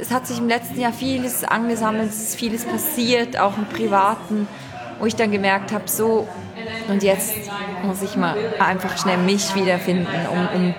es 0.00 0.10
hat 0.10 0.26
sich 0.26 0.38
im 0.38 0.48
letzten 0.48 0.80
Jahr 0.80 0.92
vieles 0.92 1.44
angesammelt, 1.44 2.10
es 2.10 2.28
ist 2.28 2.36
vieles 2.36 2.64
passiert, 2.64 3.38
auch 3.38 3.56
im 3.56 3.66
Privaten, 3.66 4.46
wo 4.98 5.06
ich 5.06 5.16
dann 5.16 5.30
gemerkt 5.30 5.72
habe, 5.72 5.84
so, 5.86 6.28
und 6.88 7.02
jetzt 7.02 7.34
muss 7.82 8.02
ich 8.02 8.16
mal 8.16 8.36
einfach 8.58 8.98
schnell 8.98 9.18
mich 9.18 9.54
wiederfinden, 9.54 10.06
um, 10.30 10.48
um, 10.56 10.74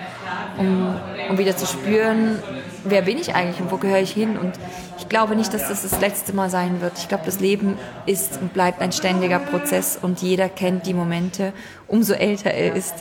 um, 0.57 0.95
um 1.29 1.37
wieder 1.37 1.55
zu 1.55 1.65
spüren, 1.65 2.39
wer 2.83 3.01
bin 3.01 3.17
ich 3.17 3.35
eigentlich 3.35 3.59
und 3.61 3.71
wo 3.71 3.77
gehöre 3.77 4.01
ich 4.01 4.11
hin. 4.11 4.37
Und 4.37 4.53
ich 4.97 5.09
glaube 5.09 5.35
nicht, 5.35 5.53
dass 5.53 5.67
das 5.67 5.83
das 5.83 5.99
letzte 5.99 6.33
Mal 6.33 6.49
sein 6.49 6.81
wird. 6.81 6.93
Ich 6.97 7.07
glaube, 7.07 7.23
das 7.25 7.39
Leben 7.39 7.77
ist 8.05 8.39
und 8.41 8.53
bleibt 8.53 8.81
ein 8.81 8.91
ständiger 8.91 9.39
Prozess 9.39 9.97
und 10.01 10.21
jeder 10.21 10.49
kennt 10.49 10.85
die 10.85 10.93
Momente, 10.93 11.53
umso 11.87 12.13
älter 12.13 12.51
er 12.51 12.75
ist, 12.75 12.95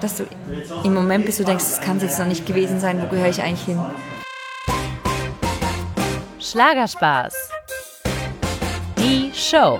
dass 0.00 0.16
du 0.16 0.24
im 0.84 0.94
Moment 0.94 1.26
bist, 1.26 1.40
du 1.40 1.44
denkst, 1.44 1.64
das 1.64 1.80
kann 1.80 1.98
es 1.98 2.02
jetzt 2.02 2.18
noch 2.18 2.26
nicht 2.26 2.46
gewesen 2.46 2.80
sein, 2.80 3.00
wo 3.02 3.06
gehöre 3.06 3.28
ich 3.28 3.42
eigentlich 3.42 3.64
hin. 3.64 3.80
Schlagerspaß. 6.42 7.34
Die 8.98 9.30
Show. 9.32 9.78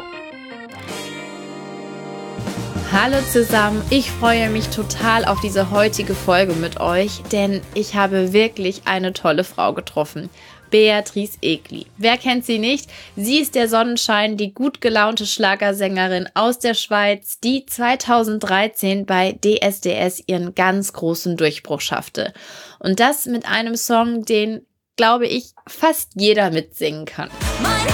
Hallo 2.93 3.17
zusammen, 3.33 3.83
ich 3.91 4.09
freue 4.13 4.49
mich 4.49 4.69
total 4.69 5.25
auf 5.25 5.41
diese 5.41 5.73
heutige 5.73 6.15
Folge 6.15 6.53
mit 6.53 6.79
euch, 6.79 7.21
denn 7.33 7.63
ich 7.75 7.97
habe 7.97 8.33
wirklich 8.33 8.83
eine 8.85 9.13
tolle 9.13 9.43
Frau 9.43 9.73
getroffen. 9.73 10.31
Beatrice 10.71 11.37
Egli. 11.43 11.87
Wer 11.99 12.17
kennt 12.17 12.47
sie 12.47 12.61
nicht? 12.61 12.89
Sie 13.17 13.39
ist 13.39 13.57
der 13.57 13.69
Sonnenschein, 13.69 14.37
die 14.37 14.55
gut 14.55 14.81
gelaunte 14.81 15.27
Schlagersängerin 15.27 16.29
aus 16.35 16.61
der 16.61 16.75
Schweiz, 16.75 17.41
die 17.41 17.67
2013 17.67 19.05
bei 19.05 19.33
DSDS 19.33 20.23
ihren 20.29 20.55
ganz 20.55 20.93
großen 20.93 21.37
Durchbruch 21.37 21.81
schaffte. 21.81 22.33
Und 22.79 23.01
das 23.01 23.27
mit 23.27 23.47
einem 23.47 23.77
Song, 23.77 24.25
den, 24.25 24.65
glaube 24.97 25.27
ich, 25.27 25.53
fast 25.67 26.13
jeder 26.15 26.51
mitsingen 26.51 27.05
kann. 27.05 27.31
Mein 27.63 27.93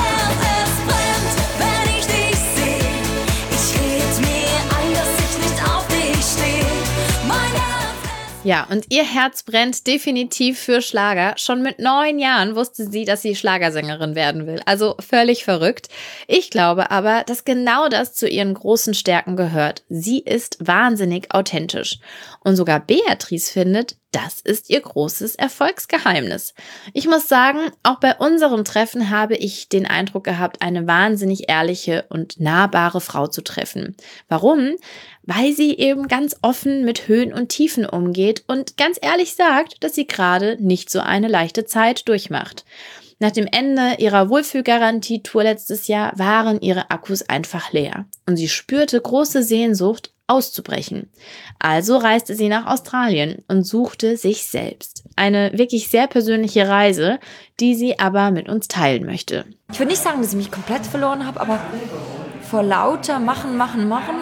Ja, 8.49 8.66
und 8.71 8.87
ihr 8.88 9.05
Herz 9.05 9.43
brennt 9.43 9.87
definitiv 9.87 10.59
für 10.59 10.80
Schlager. 10.80 11.35
Schon 11.37 11.60
mit 11.60 11.80
neun 11.80 12.18
Jahren 12.18 12.57
wusste 12.57 12.90
sie, 12.90 13.05
dass 13.05 13.21
sie 13.21 13.37
Schlagersängerin 13.37 14.15
werden 14.15 14.46
will. 14.46 14.62
Also 14.65 14.96
völlig 15.01 15.45
verrückt. 15.45 15.88
Ich 16.29 16.49
glaube 16.49 16.90
aber, 16.90 17.24
dass 17.27 17.45
genau 17.45 17.90
das 17.90 18.15
zu 18.15 18.27
ihren 18.27 18.55
großen 18.55 18.95
Stärken 18.95 19.37
gehört. 19.37 19.83
Sie 19.90 20.21
ist 20.21 20.57
wahnsinnig 20.66 21.35
authentisch. 21.35 21.99
Und 22.40 22.57
sogar 22.57 22.80
Beatrice 22.80 23.52
findet, 23.52 23.96
das 24.10 24.40
ist 24.40 24.70
ihr 24.70 24.80
großes 24.80 25.34
Erfolgsgeheimnis. 25.34 26.54
Ich 26.95 27.06
muss 27.06 27.28
sagen, 27.28 27.59
auch 27.82 28.01
bei 28.01 28.16
unserem 28.16 28.65
Treffen 28.65 29.10
habe 29.10 29.37
ich 29.37 29.68
den 29.68 29.87
Eindruck 29.87 30.24
gehabt, 30.24 30.62
eine 30.62 30.87
wahnsinnig 30.87 31.48
ehrliche 31.48 32.06
und 32.09 32.40
nahbare 32.40 33.02
Frau 33.02 33.26
zu 33.26 33.42
treffen. 33.42 33.96
Warum? 34.28 34.76
Weil 35.24 35.52
sie 35.52 35.76
eben 35.76 36.09
ganz 36.09 36.37
offen 36.40 36.84
mit 36.87 37.06
Höhen 37.06 37.34
und 37.34 37.50
Tiefen 37.50 37.84
umgeht 37.84 38.45
und 38.46 38.78
ganz 38.78 38.98
ehrlich 39.00 39.34
sagt, 39.34 39.84
dass 39.84 39.95
sie 39.95 40.06
gerade 40.06 40.56
nicht 40.59 40.88
so 40.88 41.00
eine 41.00 41.28
leichte 41.28 41.66
Zeit 41.66 42.09
durchmacht. 42.09 42.65
Nach 43.20 43.32
dem 43.32 43.48
Ende 43.50 43.96
ihrer 43.98 44.30
Wohlfühlgarantie-Tour 44.30 45.43
letztes 45.43 45.88
Jahr 45.88 46.16
waren 46.16 46.60
ihre 46.60 46.90
Akkus 46.90 47.28
einfach 47.28 47.72
leer 47.72 48.06
und 48.26 48.37
sie 48.37 48.48
spürte 48.48 49.00
große 49.00 49.43
Sehnsucht 49.43 50.12
auszubrechen. 50.29 51.10
Also 51.59 51.96
reiste 51.96 52.34
sie 52.34 52.48
nach 52.48 52.66
Australien 52.66 53.43
und 53.48 53.65
suchte 53.65 54.16
sich 54.16 54.46
selbst. 54.46 55.04
Eine 55.16 55.51
wirklich 55.54 55.88
sehr 55.88 56.07
persönliche 56.07 56.68
Reise, 56.68 57.18
die 57.59 57.74
sie 57.74 57.98
aber 57.98 58.30
mit 58.30 58.49
uns 58.49 58.68
teilen 58.68 59.04
möchte. 59.04 59.45
Ich 59.73 59.79
würde 59.79 59.90
nicht 59.90 60.02
sagen, 60.02 60.23
dass 60.23 60.30
ich 60.30 60.37
mich 60.37 60.51
komplett 60.51 60.87
verloren 60.87 61.26
habe, 61.26 61.40
aber 61.40 61.59
vor 62.49 62.62
lauter 62.62 63.18
Machen, 63.18 63.56
Machen, 63.56 63.88
Machen. 63.88 64.16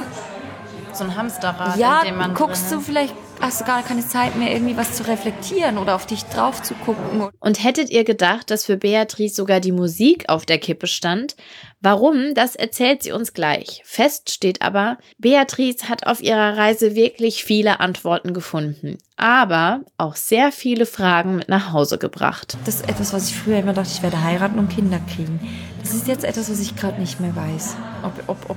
So 0.93 1.05
ein 1.05 1.15
Hamsterrad, 1.15 1.77
ja, 1.77 2.01
in 2.01 2.07
dem 2.07 2.17
man 2.17 2.33
guckst 2.35 2.73
du 2.73 2.81
vielleicht 2.81 3.15
hast 3.41 3.61
du 3.61 3.65
gar 3.65 3.83
keine 3.83 4.07
Zeit 4.07 4.37
mehr, 4.37 4.53
irgendwie 4.53 4.77
was 4.77 4.95
zu 4.95 5.07
reflektieren 5.07 5.79
oder 5.79 5.95
auf 5.95 6.07
dich 6.07 6.25
drauf 6.25 6.63
zu 6.63 6.75
gucken. 6.75 7.29
Und 7.39 7.63
hättet 7.63 7.91
ihr 7.91 8.05
gedacht, 8.05 8.51
dass 8.51 8.65
für 8.65 8.77
Beatrice 8.77 9.35
sogar 9.35 9.61
die 9.61 9.73
Musik 9.73 10.29
auf 10.29 10.47
der 10.47 10.59
Kippe 10.59 10.87
stand? 10.87 11.37
Warum, 11.81 12.35
das 12.35 12.57
erzählt 12.57 13.03
sie 13.03 13.13
uns 13.13 13.33
gleich. 13.35 13.83
Fest 13.85 14.31
steht 14.31 14.63
aber, 14.63 14.99
Beatrice 15.19 15.89
hat 15.89 16.07
auf 16.07 16.23
ihrer 16.23 16.57
Reise 16.57 16.95
wirklich 16.95 17.45
viele 17.45 17.81
Antworten 17.81 18.35
gefunden, 18.35 18.99
aber 19.17 19.83
auch 19.99 20.17
sehr 20.17 20.53
viele 20.53 20.87
Fragen 20.87 21.37
mit 21.37 21.49
nach 21.49 21.73
Hause 21.73 21.99
gebracht. 21.99 22.57
Das 22.65 22.77
ist 22.77 22.89
etwas, 22.89 23.13
was 23.13 23.29
ich 23.29 23.37
früher 23.37 23.59
immer 23.59 23.75
dachte, 23.75 23.91
ich 23.93 24.03
werde 24.03 24.23
heiraten 24.23 24.59
und 24.59 24.69
Kinder 24.69 25.01
kriegen. 25.15 25.39
Das 25.81 25.95
ist 25.95 26.09
jetzt 26.09 26.25
etwas, 26.25 26.51
was 26.51 26.61
ich 26.61 26.75
gerade 26.75 26.99
nicht 27.01 27.21
mehr 27.21 27.37
weiß, 27.37 27.77
ob, 28.03 28.13
ob, 28.27 28.51
ob, 28.51 28.57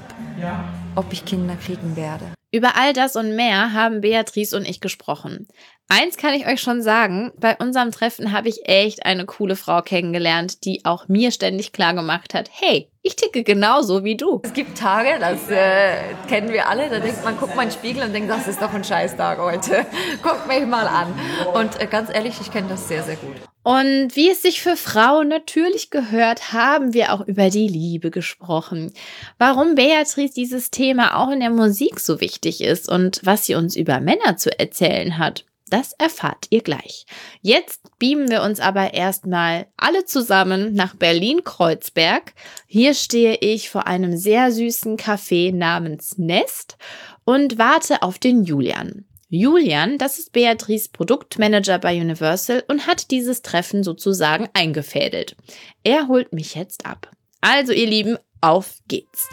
ob 0.95 1.11
ich 1.11 1.25
Kinder 1.25 1.55
kriegen 1.55 1.95
werde. 1.95 2.25
Über 2.51 2.75
all 2.75 2.93
das 2.93 3.15
und 3.15 3.35
mehr 3.35 3.73
haben 3.73 4.01
Beatrice 4.01 4.55
und 4.55 4.67
ich 4.67 4.81
gesprochen. 4.81 5.47
Eins 5.87 6.17
kann 6.17 6.33
ich 6.33 6.47
euch 6.47 6.61
schon 6.61 6.81
sagen, 6.81 7.31
bei 7.37 7.55
unserem 7.57 7.91
Treffen 7.91 8.31
habe 8.31 8.47
ich 8.47 8.67
echt 8.67 9.05
eine 9.05 9.25
coole 9.25 9.55
Frau 9.55 9.81
kennengelernt, 9.81 10.63
die 10.65 10.85
auch 10.85 11.07
mir 11.07 11.31
ständig 11.31 11.73
klar 11.73 11.93
gemacht 11.93 12.33
hat, 12.33 12.49
hey, 12.51 12.91
ich 13.01 13.15
ticke 13.15 13.43
genauso 13.43 14.03
wie 14.03 14.17
du. 14.17 14.41
Es 14.43 14.53
gibt 14.53 14.77
Tage, 14.77 15.17
das 15.19 15.49
äh, 15.49 16.13
kennen 16.27 16.51
wir 16.51 16.67
alle, 16.67 16.89
da 16.89 16.99
denkt 16.99 17.23
man, 17.23 17.37
guckt 17.37 17.55
mal 17.55 17.63
in 17.63 17.69
den 17.69 17.75
Spiegel 17.75 18.03
und 18.03 18.13
denkt, 18.13 18.29
das 18.29 18.47
ist 18.47 18.61
doch 18.61 18.73
ein 18.73 18.83
Scheißtag 18.83 19.39
heute. 19.39 19.85
Guckt 20.21 20.47
mich 20.47 20.65
mal 20.65 20.87
an. 20.87 21.13
Und 21.53 21.81
äh, 21.81 21.87
ganz 21.87 22.13
ehrlich, 22.13 22.39
ich 22.39 22.51
kenne 22.51 22.67
das 22.69 22.87
sehr, 22.87 23.03
sehr 23.03 23.15
gut. 23.15 23.37
Und 23.69 24.15
wie 24.15 24.31
es 24.31 24.41
sich 24.41 24.63
für 24.63 24.75
Frauen 24.75 25.27
natürlich 25.27 25.91
gehört, 25.91 26.53
haben 26.53 26.95
wir 26.95 27.13
auch 27.13 27.27
über 27.27 27.51
die 27.51 27.67
Liebe 27.67 28.09
gesprochen. 28.09 28.91
Warum 29.37 29.75
Beatrice 29.75 30.33
dieses 30.33 30.71
Thema 30.71 31.15
auch 31.15 31.29
in 31.29 31.39
der 31.39 31.51
Musik 31.51 31.99
so 31.99 32.19
wichtig 32.19 32.61
ist 32.61 32.89
und 32.89 33.21
was 33.21 33.45
sie 33.45 33.53
uns 33.53 33.75
über 33.75 33.99
Männer 33.99 34.37
zu 34.37 34.57
erzählen 34.57 35.19
hat. 35.19 35.45
Das 35.67 35.93
erfahrt 35.99 36.47
ihr 36.49 36.63
gleich. 36.63 37.05
Jetzt 37.43 37.81
beamen 37.99 38.31
wir 38.31 38.41
uns 38.41 38.59
aber 38.59 38.95
erstmal 38.95 39.67
alle 39.77 40.03
zusammen 40.03 40.73
nach 40.73 40.95
Berlin-Kreuzberg. 40.95 42.33
Hier 42.65 42.95
stehe 42.95 43.35
ich 43.35 43.69
vor 43.69 43.85
einem 43.85 44.17
sehr 44.17 44.51
süßen 44.51 44.97
Café 44.97 45.53
namens 45.53 46.17
Nest 46.17 46.77
und 47.23 47.59
warte 47.59 48.01
auf 48.01 48.17
den 48.17 48.45
Julian. 48.45 49.05
Julian, 49.31 49.99
das 49.99 50.17
ist 50.17 50.31
Beatrice 50.31 50.89
Produktmanager 50.91 51.77
bei 51.77 52.01
Universal 52.01 52.63
und 52.67 52.87
hat 52.87 53.11
dieses 53.11 53.43
Treffen 53.43 53.83
sozusagen 53.83 54.49
eingefädelt. 54.53 55.35
Er 55.83 56.07
holt 56.07 56.33
mich 56.33 56.55
jetzt 56.55 56.87
ab. 56.87 57.11
Also 57.39 57.71
ihr 57.71 57.85
Lieben, 57.85 58.17
auf 58.41 58.79
geht's. 58.87 59.29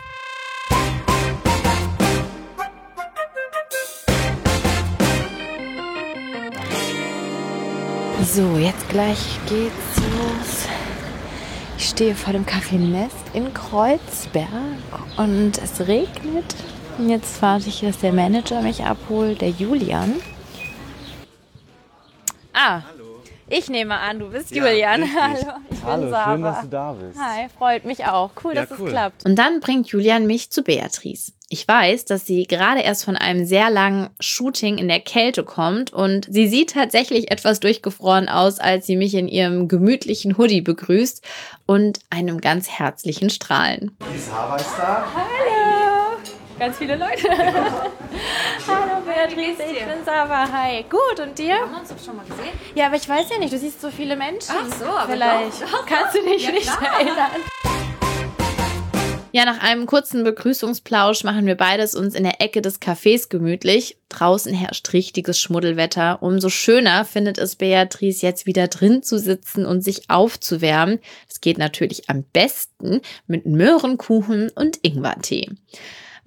So, 8.22 8.58
jetzt 8.58 8.86
gleich 8.90 9.38
geht's 9.48 9.96
los. 9.96 10.68
Ich 11.78 11.88
stehe 11.88 12.14
vor 12.14 12.34
dem 12.34 12.44
Café 12.44 12.76
Nest 12.76 13.16
in 13.32 13.54
Kreuzberg 13.54 14.48
und 15.16 15.56
es 15.56 15.88
regnet. 15.88 16.54
Und 16.98 17.10
jetzt 17.10 17.40
warte 17.42 17.68
ich, 17.68 17.80
dass 17.80 17.98
der 17.98 18.12
Manager 18.12 18.62
mich 18.62 18.82
abholt, 18.82 19.42
der 19.42 19.50
Julian. 19.50 20.14
Ah, 22.54 22.80
Hallo. 22.88 23.20
ich 23.50 23.68
nehme 23.68 23.98
an, 23.98 24.18
du 24.18 24.30
bist 24.30 24.54
ja, 24.54 24.66
Julian. 24.66 25.02
Richtig. 25.02 25.20
Hallo, 25.20 25.52
ich 25.70 25.84
Hallo, 25.84 26.02
bin 26.02 26.10
Sarah. 26.10 26.32
schön, 26.32 26.42
dass 26.42 26.60
du 26.62 26.66
da 26.68 26.92
bist. 26.92 27.18
Hi, 27.20 27.48
freut 27.58 27.84
mich 27.84 28.06
auch. 28.06 28.30
Cool, 28.42 28.54
ja, 28.54 28.64
dass 28.64 28.78
cool. 28.78 28.86
es 28.86 28.92
klappt. 28.92 29.26
Und 29.26 29.36
dann 29.36 29.60
bringt 29.60 29.88
Julian 29.88 30.26
mich 30.26 30.50
zu 30.50 30.62
Beatrice. 30.62 31.32
Ich 31.48 31.68
weiß, 31.68 32.06
dass 32.06 32.26
sie 32.26 32.44
gerade 32.44 32.80
erst 32.80 33.04
von 33.04 33.16
einem 33.16 33.44
sehr 33.44 33.70
langen 33.70 34.08
Shooting 34.18 34.78
in 34.78 34.88
der 34.88 34.98
Kälte 34.98 35.44
kommt 35.44 35.92
und 35.92 36.26
sie 36.28 36.48
sieht 36.48 36.72
tatsächlich 36.72 37.30
etwas 37.30 37.60
durchgefroren 37.60 38.28
aus, 38.28 38.58
als 38.58 38.86
sie 38.86 38.96
mich 38.96 39.14
in 39.14 39.28
ihrem 39.28 39.68
gemütlichen 39.68 40.38
Hoodie 40.38 40.62
begrüßt 40.62 41.22
und 41.66 42.00
einem 42.10 42.40
ganz 42.40 42.68
herzlichen 42.68 43.30
Strahlen. 43.30 43.96
Die 44.12 44.18
Sarah 44.18 44.56
ist 44.56 44.74
da. 44.76 45.04
Hallo 45.14 45.55
ganz 46.58 46.78
viele 46.78 46.96
Leute. 46.96 47.28
Hallo 48.66 49.02
Beatrice, 49.04 49.62
ich 49.62 49.78
bin 49.78 50.04
Sava. 50.04 50.50
Hi. 50.50 50.84
Gut, 50.88 51.20
und 51.20 51.38
dir? 51.38 51.46
Wir 51.46 51.60
haben 51.60 51.74
uns 51.74 51.88
doch 51.88 52.04
schon 52.04 52.16
mal 52.16 52.24
gesehen. 52.24 52.58
Ja, 52.74 52.86
aber 52.86 52.96
ich 52.96 53.08
weiß 53.08 53.28
ja 53.30 53.38
nicht, 53.38 53.52
du 53.52 53.58
siehst 53.58 53.80
so 53.80 53.90
viele 53.90 54.16
Menschen. 54.16 54.54
Ach 54.58 54.78
so, 54.78 54.84
aber 54.86 55.12
Vielleicht 55.12 55.62
doch, 55.62 55.70
doch. 55.70 55.86
kannst 55.86 56.16
du 56.16 56.22
dich 56.22 56.44
ja, 56.44 56.52
nicht 56.52 56.70
klar. 56.70 57.00
erinnern. 57.00 57.30
Ja, 59.32 59.44
nach 59.44 59.62
einem 59.62 59.84
kurzen 59.84 60.24
Begrüßungsplausch 60.24 61.22
machen 61.22 61.44
wir 61.44 61.56
beides 61.56 61.94
uns 61.94 62.14
in 62.14 62.24
der 62.24 62.40
Ecke 62.40 62.62
des 62.62 62.80
Cafés 62.80 63.28
gemütlich. 63.28 63.98
Draußen 64.08 64.54
herrscht 64.54 64.94
richtiges 64.94 65.38
Schmuddelwetter. 65.38 66.22
Umso 66.22 66.48
schöner 66.48 67.04
findet 67.04 67.36
es 67.36 67.56
Beatrice, 67.56 68.24
jetzt 68.24 68.46
wieder 68.46 68.68
drin 68.68 69.02
zu 69.02 69.18
sitzen 69.18 69.66
und 69.66 69.82
sich 69.82 70.08
aufzuwärmen. 70.08 71.00
Das 71.28 71.42
geht 71.42 71.58
natürlich 71.58 72.08
am 72.08 72.22
besten 72.22 73.02
mit 73.26 73.44
Möhrenkuchen 73.44 74.48
und 74.54 74.78
Ingwertee. 74.82 75.50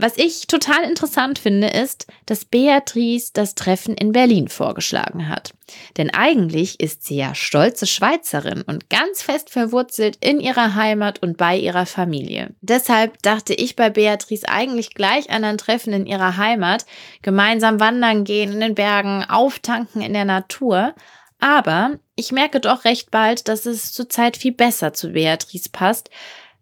Was 0.02 0.18
ich 0.18 0.48
total 0.48 0.84
interessant 0.84 1.40
finde, 1.40 1.68
ist, 1.68 2.08
dass 2.26 2.46
Beatrice 2.46 3.32
das 3.34 3.54
Treffen 3.54 3.96
in 3.96 4.14
Berlin 4.14 4.48
vorgeschlagen 4.48 5.28
hat. 5.28 5.54
Denn 5.98 6.10
eigentlich 6.10 6.80
ist 6.80 7.04
sie 7.04 7.18
ja 7.18 7.36
stolze 7.36 7.86
Schweizerin 7.86 8.62
und 8.62 8.90
ganz 8.90 9.22
fest 9.22 9.50
verwurzelt 9.50 10.18
in 10.22 10.40
ihrer 10.40 10.76
Heimat 10.76 11.22
und 11.22 11.36
bei 11.36 11.58
ihrer 11.58 11.86
Familie. 11.86 12.56
Deshalb 12.62 13.22
dachte 13.24 13.54
ich 13.54 13.76
bei 13.76 13.90
Beatrice 13.90 14.48
eigentlich 14.48 14.94
gleich 14.94 15.30
an 15.32 15.44
ein 15.44 15.58
Treffen 15.58 15.92
in 15.92 16.06
ihrer 16.06 16.38
Heimat, 16.38 16.86
gemeinsam 17.22 17.82
wandern 17.82 18.24
gehen 18.24 18.54
in 18.54 18.62
den 18.62 18.76
Bergen, 18.76 19.26
auftanken 19.26 20.02
in 20.02 20.14
der 20.14 20.24
Natur. 20.24 20.96
Aber 21.40 22.00
ich 22.16 22.32
merke 22.32 22.62
doch 22.62 22.86
recht 22.86 23.12
bald, 23.12 23.50
dass 23.50 23.66
es 23.66 23.92
zurzeit 23.92 24.38
viel 24.38 24.54
besser 24.54 24.94
zu 24.94 25.10
Beatrice 25.10 25.68
passt, 25.70 26.10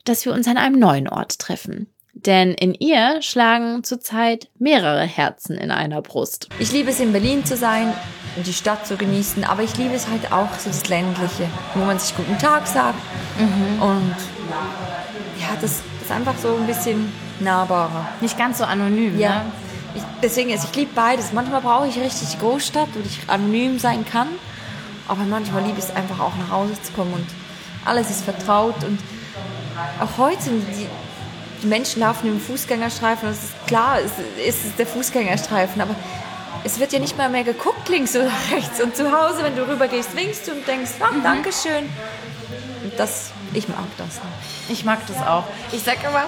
dass 0.06 0.26
wir 0.26 0.34
uns 0.34 0.48
an 0.48 0.58
einem 0.58 0.80
neuen 0.80 1.08
Ort 1.08 1.38
treffen. 1.38 1.94
Denn 2.26 2.54
in 2.54 2.74
ihr 2.74 3.22
schlagen 3.22 3.84
zurzeit 3.84 4.50
mehrere 4.58 5.04
Herzen 5.04 5.56
in 5.56 5.70
einer 5.70 6.02
Brust. 6.02 6.50
Ich 6.58 6.72
liebe 6.72 6.90
es, 6.90 7.00
in 7.00 7.12
Berlin 7.12 7.46
zu 7.46 7.56
sein 7.56 7.94
und 8.36 8.48
die 8.48 8.54
Stadt 8.54 8.88
zu 8.88 8.98
genießen, 8.98 9.44
aber 9.44 9.62
ich 9.64 9.78
liebe 9.78 9.94
es 9.94 10.08
halt 10.08 10.32
auch 10.32 10.52
so 10.58 10.70
das 10.70 10.88
Ländliche, 10.90 11.48
wo 11.76 11.86
man 11.86 12.00
sich 12.00 12.16
guten 12.16 12.38
Tag 12.40 12.66
sagt. 12.66 13.00
Mhm. 13.40 13.82
Und 13.82 14.16
ja, 15.40 15.50
das 15.62 15.82
ist 16.02 16.12
einfach 16.12 16.38
so 16.38 16.56
ein 16.56 16.66
bisschen 16.66 17.12
nahbarer. 17.40 18.08
Nicht 18.22 18.38
ganz 18.38 18.58
so 18.58 18.64
anonym, 18.64 19.20
ja. 19.20 19.44
Ne? 19.44 19.52
Ich, 19.96 20.02
deswegen, 20.24 20.52
also 20.52 20.68
ich 20.70 20.76
liebe 20.76 20.92
beides. 20.96 21.34
Manchmal 21.34 21.62
brauche 21.62 21.88
ich 21.88 22.00
richtig 22.00 22.30
die 22.30 22.40
Großstadt, 22.40 22.90
wo 22.94 23.00
ich 23.00 23.20
anonym 23.28 23.78
sein 23.80 24.06
kann. 24.06 24.28
Aber 25.08 25.22
manchmal 25.24 25.64
liebe 25.64 25.78
ich 25.78 25.86
es 25.86 25.96
einfach 25.96 26.20
auch 26.20 26.36
nach 26.36 26.52
Hause 26.52 26.74
zu 26.82 26.92
kommen 26.94 27.14
und 27.14 27.26
alles 27.86 28.10
ist 28.10 28.24
vertraut 28.24 28.84
und 28.84 29.00
auch 30.02 30.18
heute, 30.18 30.50
die, 30.50 30.88
die 31.62 31.68
Menschen 31.68 32.02
laufen 32.02 32.28
im 32.28 32.40
Fußgängerstreifen. 32.40 33.30
Das 33.30 33.44
ist 33.44 33.68
klar, 33.68 34.00
es 34.00 34.64
ist 34.64 34.80
der 34.80 34.88
Fußgängerstreifen, 34.88 35.82
aber 35.82 35.96
es 36.64 36.80
wird 36.80 36.92
ja 36.94 37.00
nicht 37.00 37.18
mal 37.18 37.30
mehr 37.30 37.44
geguckt 37.44 37.90
links 37.90 38.16
oder 38.16 38.32
rechts. 38.52 38.82
Und 38.82 38.96
zu 38.96 39.12
Hause, 39.12 39.44
wenn 39.44 39.56
du 39.56 39.68
rübergehst, 39.68 40.16
winkst 40.16 40.48
du 40.48 40.52
und 40.52 40.68
denkst, 40.68 40.92
oh, 41.00 41.14
mhm. 41.14 41.24
Dankeschön. 41.24 41.90
Und 42.84 42.94
das, 42.98 43.32
ich 43.54 43.68
mag 43.68 43.86
das. 43.98 44.20
Ich 44.70 44.84
mag 44.84 45.00
das 45.08 45.18
auch. 45.26 45.44
Ich 45.72 45.84
sag 45.84 46.04
immer, 46.04 46.26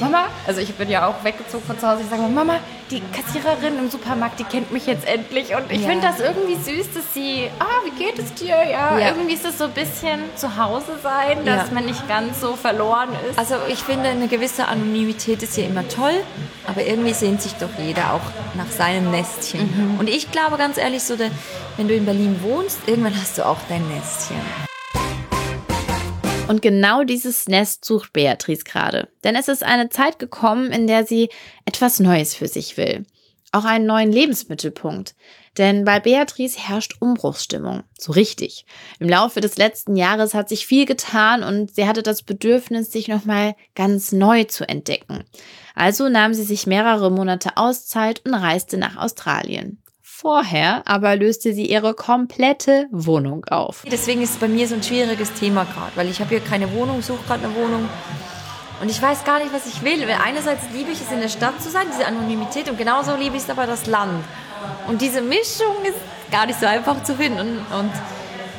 Mama, 0.00 0.26
also 0.46 0.60
ich 0.60 0.74
bin 0.74 0.90
ja 0.90 1.06
auch 1.06 1.24
weggezogen 1.24 1.64
von 1.64 1.78
zu 1.78 1.88
Hause, 1.88 2.02
ich 2.02 2.08
sage 2.08 2.22
mal, 2.22 2.30
Mama, 2.30 2.60
die 2.90 3.02
Kassiererin 3.12 3.78
im 3.78 3.90
Supermarkt, 3.90 4.38
die 4.38 4.44
kennt 4.44 4.72
mich 4.72 4.86
jetzt 4.86 5.06
endlich. 5.06 5.54
Und 5.54 5.70
ich 5.70 5.82
ja. 5.82 5.88
finde 5.88 6.06
das 6.06 6.20
irgendwie 6.20 6.54
süß, 6.54 6.92
dass 6.94 7.14
sie, 7.14 7.48
ah, 7.58 7.64
wie 7.84 8.04
geht 8.04 8.18
es 8.18 8.34
dir? 8.34 8.48
Ja, 8.48 8.98
ja. 8.98 9.08
irgendwie 9.08 9.34
ist 9.34 9.44
es 9.44 9.58
so 9.58 9.64
ein 9.64 9.72
bisschen 9.72 10.20
zu 10.36 10.56
Hause 10.56 10.98
sein, 11.02 11.44
dass 11.44 11.68
ja. 11.68 11.74
man 11.74 11.84
nicht 11.84 12.06
ganz 12.08 12.40
so 12.40 12.54
verloren 12.54 13.10
ist. 13.28 13.38
Also 13.38 13.56
ich 13.68 13.82
finde, 13.82 14.08
eine 14.08 14.28
gewisse 14.28 14.66
Anonymität 14.66 15.42
ist 15.42 15.56
ja 15.56 15.64
immer 15.64 15.86
toll, 15.88 16.14
aber 16.66 16.84
irgendwie 16.84 17.14
sehnt 17.14 17.42
sich 17.42 17.54
doch 17.54 17.70
jeder 17.78 18.14
auch 18.14 18.54
nach 18.54 18.70
seinem 18.70 19.10
Nestchen. 19.10 19.92
Mhm. 19.92 20.00
Und 20.00 20.08
ich 20.08 20.30
glaube 20.30 20.56
ganz 20.56 20.78
ehrlich, 20.78 21.02
so, 21.02 21.16
wenn 21.76 21.88
du 21.88 21.94
in 21.94 22.04
Berlin 22.04 22.40
wohnst, 22.42 22.80
irgendwann 22.86 23.18
hast 23.18 23.38
du 23.38 23.46
auch 23.46 23.58
dein 23.68 23.86
Nestchen. 23.88 24.67
Und 26.48 26.62
genau 26.62 27.04
dieses 27.04 27.46
Nest 27.46 27.84
sucht 27.84 28.14
Beatrice 28.14 28.64
gerade. 28.64 29.08
Denn 29.22 29.36
es 29.36 29.48
ist 29.48 29.62
eine 29.62 29.90
Zeit 29.90 30.18
gekommen, 30.18 30.72
in 30.72 30.86
der 30.86 31.04
sie 31.04 31.28
etwas 31.66 32.00
Neues 32.00 32.34
für 32.34 32.48
sich 32.48 32.78
will. 32.78 33.04
Auch 33.52 33.64
einen 33.64 33.84
neuen 33.84 34.10
Lebensmittelpunkt. 34.10 35.14
Denn 35.58 35.84
bei 35.84 36.00
Beatrice 36.00 36.58
herrscht 36.58 36.96
Umbruchsstimmung. 37.00 37.82
So 37.98 38.12
richtig. 38.12 38.64
Im 38.98 39.10
Laufe 39.10 39.42
des 39.42 39.58
letzten 39.58 39.94
Jahres 39.94 40.32
hat 40.32 40.48
sich 40.48 40.66
viel 40.66 40.86
getan 40.86 41.42
und 41.42 41.74
sie 41.74 41.86
hatte 41.86 42.02
das 42.02 42.22
Bedürfnis, 42.22 42.92
sich 42.92 43.08
nochmal 43.08 43.54
ganz 43.74 44.12
neu 44.12 44.44
zu 44.44 44.66
entdecken. 44.66 45.24
Also 45.74 46.08
nahm 46.08 46.32
sie 46.32 46.44
sich 46.44 46.66
mehrere 46.66 47.10
Monate 47.10 47.56
Auszeit 47.56 48.22
und 48.24 48.34
reiste 48.34 48.78
nach 48.78 48.96
Australien. 48.96 49.82
Vorher 50.20 50.82
aber 50.84 51.14
löste 51.14 51.52
sie 51.54 51.66
ihre 51.66 51.94
komplette 51.94 52.88
Wohnung 52.90 53.44
auf. 53.44 53.84
Deswegen 53.88 54.20
ist 54.20 54.30
es 54.30 54.36
bei 54.38 54.48
mir 54.48 54.66
so 54.66 54.74
ein 54.74 54.82
schwieriges 54.82 55.32
Thema 55.34 55.62
gerade, 55.62 55.92
weil 55.94 56.08
ich 56.08 56.18
habe 56.18 56.30
hier 56.30 56.40
keine 56.40 56.72
Wohnung, 56.72 57.02
suche 57.02 57.24
gerade 57.24 57.44
eine 57.44 57.54
Wohnung. 57.54 57.88
Und 58.80 58.90
ich 58.90 59.00
weiß 59.00 59.22
gar 59.22 59.38
nicht, 59.38 59.52
was 59.52 59.66
ich 59.66 59.80
will. 59.84 60.04
Einerseits 60.24 60.64
liebe 60.74 60.90
ich 60.90 61.00
es, 61.00 61.12
in 61.12 61.20
der 61.20 61.28
Stadt 61.28 61.62
zu 61.62 61.70
sein, 61.70 61.86
diese 61.92 62.04
Anonymität, 62.04 62.68
und 62.68 62.76
genauso 62.76 63.14
liebe 63.14 63.36
ich 63.36 63.44
es 63.44 63.50
aber 63.50 63.68
das 63.68 63.86
Land. 63.86 64.24
Und 64.88 65.00
diese 65.02 65.20
Mischung 65.20 65.76
ist 65.84 65.98
gar 66.32 66.46
nicht 66.46 66.58
so 66.58 66.66
einfach 66.66 67.00
zu 67.04 67.14
finden. 67.14 67.64
Und, 67.78 67.92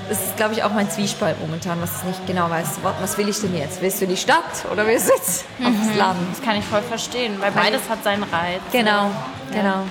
das 0.07 0.23
ist, 0.23 0.37
glaube 0.37 0.53
ich, 0.53 0.63
auch 0.63 0.71
mein 0.71 0.89
Zwiespalt 0.89 1.41
momentan, 1.41 1.81
was 1.81 1.97
ich 1.97 2.03
nicht 2.05 2.25
genau 2.25 2.49
weiß. 2.49 2.79
Was 3.01 3.17
will 3.17 3.27
ich 3.27 3.41
denn 3.41 3.55
jetzt? 3.57 3.81
Willst 3.81 4.01
du 4.01 4.07
die 4.07 4.15
Stadt 4.15 4.65
oder 4.71 4.87
willst 4.87 5.09
du 5.09 5.13
jetzt 5.13 5.43
mhm. 5.59 5.65
aufs 5.67 5.97
Land? 5.97 6.19
Das 6.31 6.41
kann 6.41 6.55
ich 6.55 6.63
voll 6.63 6.81
verstehen, 6.83 7.35
weil 7.41 7.51
beides 7.51 7.81
hat 7.89 8.01
seinen 8.01 8.23
Reiz. 8.23 8.61
Genau, 8.71 9.11
genau. 9.51 9.83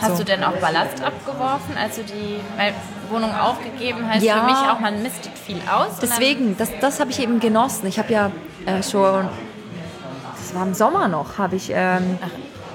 Hast 0.00 0.12
so. 0.12 0.18
du 0.18 0.24
denn 0.24 0.44
auch 0.44 0.56
Ballast 0.56 1.02
abgeworfen, 1.02 1.76
als 1.76 1.96
du 1.96 2.02
die 2.02 2.40
Wohnung 3.10 3.34
aufgegeben 3.34 4.04
hast? 4.08 4.22
Ja. 4.22 4.40
Für 4.40 4.44
mich 4.44 4.70
auch, 4.70 4.80
man 4.80 5.02
mistet 5.02 5.36
viel 5.38 5.60
aus. 5.70 5.98
Deswegen, 6.00 6.56
das, 6.56 6.70
das 6.80 7.00
habe 7.00 7.10
ich 7.10 7.20
eben 7.20 7.40
genossen. 7.40 7.86
Ich 7.86 7.98
habe 7.98 8.12
ja 8.12 8.30
äh, 8.66 8.82
schon, 8.82 9.28
das 10.36 10.54
war 10.54 10.66
im 10.66 10.74
Sommer 10.74 11.08
noch, 11.08 11.38
habe 11.38 11.56
ich, 11.56 11.70
ähm, 11.72 12.18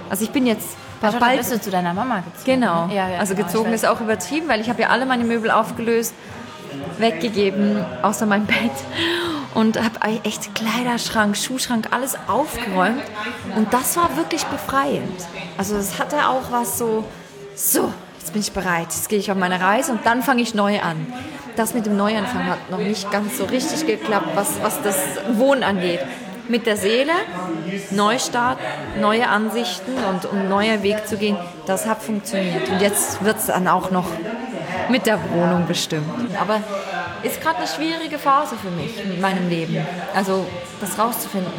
also 0.10 0.24
ich 0.24 0.32
bin 0.32 0.46
jetzt 0.46 0.78
Ach, 1.02 1.14
bald 1.20 1.38
bist 1.38 1.52
du 1.52 1.60
zu 1.60 1.70
deiner 1.70 1.94
Mama 1.94 2.18
gezogen. 2.18 2.62
Genau. 2.62 2.88
Ja, 2.88 3.10
ja, 3.10 3.20
also 3.20 3.36
genau, 3.36 3.48
gezogen 3.48 3.74
ist 3.74 3.86
auch 3.86 4.00
übertrieben, 4.00 4.48
weil 4.48 4.62
ich 4.62 4.70
habe 4.70 4.82
ja 4.82 4.90
alle 4.90 5.06
meine 5.06 5.26
Möbel 5.26 5.52
aufgelöst, 5.52 6.14
weggegeben, 6.98 7.84
außer 8.02 8.26
mein 8.26 8.46
Bett 8.46 8.72
und 9.54 9.78
habe 9.78 10.00
echt 10.24 10.56
Kleiderschrank, 10.56 11.38
Schuhschrank, 11.38 11.88
alles 11.92 12.18
aufgeräumt 12.28 13.04
und 13.56 13.74
das 13.74 13.98
war 13.98 14.16
wirklich 14.18 14.44
befreiend. 14.46 15.26
Also 15.58 15.76
es 15.76 16.00
hatte 16.00 16.28
auch 16.28 16.52
was 16.52 16.78
so, 16.78 17.04
so, 17.56 17.94
jetzt 18.20 18.34
bin 18.34 18.42
ich 18.42 18.52
bereit, 18.52 18.88
jetzt 18.90 19.10
gehe 19.10 19.20
ich 19.20 19.32
auf 19.32 19.38
meine 19.38 19.60
Reise 19.60 19.92
und 19.92 20.06
dann 20.06 20.24
fange 20.24 20.42
ich 20.42 20.54
neu 20.54 20.80
an. 20.82 21.08
Das 21.56 21.76
mit 21.76 21.86
dem 21.86 21.98
Neuanfang 21.98 22.46
hat 22.46 22.72
noch 22.72 22.80
nicht 22.80 23.12
ganz 23.12 23.38
so 23.38 23.46
richtig 23.46 23.86
geklappt, 23.86 24.30
was, 24.34 24.62
was 24.64 24.82
das 24.82 24.98
Wohnen 25.34 25.64
angeht. 25.64 26.00
Mit 26.50 26.66
der 26.66 26.76
Seele, 26.76 27.14
Neustart, 27.92 28.58
neue 29.00 29.30
Ansichten 29.30 29.94
und 30.10 30.26
um 30.26 30.50
neuer 30.50 30.84
Weg 30.84 31.08
zu 31.08 31.16
gehen, 31.16 31.38
das 31.68 31.86
hat 31.86 32.02
funktioniert. 32.02 32.68
Und 32.70 32.82
jetzt 32.82 33.24
wird 33.24 33.38
es 33.38 33.46
dann 33.46 33.68
auch 33.68 33.92
noch 33.92 34.08
mit 34.90 35.06
der 35.06 35.20
Wohnung 35.32 35.68
bestimmt. 35.68 36.10
Aber 36.42 36.62
ist 37.24 37.42
gerade 37.42 37.58
eine 37.60 37.68
schwierige 37.68 38.20
Phase 38.20 38.56
für 38.58 38.70
mich 38.70 39.04
in 39.04 39.20
meinem 39.22 39.50
Leben. 39.50 39.78
Also 40.14 40.46
das 40.82 40.98
rauszufinden, 41.00 41.52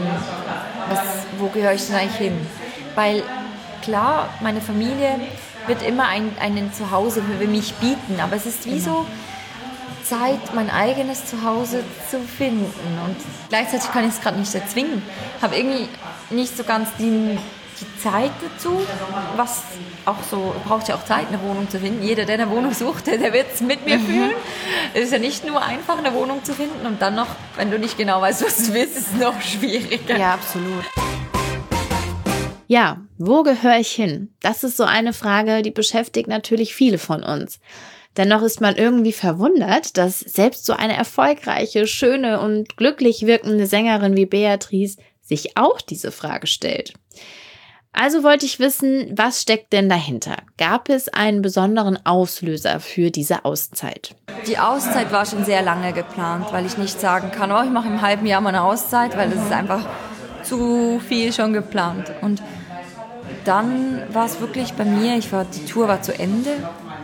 was, 0.89 1.01
wo 1.39 1.49
gehöre 1.49 1.73
ich 1.73 1.87
denn 1.87 1.97
eigentlich 1.97 2.17
hin? 2.17 2.47
Weil 2.95 3.23
klar, 3.83 4.29
meine 4.41 4.61
Familie 4.61 5.21
wird 5.67 5.83
immer 5.83 6.07
ein, 6.09 6.37
einen 6.41 6.73
Zuhause 6.73 7.23
für 7.23 7.47
mich 7.47 7.75
bieten, 7.75 8.21
aber 8.21 8.37
es 8.37 8.47
ist 8.47 8.67
wie 8.67 8.79
so 8.79 9.07
Zeit, 10.05 10.55
mein 10.55 10.71
eigenes 10.71 11.27
Zuhause 11.27 11.83
zu 12.11 12.21
finden. 12.21 12.73
Und 13.07 13.17
gleichzeitig 13.49 13.91
kann 13.91 14.05
ich 14.05 14.15
es 14.15 14.21
gerade 14.21 14.39
nicht 14.39 14.55
erzwingen. 14.55 15.03
Habe 15.41 15.57
irgendwie 15.57 15.89
nicht 16.31 16.57
so 16.57 16.65
ganz 16.65 16.91
die, 16.99 17.39
die 17.81 18.03
Zeit 18.03 18.33
dazu, 18.43 18.83
was 19.37 19.63
auch 20.07 20.23
so, 20.31 20.55
braucht 20.65 20.89
ja 20.89 20.97
auch 20.97 21.05
Zeit, 21.05 21.29
eine 21.29 21.41
Wohnung 21.43 21.69
zu 21.69 21.79
finden. 21.79 22.03
Jeder, 22.03 22.25
der 22.25 22.35
eine 22.35 22.51
Wohnung 22.51 22.73
sucht, 22.73 23.07
der, 23.07 23.33
wird 23.33 23.47
es 23.55 23.61
mit 23.61 23.85
mir 23.85 23.99
mhm. 23.99 24.07
fühlen. 24.07 24.33
Es 24.93 25.05
ist 25.05 25.13
ja 25.13 25.19
nicht 25.19 25.45
nur 25.45 25.63
einfach, 25.63 25.99
eine 25.99 26.15
Wohnung 26.15 26.45
zu 26.45 26.55
finden 26.55 26.87
und 26.87 27.01
dann 27.01 27.15
noch, 27.15 27.29
wenn 27.57 27.71
du 27.71 27.79
nicht 27.79 27.97
genau 27.97 28.21
weißt, 28.21 28.45
was 28.45 28.67
du 28.67 28.75
willst, 28.75 28.97
ist 28.97 29.13
es 29.13 29.21
noch 29.21 29.41
schwieriger. 29.41 30.17
Ja, 30.17 30.35
absolut. 30.35 30.85
Ja, 32.67 33.03
wo 33.19 33.43
gehöre 33.43 33.79
ich 33.79 33.91
hin? 33.91 34.35
Das 34.41 34.65
ist 34.65 34.77
so 34.77 34.85
eine 34.85 35.13
Frage, 35.13 35.63
die 35.63 35.71
beschäftigt 35.71 36.29
natürlich 36.29 36.75
viele 36.75 36.99
von 36.99 37.23
uns. 37.23 37.61
Dennoch 38.17 38.43
ist 38.43 38.61
man 38.61 38.77
irgendwie 38.77 39.13
verwundert, 39.13 39.97
dass 39.97 40.21
selbst 40.21 40.67
so 40.67 40.73
eine 40.73 40.97
erfolgreiche, 40.97 41.87
schöne 41.87 42.41
und 42.41 42.77
glücklich 42.77 43.27
wirkende 43.27 43.67
Sängerin 43.67 44.17
wie 44.17 44.27
Beatrice 44.27 44.99
sich 45.21 45.57
auch 45.57 45.81
diese 45.81 46.13
Frage 46.13 46.47
stellt. 46.47 46.95
Also 47.97 48.25
wollte 48.25 48.45
ich 48.45 48.59
wissen, 48.59 49.13
was 49.17 49.41
steckt 49.41 49.73
denn 49.73 49.89
dahinter? 49.89 50.35
Gab 50.59 50.89
es 50.89 51.09
einen 51.09 51.43
besonderen 51.43 52.05
Auslöser 52.05 52.81
für 52.81 53.13
diese 53.13 53.45
Auszeit? 53.45 54.17
Die 54.49 54.59
Auszeit 54.59 55.13
war 55.13 55.25
schon 55.25 55.45
sehr 55.45 55.63
lange 55.63 55.93
geplant, 55.93 56.47
weil 56.51 56.67
ich 56.67 56.77
nicht 56.77 57.01
sagen 57.01 57.31
kann, 57.31 57.53
oh, 57.53 57.63
ich 57.63 57.71
mache 57.71 57.87
im 57.87 58.03
halben 58.03 58.27
Jahr 58.27 58.41
mal 58.41 58.49
eine 58.49 58.65
Auszeit, 58.65 59.17
weil 59.17 59.31
das 59.31 59.45
ist 59.45 59.53
einfach 59.53 59.87
zu 60.43 61.01
viel 61.07 61.33
schon 61.33 61.53
geplant. 61.53 62.11
Und 62.21 62.43
dann 63.45 64.03
war 64.13 64.27
es 64.27 64.41
wirklich 64.41 64.73
bei 64.73 64.85
mir, 64.85 65.17
ich 65.17 65.33
war, 65.33 65.45
die 65.45 65.65
Tour 65.65 65.87
war 65.87 66.03
zu 66.03 66.19
Ende, 66.19 66.51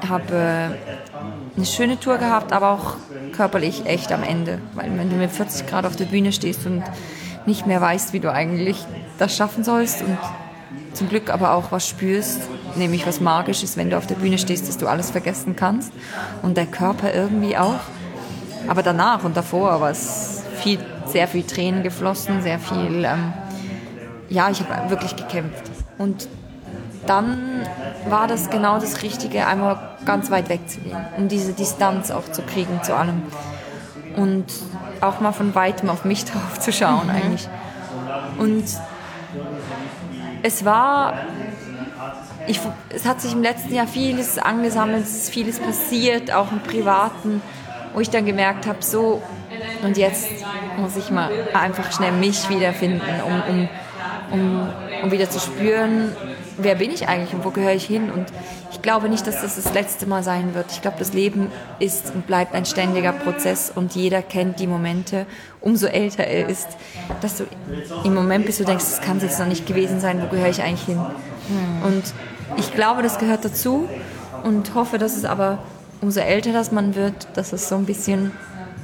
habe 0.09 0.35
äh, 0.35 1.57
eine 1.57 1.67
schöne 1.67 2.01
Tour 2.01 2.19
gehabt, 2.19 2.53
aber 2.53 2.71
auch 2.71 2.97
körperlich 3.33 3.87
echt 3.87 4.11
am 4.11 4.25
Ende. 4.25 4.59
Weil 4.75 4.91
wenn 4.99 5.09
du 5.09 5.15
mit 5.15 5.31
40 5.31 5.69
Grad 5.69 5.87
auf 5.87 5.95
der 5.95 6.07
Bühne 6.07 6.33
stehst 6.33 6.67
und 6.67 6.83
nicht 7.47 7.65
mehr 7.69 7.81
weißt, 7.81 8.13
wie 8.13 8.21
du 8.21 8.33
eigentlich 8.33 8.85
das 9.19 9.37
schaffen 9.37 9.63
sollst 9.63 10.03
und 10.03 10.19
zum 10.93 11.09
Glück 11.09 11.31
aber 11.31 11.55
auch 11.55 11.73
was 11.73 11.89
spürst, 11.89 12.41
nämlich 12.77 13.07
was 13.07 13.21
Magisches, 13.21 13.77
wenn 13.77 13.91
du 13.91 13.97
auf 13.97 14.07
der 14.07 14.17
Bühne 14.17 14.39
stehst, 14.39 14.69
dass 14.69 14.79
du 14.79 14.87
alles 14.87 15.11
vergessen 15.11 15.57
kannst 15.57 15.93
und 16.43 16.57
der 16.57 16.67
Körper 16.67 17.13
irgendwie 17.15 17.57
auch. 17.57 17.81
Aber 18.69 18.83
danach 18.83 19.25
und 19.25 19.37
davor 19.37 19.81
war 19.81 19.91
es 19.91 20.43
viel 20.63 20.79
sehr 21.11 21.29
viel 21.29 21.43
Tränen 21.45 21.83
geflossen, 21.83 22.43
sehr 22.43 22.59
viel, 22.59 23.05
ähm, 23.05 23.33
ja, 24.29 24.51
ich 24.51 24.63
habe 24.63 24.91
wirklich 24.91 25.17
gekämpft. 25.17 25.65
Und 25.99 26.29
dann 27.07 27.67
war 28.09 28.27
das 28.29 28.51
genau 28.51 28.79
das 28.79 29.03
Richtige, 29.03 29.47
einmal 29.47 29.79
ganz 30.05 30.31
weit 30.31 30.49
wegzugehen, 30.49 30.99
um 31.17 31.29
diese 31.29 31.53
Distanz 31.53 32.11
auch 32.11 32.31
zu 32.31 32.43
kriegen 32.43 32.83
zu 32.83 32.95
allem. 32.95 33.23
Und 34.17 34.47
auch 35.01 35.21
mal 35.21 35.33
von 35.33 35.55
weitem 35.55 35.89
auf 35.89 36.05
mich 36.05 36.25
drauf 36.27 36.61
zu 36.61 36.73
schauen 36.73 37.05
mhm. 37.05 37.11
eigentlich. 37.11 37.49
Und 38.39 38.65
es 40.43 40.65
war, 40.65 41.15
ich, 42.47 42.61
es 42.89 43.07
hat 43.07 43.21
sich 43.21 43.33
im 43.33 43.43
letzten 43.43 43.75
Jahr 43.75 43.87
vieles 43.87 44.39
angesammelt, 44.39 45.05
es 45.05 45.17
ist 45.17 45.31
vieles 45.31 45.59
passiert, 45.59 46.33
auch 46.33 46.51
im 46.53 46.61
Privaten, 46.61 47.43
wo 47.95 48.01
ich 48.01 48.11
dann 48.11 48.25
gemerkt 48.25 48.67
habe, 48.67 48.83
so, 48.83 49.23
und 49.83 49.97
jetzt 49.97 50.29
muss 50.77 50.97
ich 50.97 51.11
mal 51.11 51.31
einfach 51.53 51.93
schnell 51.93 52.13
mich 52.13 52.49
wiederfinden, 52.49 53.03
um, 53.27 53.43
um, 53.49 53.69
um, 54.33 54.69
um 55.03 55.11
wieder 55.11 55.29
zu 55.29 55.41
spüren, 55.41 56.15
wer 56.57 56.75
bin 56.75 56.91
ich 56.91 57.09
eigentlich 57.09 57.35
und 57.35 57.45
wo 57.45 57.51
gehöre 57.51 57.75
ich 57.75 57.85
hin? 57.85 58.11
Und 58.11 58.27
ich 58.81 58.83
glaube 58.83 59.11
nicht, 59.11 59.27
dass 59.27 59.43
das 59.43 59.57
das 59.57 59.75
letzte 59.75 60.07
Mal 60.07 60.23
sein 60.23 60.55
wird. 60.55 60.73
Ich 60.73 60.81
glaube, 60.81 60.97
das 60.99 61.13
Leben 61.13 61.53
ist 61.81 62.15
und 62.15 62.27
bleibt 62.27 62.55
ein 62.55 62.65
ständiger 62.65 63.13
Prozess 63.13 63.71
und 63.75 63.95
jeder 63.95 64.23
kennt 64.23 64.59
die 64.59 64.67
Momente, 64.67 65.27
umso 65.61 65.87
älter 65.87 66.25
er 66.25 66.49
ist, 66.49 66.67
dass 67.21 67.37
du 67.37 67.45
im 68.05 68.15
Moment 68.15 68.47
bist, 68.47 68.59
du 68.59 68.65
denkst, 68.65 68.87
das 68.87 69.03
kann 69.03 69.19
es 69.19 69.23
jetzt 69.23 69.39
noch 69.39 69.49
nicht 69.49 69.67
gewesen 69.67 70.01
sein, 70.01 70.23
wo 70.23 70.29
gehöre 70.29 70.49
ich 70.49 70.63
eigentlich 70.63 70.87
hin? 70.87 70.97
Hm. 70.97 71.93
Und 71.93 72.03
ich 72.57 72.73
glaube, 72.73 73.03
das 73.03 73.19
gehört 73.19 73.45
dazu 73.45 73.87
und 74.45 74.75
hoffe, 74.75 74.97
dass 74.97 75.15
es 75.15 75.27
aber 75.27 75.59
umso 76.01 76.21
älter 76.21 76.55
das 76.55 76.73
man 76.73 76.95
wird, 76.95 77.29
dass 77.35 77.53
es 77.53 77.69
so 77.69 77.77
ein 77.77 77.85
bisschen, 77.85 78.33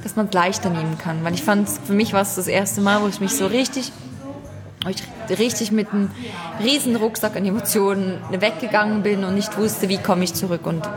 dass 0.03 0.15
man 0.15 0.27
es 0.27 0.33
leichter 0.33 0.69
nehmen 0.69 0.99
kann. 0.99 1.23
Weil 1.23 1.33
ich 1.33 1.41
fand, 1.41 1.67
für 1.69 1.93
mich 1.93 2.13
war 2.13 2.21
es 2.21 2.35
das 2.35 2.45
erste 2.45 2.81
Mal, 2.81 3.01
wo 3.01 3.07
ich 3.07 3.19
mich 3.19 3.31
so 3.31 3.47
richtig 3.47 3.91
ich 4.89 5.03
richtig 5.39 5.71
mit 5.71 5.91
einem 5.91 6.11
riesen 6.63 6.95
Rucksack 6.95 7.35
an 7.35 7.45
Emotionen 7.45 8.21
weggegangen 8.31 9.03
bin 9.03 9.23
und 9.23 9.35
nicht 9.35 9.57
wusste, 9.57 9.89
wie 9.89 9.97
komme 9.97 10.23
ich 10.23 10.33
zurück 10.33 10.65
und 10.65 10.87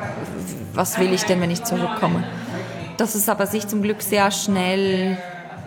was 0.75 0.99
will 0.99 1.13
ich 1.13 1.25
denn, 1.25 1.41
wenn 1.41 1.51
ich 1.51 1.65
zurückkomme. 1.65 2.25
Das 2.97 3.15
ist 3.15 3.29
aber 3.29 3.47
sich 3.47 3.67
zum 3.67 3.83
Glück 3.83 4.03
sehr 4.03 4.31
schnell 4.31 5.17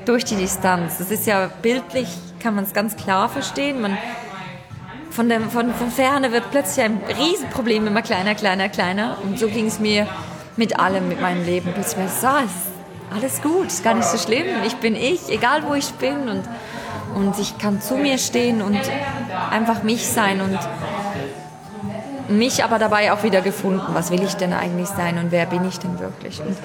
durch 0.06 0.26
die 0.26 0.36
Distanz. 0.36 0.98
Das 0.98 1.12
ist 1.12 1.26
ja 1.26 1.50
bildlich, 1.62 2.08
kann 2.40 2.56
man 2.56 2.64
es 2.64 2.74
ganz 2.74 2.96
klar 2.96 3.30
verstehen. 3.30 3.82
Man, 3.82 3.98
von, 5.10 5.30
der, 5.30 5.42
von, 5.42 5.74
von 5.74 5.92
Ferne 5.92 6.32
wird 6.32 6.52
plötzlich 6.52 6.86
ein 6.86 7.00
Riesenproblem 7.08 7.88
immer 7.88 8.02
kleiner, 8.02 8.36
kleiner, 8.36 8.70
kleiner. 8.70 9.18
Und 9.24 9.40
so 9.40 9.48
ging 9.48 9.68
es 9.68 9.80
mir 9.80 10.08
mit 10.58 10.80
allem, 10.80 11.08
mit 11.08 11.22
meinem 11.22 11.46
Leben. 11.46 11.72
Plötzlich 11.74 11.98
war 11.98 12.06
es 12.06 12.22
so, 12.22 12.28
ist 12.28 12.74
alles 13.14 13.42
gut, 13.42 13.68
ist 13.68 13.84
gar 13.84 13.94
nicht 13.94 14.08
so 14.08 14.18
schlimm. 14.18 14.46
Ich 14.66 14.76
bin 14.76 14.96
ich, 14.96 15.30
egal 15.30 15.64
wo 15.68 15.74
ich 15.74 15.92
bin. 15.94 16.30
Und 16.30 16.44
und 17.16 17.38
ich 17.40 17.58
kann 17.58 17.82
zu 17.82 17.96
mir 17.96 18.18
stehen 18.18 18.62
und 18.62 18.80
einfach 19.52 19.84
mich 19.84 20.08
sein 20.08 20.42
und 20.42 20.60
mich 22.30 22.64
aber 22.64 22.80
dabei 22.80 23.12
auch 23.14 23.24
wieder 23.24 23.42
gefunden. 23.42 23.94
Was 23.94 24.12
will 24.12 24.24
ich 24.24 24.36
denn 24.36 24.54
eigentlich 24.54 24.88
sein 24.88 25.18
und 25.18 25.32
wer 25.32 25.46
bin 25.46 25.68
ich 25.68 25.80
denn 25.80 26.00
wirklich? 26.00 26.40
Und 26.42 26.56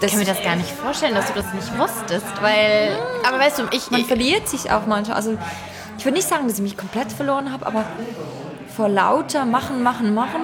ich 0.00 0.10
kann 0.10 0.18
mir 0.18 0.26
das 0.26 0.42
gar 0.42 0.56
nicht 0.56 0.70
vorstellen, 0.70 1.14
dass 1.14 1.26
du 1.28 1.34
das 1.34 1.52
nicht 1.54 1.78
wusstest, 1.78 2.26
weil. 2.42 2.98
Aber 3.26 3.38
weißt 3.38 3.58
du, 3.58 3.62
ich. 3.70 3.90
Man 3.90 4.04
verliert 4.04 4.48
sich 4.48 4.70
auch 4.70 4.86
manchmal. 4.86 5.16
Also, 5.16 5.36
ich 5.98 6.04
würde 6.04 6.16
nicht 6.16 6.28
sagen, 6.28 6.46
dass 6.46 6.56
ich 6.56 6.62
mich 6.62 6.76
komplett 6.76 7.12
verloren 7.12 7.52
habe, 7.52 7.66
aber 7.66 7.84
vor 8.76 8.88
lauter 8.88 9.46
Machen, 9.46 9.82
Machen, 9.82 10.14
Machen. 10.14 10.42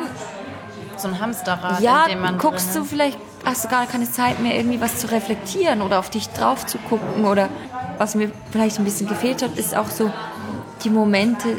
So 0.97 1.09
ein 1.09 1.21
Hamsterrad, 1.21 1.81
ja, 1.81 2.05
in 2.05 2.13
dem 2.13 2.21
man. 2.21 2.39
guckst 2.39 2.75
du 2.75 2.85
vielleicht, 2.85 3.19
hast 3.45 3.65
du 3.65 3.69
gar 3.69 3.87
keine 3.87 4.11
Zeit 4.11 4.41
mehr, 4.41 4.57
irgendwie 4.57 4.81
was 4.81 4.99
zu 4.99 5.11
reflektieren 5.11 5.83
oder 5.83 5.99
auf 5.99 6.11
dich 6.11 6.29
drauf 6.31 6.67
zu 6.67 6.79
gucken 6.79 7.25
oder 7.25 7.49
was 7.99 8.15
mir 8.15 8.31
vielleicht 8.51 8.79
ein 8.79 8.85
bisschen 8.85 9.09
gefehlt 9.09 9.43
hat, 9.43 9.57
ist 9.59 9.77
auch 9.77 9.91
so 9.91 10.11
die 10.85 10.91
Momente, 10.91 11.57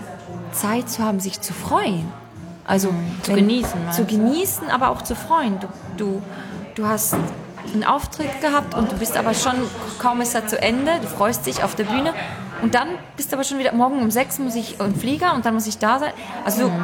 Zeit 0.52 0.90
zu 0.90 1.04
haben, 1.04 1.20
sich 1.20 1.42
zu 1.42 1.54
freuen. 1.54 2.12
Also 2.66 2.92
mhm. 2.92 3.24
zu 3.24 3.34
genießen. 3.34 3.92
Zu 3.92 4.06
genießen, 4.06 4.70
aber 4.70 4.90
auch 4.90 5.02
zu 5.02 5.16
freuen. 5.16 5.60
Du, 5.60 5.68
du, 5.98 6.22
du 6.76 6.88
hast 6.88 7.16
einen 7.74 7.84
Auftritt 7.84 8.42
gehabt 8.42 8.74
und 8.76 8.92
du 8.92 8.98
bist 8.98 9.18
aber 9.18 9.34
schon, 9.34 9.54
kaum 10.00 10.22
ist 10.22 10.36
er 10.36 10.48
zu 10.48 10.62
Ende, 10.62 11.00
du 11.02 11.08
freust 11.08 11.46
dich 11.46 11.64
auf 11.64 11.76
der 11.76 11.86
Bühne 11.86 12.14
und 12.62 12.76
dann 12.76 12.88
bist 13.18 13.32
du 13.32 13.36
aber 13.36 13.44
schon 13.44 13.58
wieder, 13.58 13.74
morgen 13.74 14.00
um 14.00 14.12
sechs 14.12 14.38
muss 14.40 14.56
ich 14.56 14.80
im 14.80 14.96
Flieger 14.96 15.34
und 15.34 15.46
dann 15.46 15.54
muss 15.54 15.68
ich 15.68 15.78
da 15.78 16.00
sein. 16.00 16.14
Also 16.46 16.70
mhm. 16.70 16.84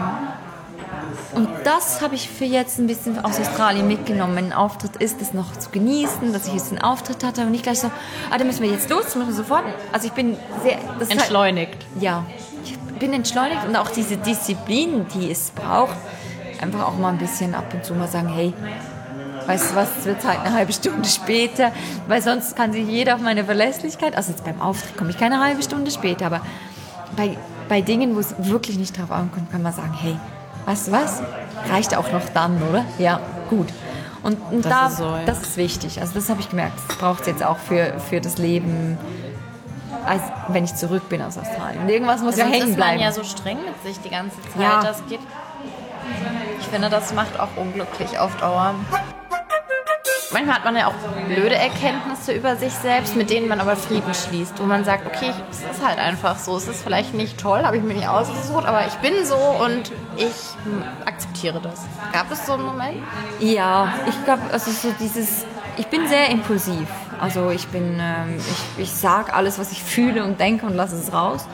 Und 1.34 1.48
das 1.64 2.02
habe 2.02 2.16
ich 2.16 2.30
für 2.30 2.46
jetzt 2.46 2.80
ein 2.80 2.88
bisschen 2.88 3.24
aus 3.24 3.40
Australien 3.40 3.88
mitgenommen. 3.88 4.36
Wenn 4.36 4.46
ein 4.46 4.54
Auftritt 4.54 4.96
ist, 4.96 5.22
das 5.22 5.34
noch 5.34 5.56
zu 5.56 5.70
genießen, 5.70 6.34
dass 6.34 6.48
ich 6.48 6.54
jetzt 6.54 6.72
einen 6.72 6.82
Auftritt 6.82 7.24
hatte 7.24 7.42
und 7.42 7.52
nicht 7.52 7.64
gleich 7.64 7.80
so, 7.80 7.92
ah, 8.32 8.38
da 8.38 8.44
müssen 8.44 8.64
wir 8.64 8.70
jetzt 8.70 8.90
los, 8.90 9.16
müssen 9.16 9.30
wir 9.30 9.36
sofort. 9.36 9.64
Also 9.92 10.08
ich 10.08 10.14
bin 10.14 10.38
sehr... 10.64 10.78
Halt 10.78 11.12
entschleunigt. 11.12 11.78
Halt, 11.94 12.04
ja, 12.04 12.26
ich 12.64 12.78
bin 13.00 13.14
entschleunigt 13.14 13.66
und 13.68 13.76
auch 13.76 13.90
diese 13.90 14.18
Disziplin, 14.18 15.06
die 15.14 15.32
es 15.32 15.52
braucht, 15.52 15.96
einfach 16.62 16.88
auch 16.88 16.98
mal 16.98 17.10
ein 17.10 17.20
bisschen 17.20 17.54
ab 17.54 17.74
und 17.74 17.86
zu 17.86 17.94
mal 17.94 18.08
sagen, 18.08 18.30
hey, 18.30 18.54
weißt 19.46 19.72
du 19.72 19.76
was, 19.76 19.90
es 20.00 20.06
wird 20.06 20.26
halt 20.26 20.40
eine 20.40 20.54
halbe 20.54 20.74
Stunde 20.74 21.08
später, 21.08 21.72
weil 22.08 22.22
sonst 22.22 22.56
kann 22.56 22.74
sich 22.74 22.88
jeder 22.88 23.16
auf 23.16 23.22
meine 23.22 23.46
Verlässlichkeit, 23.46 24.16
also 24.16 24.32
jetzt 24.32 24.44
beim 24.44 24.62
Auftritt 24.62 24.98
komme 24.98 25.12
ich 25.12 25.18
keine 25.18 25.40
halbe 25.40 25.64
Stunde 25.64 25.92
später, 25.92 26.26
aber 26.26 26.42
bei, 27.16 27.38
bei 27.68 27.82
Dingen, 27.82 28.16
wo 28.16 28.20
es 28.20 28.36
wirklich 28.38 28.78
nicht 28.78 28.98
drauf 28.98 29.12
ankommt, 29.12 29.52
kann 29.52 29.62
man 29.62 29.74
sagen, 29.74 29.94
hey, 29.94 30.18
weißt 30.66 30.88
du 30.88 30.92
was, 30.92 31.22
reicht 31.70 31.96
auch 31.96 32.12
noch 32.12 32.28
dann, 32.34 32.62
oder? 32.70 32.86
Ja, 32.98 33.20
gut. 33.50 33.68
Und, 34.22 34.38
und 34.52 34.66
das, 34.66 34.72
da, 34.72 34.88
ist 34.88 34.98
so, 34.98 35.06
ja. 35.06 35.24
das 35.26 35.42
ist 35.42 35.58
wichtig. 35.58 36.02
Also 36.02 36.14
das 36.14 36.30
habe 36.30 36.42
ich 36.42 36.50
gemerkt. 36.50 36.78
Das 36.88 36.98
braucht 36.98 37.22
es 37.22 37.28
jetzt 37.28 37.44
auch 37.44 37.58
für, 37.58 38.00
für 38.00 38.20
das 38.20 38.38
Leben, 38.38 38.98
als 40.06 40.22
wenn 40.50 40.66
ich 40.66 40.76
zurück 40.76 41.08
bin 41.10 41.22
aus 41.22 41.38
Australien. 41.38 41.84
Und 41.84 41.90
irgendwas 41.90 42.22
muss 42.22 42.36
ja 42.36 42.46
hängen 42.46 42.76
bleiben. 42.76 43.00
ist 43.00 43.00
man 43.00 43.00
ja 43.00 43.12
so 43.12 43.24
streng 43.24 43.58
mit 43.64 43.82
sich 43.84 44.00
die 44.02 44.10
ganze 44.10 44.38
Zeit. 44.42 44.62
Ja. 44.62 44.82
Das 44.82 45.06
geht. 45.08 45.20
Ich 46.60 46.68
finde, 46.68 46.90
das 46.90 47.14
macht 47.14 47.40
auch 47.40 47.50
unglücklich 47.56 48.20
auf 48.20 48.36
Dauer 48.38 48.76
manchmal 50.32 50.56
hat 50.56 50.66
man 50.66 50.76
ja 50.76 50.88
auch 50.88 50.94
blöde 51.28 51.56
Erkenntnisse 51.56 52.34
über 52.34 52.56
sich 52.56 52.74
selbst, 52.74 53.16
mit 53.16 53.30
denen 53.30 53.48
man 53.48 53.60
aber 53.60 53.76
Frieden 53.76 54.14
schließt, 54.14 54.60
wo 54.60 54.64
man 54.64 54.84
sagt, 54.84 55.06
okay, 55.06 55.32
es 55.50 55.60
ist 55.60 55.86
halt 55.86 56.00
einfach 56.00 56.38
so, 56.38 56.56
es 56.58 56.68
ist 56.68 56.84
vielleicht 56.84 57.14
nicht 57.14 57.40
toll, 57.40 57.64
habe 57.64 57.78
ich 57.78 57.84
mir 57.84 57.94
nicht 57.94 58.08
ausgesucht, 58.08 58.66
aber 58.66 58.86
ich 58.88 58.96
bin 58.96 59.26
so 59.26 59.36
und 59.36 59.92
ich 60.18 61.06
akzeptiere 61.06 61.60
das. 61.62 61.86
Gab 62.12 62.32
es 62.32 62.46
so 62.46 62.54
einen 62.54 62.64
Moment? 62.64 62.98
Ja, 63.40 63.94
ich 64.08 64.26
glaube, 64.26 64.44
also 64.52 64.72
so 64.72 64.94
dieses, 65.00 65.46
ich 65.78 65.88
bin 65.88 66.08
sehr 66.08 66.30
impulsiv. 66.30 66.88
Also 67.20 67.50
ich 67.50 67.68
bin, 67.68 68.00
ähm, 68.00 68.38
ich, 68.38 68.84
ich 68.84 68.92
sage 68.92 69.34
alles, 69.34 69.60
was 69.60 69.72
ich 69.72 69.84
fühle 69.84 70.24
und 70.24 70.40
denke 70.40 70.66
und 70.66 70.76
lasse 70.76 70.96
es 70.96 71.12
raus. 71.12 71.46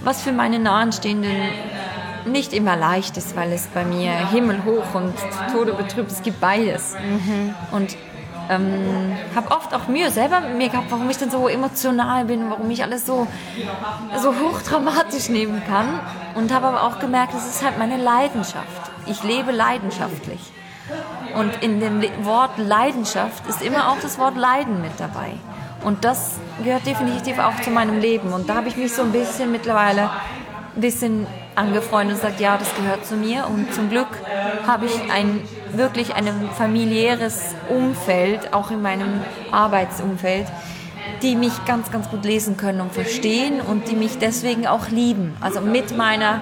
Was 0.00 0.22
für 0.22 0.32
meine 0.32 0.58
Nahenstehenden 0.58 1.36
nicht 2.24 2.52
immer 2.52 2.76
leicht 2.76 3.16
ist, 3.16 3.36
weil 3.36 3.52
es 3.52 3.66
bei 3.68 3.84
mir 3.84 4.12
Himmel 4.30 4.64
hoch 4.64 4.94
und 4.94 5.14
Tode 5.52 5.72
betrübt, 5.74 6.10
es 6.10 6.22
gibt 6.22 6.40
beides. 6.40 6.94
Mhm. 6.94 7.54
Und 7.72 7.96
ähm, 8.50 9.16
habe 9.34 9.50
oft 9.52 9.72
auch 9.72 9.86
Mühe 9.86 10.10
selber 10.10 10.40
mit 10.40 10.56
mir 10.56 10.68
gehabt, 10.68 10.90
warum 10.90 11.08
ich 11.08 11.16
denn 11.16 11.30
so 11.30 11.48
emotional 11.48 12.24
bin, 12.24 12.50
warum 12.50 12.68
ich 12.70 12.82
alles 12.82 13.06
so, 13.06 13.26
so 14.20 14.34
hochdramatisch 14.40 15.28
nehmen 15.28 15.62
kann. 15.68 16.00
Und 16.34 16.52
habe 16.52 16.66
aber 16.66 16.82
auch 16.82 16.98
gemerkt, 16.98 17.34
es 17.34 17.46
ist 17.46 17.64
halt 17.64 17.78
meine 17.78 17.96
Leidenschaft. 17.96 18.90
Ich 19.06 19.22
lebe 19.22 19.52
leidenschaftlich. 19.52 20.40
Und 21.36 21.62
in 21.62 21.78
dem 21.80 22.02
Wort 22.24 22.58
Leidenschaft 22.58 23.46
ist 23.46 23.62
immer 23.62 23.90
auch 23.90 24.00
das 24.02 24.18
Wort 24.18 24.36
Leiden 24.36 24.82
mit 24.82 24.98
dabei. 24.98 25.34
Und 25.84 26.04
das 26.04 26.38
gehört 26.62 26.84
definitiv 26.86 27.38
auch 27.38 27.58
zu 27.62 27.70
meinem 27.70 28.00
Leben. 28.00 28.32
Und 28.32 28.48
da 28.48 28.56
habe 28.56 28.68
ich 28.68 28.76
mich 28.76 28.92
so 28.92 29.02
ein 29.02 29.12
bisschen 29.12 29.52
mittlerweile 29.52 30.10
ein 30.74 30.80
bisschen 30.80 31.26
angefreundet 31.54 32.16
und 32.16 32.22
sagt, 32.22 32.40
ja, 32.40 32.56
das 32.56 32.74
gehört 32.74 33.06
zu 33.06 33.14
mir. 33.14 33.46
Und 33.46 33.72
zum 33.72 33.88
Glück 33.88 34.08
habe 34.66 34.86
ich 34.86 35.12
ein 35.12 35.40
wirklich 35.76 36.14
ein 36.14 36.26
familiäres 36.56 37.54
Umfeld, 37.68 38.52
auch 38.52 38.70
in 38.70 38.82
meinem 38.82 39.20
Arbeitsumfeld, 39.50 40.46
die 41.22 41.36
mich 41.36 41.52
ganz, 41.64 41.90
ganz 41.90 42.08
gut 42.08 42.24
lesen 42.24 42.56
können 42.56 42.80
und 42.80 42.92
verstehen 42.92 43.60
und 43.60 43.88
die 43.90 43.96
mich 43.96 44.18
deswegen 44.18 44.66
auch 44.66 44.88
lieben. 44.88 45.36
Also 45.40 45.60
mit 45.60 45.96
meiner, 45.96 46.40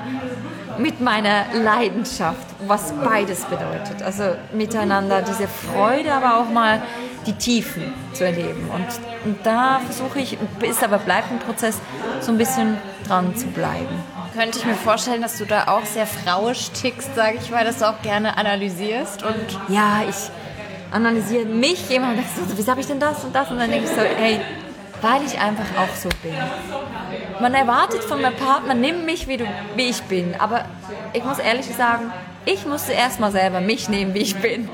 mit 0.79 1.01
meiner 1.01 1.45
Leidenschaft, 1.53 2.47
was 2.67 2.93
beides 3.05 3.45
bedeutet. 3.45 4.03
Also 4.03 4.35
miteinander 4.53 5.23
diese 5.23 5.49
Freude, 5.49 6.13
aber 6.13 6.39
auch 6.39 6.51
mal 6.51 6.83
die 7.27 7.35
Tiefen 7.35 7.93
zu 8.13 8.25
erleben. 8.25 8.71
Und, 8.73 8.87
und 9.25 9.45
da 9.45 9.81
versuche 9.85 10.21
ich, 10.21 10.39
ist 10.63 10.83
aber 10.83 10.99
bleibt 10.99 11.31
ein 11.31 11.39
Prozess, 11.41 11.79
so 12.21 12.33
ein 12.33 12.39
bisschen 12.39 12.79
dran 13.07 13.37
zu 13.37 13.47
bleiben 13.49 13.89
könnte 14.39 14.59
ich 14.59 14.67
mir 14.67 14.75
vorstellen, 14.75 15.21
dass 15.21 15.39
du 15.39 15.47
da 15.47 15.67
auch 15.67 15.85
sehr 15.85 16.07
frauisch 16.07 16.71
tickst, 16.71 17.13
sage 17.17 17.39
ich 17.43 17.51
mal, 17.51 17.65
dass 17.65 17.79
du 17.79 17.89
auch 17.89 18.01
gerne 18.03 18.37
analysierst 18.37 19.25
und 19.25 19.35
ja, 19.69 20.03
ich 20.09 20.31
analysiere 20.93 21.45
mich 21.45 21.91
immer 21.91 22.11
und 22.11 22.17
denke 22.17 22.31
so, 22.37 22.57
wieso 22.57 22.71
habe 22.71 22.81
ich 22.81 22.87
denn 22.87 23.01
das 23.01 23.25
und 23.25 23.35
das 23.35 23.51
und 23.51 23.59
dann 23.59 23.69
denke 23.69 23.87
ich 23.87 23.91
so, 23.91 24.01
hey, 24.01 24.41
weil 25.01 25.25
ich 25.25 25.39
einfach 25.39 25.67
auch 25.79 25.95
so 25.95 26.09
bin. 26.23 26.35
Man 27.41 27.55
erwartet 27.55 28.03
von 28.05 28.21
meinem 28.21 28.37
Partner, 28.37 28.75
nimm 28.75 29.05
mich, 29.05 29.29
wie, 29.29 29.37
du, 29.37 29.47
wie 29.77 29.89
ich 29.89 30.03
bin, 30.03 30.35
aber 30.39 30.65
ich 31.13 31.25
muss 31.25 31.39
ehrlich 31.39 31.67
sagen, 31.67 32.13
ich 32.45 32.67
musste 32.67 32.93
erstmal 32.93 33.31
selber 33.31 33.61
mich 33.61 33.89
nehmen, 33.89 34.15
wie 34.15 34.21
ich 34.21 34.37
bin. 34.37 34.69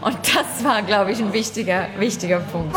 Und 0.00 0.18
das 0.34 0.64
war, 0.64 0.82
glaube 0.82 1.12
ich, 1.12 1.18
ein 1.18 1.32
wichtiger, 1.32 1.86
wichtiger 1.98 2.40
Punkt. 2.40 2.76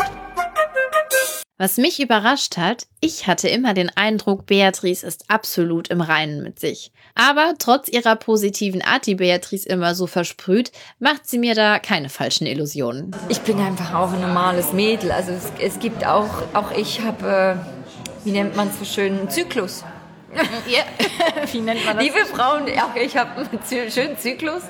Was 1.58 1.76
mich 1.76 2.00
überrascht 2.00 2.56
hat, 2.56 2.86
ich 3.00 3.26
hatte 3.26 3.48
immer 3.48 3.74
den 3.74 3.90
Eindruck, 3.94 4.46
Beatrice 4.46 5.06
ist 5.06 5.26
absolut 5.28 5.88
im 5.88 6.00
Reinen 6.00 6.42
mit 6.42 6.58
sich. 6.58 6.92
Aber 7.14 7.54
trotz 7.58 7.88
ihrer 7.88 8.16
positiven 8.16 8.80
Art, 8.80 9.06
die 9.06 9.16
Beatrice 9.16 9.68
immer 9.68 9.94
so 9.94 10.06
versprüht, 10.06 10.72
macht 10.98 11.28
sie 11.28 11.38
mir 11.38 11.54
da 11.54 11.78
keine 11.78 12.08
falschen 12.08 12.46
Illusionen. 12.46 13.14
Ich 13.28 13.40
bin 13.42 13.60
einfach 13.60 13.94
auch 13.94 14.12
ein 14.12 14.22
normales 14.22 14.72
Mädel. 14.72 15.12
Also 15.12 15.32
es, 15.32 15.52
es 15.60 15.78
gibt 15.78 16.06
auch, 16.06 16.30
auch 16.54 16.72
ich 16.72 17.00
habe, 17.02 17.60
äh, 17.60 18.24
wie 18.24 18.32
nennt 18.32 18.56
man 18.56 18.68
es 18.68 18.78
so 18.78 18.84
schön, 18.86 19.18
einen 19.18 19.30
Zyklus. 19.30 19.84
Ja. 20.66 20.82
Wie 21.52 21.60
nennt 21.60 21.84
man 21.84 21.96
das? 21.96 22.04
Liebe 22.04 22.24
Frauen, 22.24 22.64
auch 22.64 22.96
ich 22.96 23.16
habe 23.16 23.30
einen 23.40 23.90
schönen 23.90 24.18
Zyklus 24.18 24.62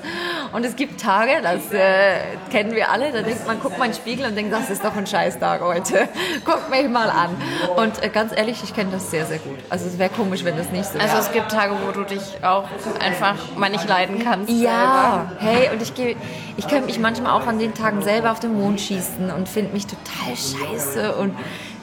und 0.51 0.65
es 0.65 0.75
gibt 0.75 0.99
Tage, 0.99 1.41
das 1.41 1.71
äh, 1.71 2.19
kennen 2.51 2.73
wir 2.73 2.91
alle, 2.91 3.11
da 3.11 3.21
denkt 3.21 3.47
man, 3.47 3.59
guckt 3.59 3.77
mal 3.77 3.85
in 3.85 3.91
den 3.91 3.97
Spiegel 3.97 4.25
und 4.25 4.35
denkt, 4.35 4.51
das 4.51 4.69
ist 4.69 4.83
doch 4.83 4.95
ein 4.95 5.07
Scheißtag 5.07 5.61
heute. 5.61 6.09
Guckt 6.45 6.69
mich 6.69 6.87
mal 6.89 7.09
an. 7.09 7.29
Und 7.75 8.03
äh, 8.03 8.09
ganz 8.09 8.35
ehrlich, 8.35 8.61
ich 8.63 8.73
kenne 8.73 8.91
das 8.91 9.09
sehr, 9.09 9.25
sehr 9.25 9.39
gut. 9.39 9.59
Also 9.69 9.87
es 9.87 9.97
wäre 9.97 10.09
komisch, 10.09 10.43
wenn 10.43 10.57
das 10.57 10.69
nicht 10.69 10.85
so 10.85 10.95
wäre. 10.95 11.03
Also 11.03 11.17
es 11.17 11.31
gibt 11.31 11.49
Tage, 11.51 11.75
wo 11.85 11.91
du 11.91 12.03
dich 12.03 12.43
auch 12.43 12.67
einfach 12.99 13.35
mal 13.55 13.69
nicht 13.69 13.87
leiden 13.87 14.19
kannst. 14.23 14.49
Ja, 14.51 15.27
selber. 15.29 15.51
hey, 15.51 15.69
und 15.71 15.81
ich 15.81 15.93
gehe, 15.93 16.15
ich 16.57 16.67
könnte 16.67 16.85
mich 16.85 16.99
manchmal 16.99 17.31
auch 17.31 17.47
an 17.47 17.59
den 17.59 17.73
Tagen 17.73 18.01
selber 18.01 18.31
auf 18.31 18.39
den 18.39 18.59
Mond 18.59 18.81
schießen 18.81 19.31
und 19.31 19.47
finde 19.47 19.73
mich 19.73 19.85
total 19.87 20.35
scheiße 20.35 21.15
und 21.15 21.35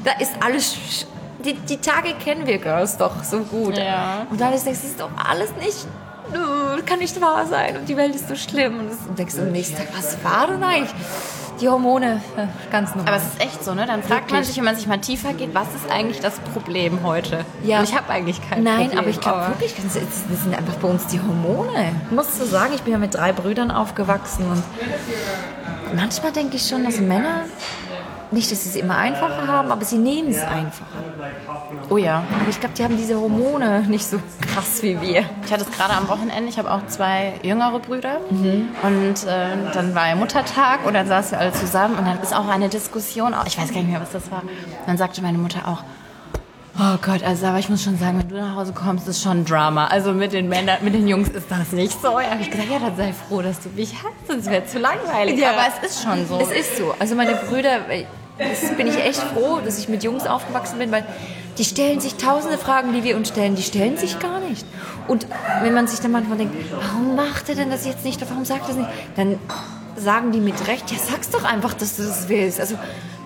da 0.04 0.12
ist 0.18 0.32
alles 0.40 1.06
die, 1.44 1.54
die 1.54 1.78
Tage 1.78 2.14
kennen 2.14 2.46
wir 2.46 2.58
Girls 2.58 2.96
doch 2.96 3.22
so 3.24 3.40
gut. 3.40 3.76
Ja. 3.76 4.26
Und 4.30 4.40
dann 4.40 4.50
denkst 4.50 4.64
du, 4.64 4.70
das 4.70 4.84
ist 4.84 5.00
doch 5.00 5.10
alles 5.16 5.52
nicht, 5.56 5.86
kann 6.86 6.98
nicht 6.98 7.20
wahr 7.20 7.46
sein 7.46 7.76
und 7.76 7.88
die 7.88 7.96
Welt 7.96 8.14
ist 8.14 8.28
so 8.28 8.36
schlimm. 8.36 8.78
Und 8.80 8.90
du 8.90 9.14
denkst 9.16 9.34
am 9.38 9.52
nächsten 9.52 9.76
Tag, 9.76 9.88
was 9.96 10.16
war 10.24 10.46
denn 10.46 10.62
eigentlich? 10.62 10.94
Die 11.60 11.68
Hormone, 11.68 12.22
ganz 12.72 12.94
normal. 12.94 13.12
Aber 13.12 13.22
es 13.22 13.34
ist 13.34 13.40
echt 13.42 13.62
so, 13.62 13.74
ne? 13.74 13.84
Dann 13.84 14.02
fragt 14.02 14.30
Wirklich? 14.30 14.32
man 14.32 14.44
sich, 14.44 14.56
wenn 14.56 14.64
man 14.64 14.76
sich 14.76 14.86
mal 14.86 14.98
tiefer 14.98 15.34
geht, 15.34 15.54
was 15.54 15.66
ist 15.74 15.90
eigentlich 15.90 16.20
das 16.20 16.38
Problem 16.54 17.00
heute? 17.02 17.44
Ja. 17.64 17.80
Und 17.80 17.84
ich 17.90 17.94
habe 17.94 18.08
eigentlich 18.08 18.40
kein 18.48 18.62
Nein, 18.62 18.84
Problem. 18.84 18.98
aber 18.98 19.08
ich 19.08 19.20
glaube 19.20 19.46
wirklich, 19.48 19.74
das 19.76 19.92
sind 19.92 20.56
einfach 20.56 20.76
bei 20.76 20.88
uns 20.88 21.06
die 21.08 21.20
Hormone. 21.20 21.92
Ich 22.06 22.16
muss 22.16 22.38
so 22.38 22.46
sagen, 22.46 22.72
ich 22.74 22.80
bin 22.82 22.94
ja 22.94 22.98
mit 22.98 23.14
drei 23.14 23.32
Brüdern 23.32 23.70
aufgewachsen 23.70 24.46
und 24.50 24.62
manchmal 25.94 26.32
denke 26.32 26.56
ich 26.56 26.66
schon, 26.66 26.82
dass 26.82 26.98
Männer 26.98 27.42
nicht, 28.32 28.50
dass 28.50 28.62
sie 28.64 28.70
es 28.70 28.76
immer 28.76 28.96
einfacher 28.96 29.46
haben, 29.46 29.70
aber 29.70 29.84
sie 29.84 29.98
nehmen 29.98 30.30
es 30.30 30.42
einfacher. 30.42 31.02
Oh 31.88 31.96
ja. 31.96 32.22
Aber 32.40 32.48
ich 32.48 32.60
glaube, 32.60 32.74
die 32.76 32.84
haben 32.84 32.96
diese 32.96 33.20
Hormone 33.20 33.84
nicht 33.88 34.06
so 34.06 34.18
krass 34.40 34.82
wie 34.82 35.00
wir. 35.00 35.24
Ich 35.44 35.52
hatte 35.52 35.64
es 35.68 35.70
gerade 35.70 35.94
am 35.94 36.08
Wochenende, 36.08 36.48
ich 36.48 36.58
habe 36.58 36.70
auch 36.70 36.86
zwei 36.86 37.34
jüngere 37.42 37.78
Brüder. 37.80 38.20
Mhm. 38.30 38.68
Und 38.82 39.26
äh, 39.26 39.72
dann 39.72 39.94
war 39.94 40.08
ja 40.08 40.14
Muttertag 40.14 40.86
und 40.86 40.94
dann 40.94 41.06
saßen 41.06 41.32
wir 41.32 41.38
alle 41.40 41.52
zusammen 41.52 41.98
und 41.98 42.06
dann 42.06 42.20
ist 42.20 42.34
auch 42.34 42.48
eine 42.48 42.68
Diskussion, 42.68 43.34
ich 43.46 43.58
weiß 43.58 43.72
gar 43.72 43.80
nicht 43.80 43.90
mehr, 43.90 44.00
was 44.00 44.12
das 44.12 44.30
war. 44.30 44.42
dann 44.86 44.96
sagte 44.96 45.22
meine 45.22 45.38
Mutter 45.38 45.66
auch, 45.66 45.82
Oh 46.82 46.96
Gott, 47.02 47.22
also 47.22 47.46
aber 47.46 47.58
ich 47.58 47.68
muss 47.68 47.82
schon 47.82 47.98
sagen, 47.98 48.20
wenn 48.20 48.28
du 48.28 48.36
nach 48.36 48.54
Hause 48.54 48.72
kommst, 48.72 49.06
ist 49.06 49.22
schon 49.22 49.44
Drama. 49.44 49.88
Also 49.88 50.12
mit 50.12 50.32
den 50.32 50.48
Männern, 50.48 50.78
mit 50.82 50.94
den 50.94 51.06
Jungs 51.08 51.28
ist 51.28 51.50
das 51.50 51.72
nicht 51.72 52.00
so. 52.00 52.18
Ja, 52.18 52.30
habe 52.30 52.40
ich 52.40 52.50
gesagt, 52.50 52.70
ja, 52.70 52.78
dann 52.78 52.96
sei 52.96 53.12
froh, 53.12 53.42
dass 53.42 53.60
du 53.60 53.68
mich 53.70 53.92
hast, 53.92 54.28
sonst 54.28 54.48
wäre 54.48 54.62
es 54.64 54.72
zu 54.72 54.78
langweilig. 54.78 55.38
Ja. 55.38 55.50
Aber 55.50 55.64
es 55.68 55.90
ist 55.90 56.02
schon 56.02 56.26
so. 56.26 56.38
Es 56.38 56.50
ist 56.50 56.78
so. 56.78 56.94
Also 56.98 57.16
meine 57.16 57.34
Brüder, 57.34 57.80
das 58.40 58.76
bin 58.76 58.86
ich 58.86 58.96
echt 58.96 59.20
froh, 59.20 59.60
dass 59.64 59.78
ich 59.78 59.88
mit 59.88 60.02
Jungs 60.02 60.26
aufgewachsen 60.26 60.78
bin, 60.78 60.90
weil 60.90 61.04
die 61.58 61.64
stellen 61.64 62.00
sich 62.00 62.14
tausende 62.14 62.58
Fragen, 62.58 62.92
die 62.92 63.04
wir 63.04 63.16
uns 63.16 63.28
stellen, 63.28 63.54
die 63.54 63.62
stellen 63.62 63.96
sich 63.98 64.18
gar 64.18 64.40
nicht. 64.40 64.64
Und 65.08 65.26
wenn 65.62 65.74
man 65.74 65.86
sich 65.86 66.00
dann 66.00 66.12
manchmal 66.12 66.38
denkt, 66.38 66.54
warum 66.70 67.16
macht 67.16 67.48
er 67.48 67.54
denn 67.54 67.70
das 67.70 67.86
jetzt 67.86 68.04
nicht, 68.04 68.20
warum 68.28 68.44
sagt 68.44 68.62
er 68.62 68.68
das 68.68 68.76
nicht, 68.76 68.90
dann 69.16 69.38
sagen 69.96 70.32
die 70.32 70.40
mit 70.40 70.66
Recht, 70.66 70.90
ja, 70.90 70.98
sag's 70.98 71.30
doch 71.30 71.44
einfach, 71.44 71.74
dass 71.74 71.96
du 71.96 72.02
das 72.02 72.28
willst. 72.28 72.60
Also, 72.60 72.76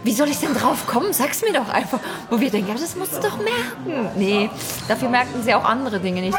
wie 0.03 0.13
soll 0.13 0.29
ich 0.29 0.39
denn 0.39 0.53
drauf 0.55 0.87
kommen? 0.87 1.13
Sag's 1.13 1.43
mir 1.43 1.53
doch 1.53 1.69
einfach. 1.69 2.01
Wo 2.29 2.41
wir 2.41 2.51
denken, 2.51 2.69
ja, 2.69 2.75
das 2.75 2.97
musst 2.97 3.17
du 3.17 3.21
doch 3.21 3.39
merken. 3.39 4.11
Nee, 4.17 4.51
dafür 4.89 5.09
merken 5.09 5.43
sie 5.43 5.55
auch 5.55 5.65
andere 5.65 6.01
Dinge 6.01 6.21
nicht. 6.21 6.39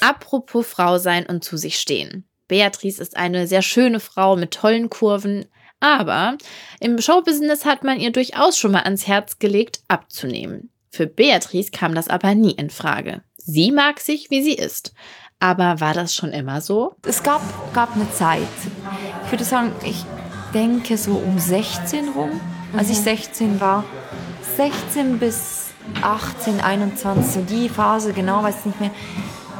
Apropos 0.00 0.66
Frau 0.66 0.98
sein 0.98 1.26
und 1.26 1.44
zu 1.44 1.56
sich 1.56 1.78
stehen. 1.78 2.24
Beatrice 2.48 3.00
ist 3.00 3.16
eine 3.16 3.46
sehr 3.46 3.62
schöne 3.62 4.00
Frau 4.00 4.36
mit 4.36 4.52
tollen 4.52 4.90
Kurven, 4.90 5.46
aber 5.80 6.36
im 6.80 7.00
Showbusiness 7.00 7.64
hat 7.64 7.84
man 7.84 8.00
ihr 8.00 8.12
durchaus 8.12 8.58
schon 8.58 8.72
mal 8.72 8.82
ans 8.82 9.06
Herz 9.06 9.38
gelegt, 9.38 9.80
abzunehmen. 9.88 10.70
Für 10.90 11.06
Beatrice 11.06 11.70
kam 11.70 11.94
das 11.94 12.08
aber 12.08 12.34
nie 12.34 12.52
in 12.52 12.70
Frage. 12.70 13.22
Sie 13.36 13.70
mag 13.70 14.00
sich, 14.00 14.30
wie 14.30 14.42
sie 14.42 14.54
ist. 14.54 14.92
Aber 15.40 15.80
war 15.80 15.94
das 15.94 16.14
schon 16.14 16.32
immer 16.32 16.60
so? 16.60 16.96
Es 17.06 17.22
gab, 17.22 17.40
gab 17.72 17.94
eine 17.94 18.10
Zeit. 18.12 18.42
Ich 19.24 19.32
würde 19.32 19.44
sagen, 19.44 19.72
ich 19.84 20.04
denke 20.52 20.98
so 20.98 21.12
um 21.12 21.38
16 21.38 22.08
rum, 22.08 22.40
als 22.76 22.90
ich 22.90 22.98
16 22.98 23.54
mhm. 23.54 23.60
war. 23.60 23.84
16 24.56 25.18
bis 25.18 25.68
18, 26.02 26.60
21, 26.60 27.24
so 27.24 27.40
die 27.42 27.68
Phase, 27.68 28.12
genau 28.12 28.42
weiß 28.42 28.56
ich 28.60 28.66
nicht 28.66 28.80
mehr. 28.80 28.90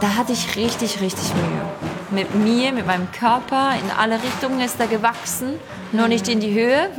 Da 0.01 0.15
hatte 0.17 0.33
ich 0.33 0.57
richtig, 0.57 1.01
richtig 1.01 1.35
Mühe. 1.35 1.65
Mit 2.11 2.35
mir, 2.35 2.73
mit 2.73 2.87
meinem 2.87 3.11
Körper, 3.13 3.73
in 3.75 3.91
alle 3.99 4.23
Richtungen 4.23 4.61
ist 4.61 4.79
er 4.81 4.87
gewachsen 4.87 5.55
nur 5.93 6.09
nicht 6.09 6.29
in 6.29 6.41
die 6.41 6.53
Höhe. 6.53 6.91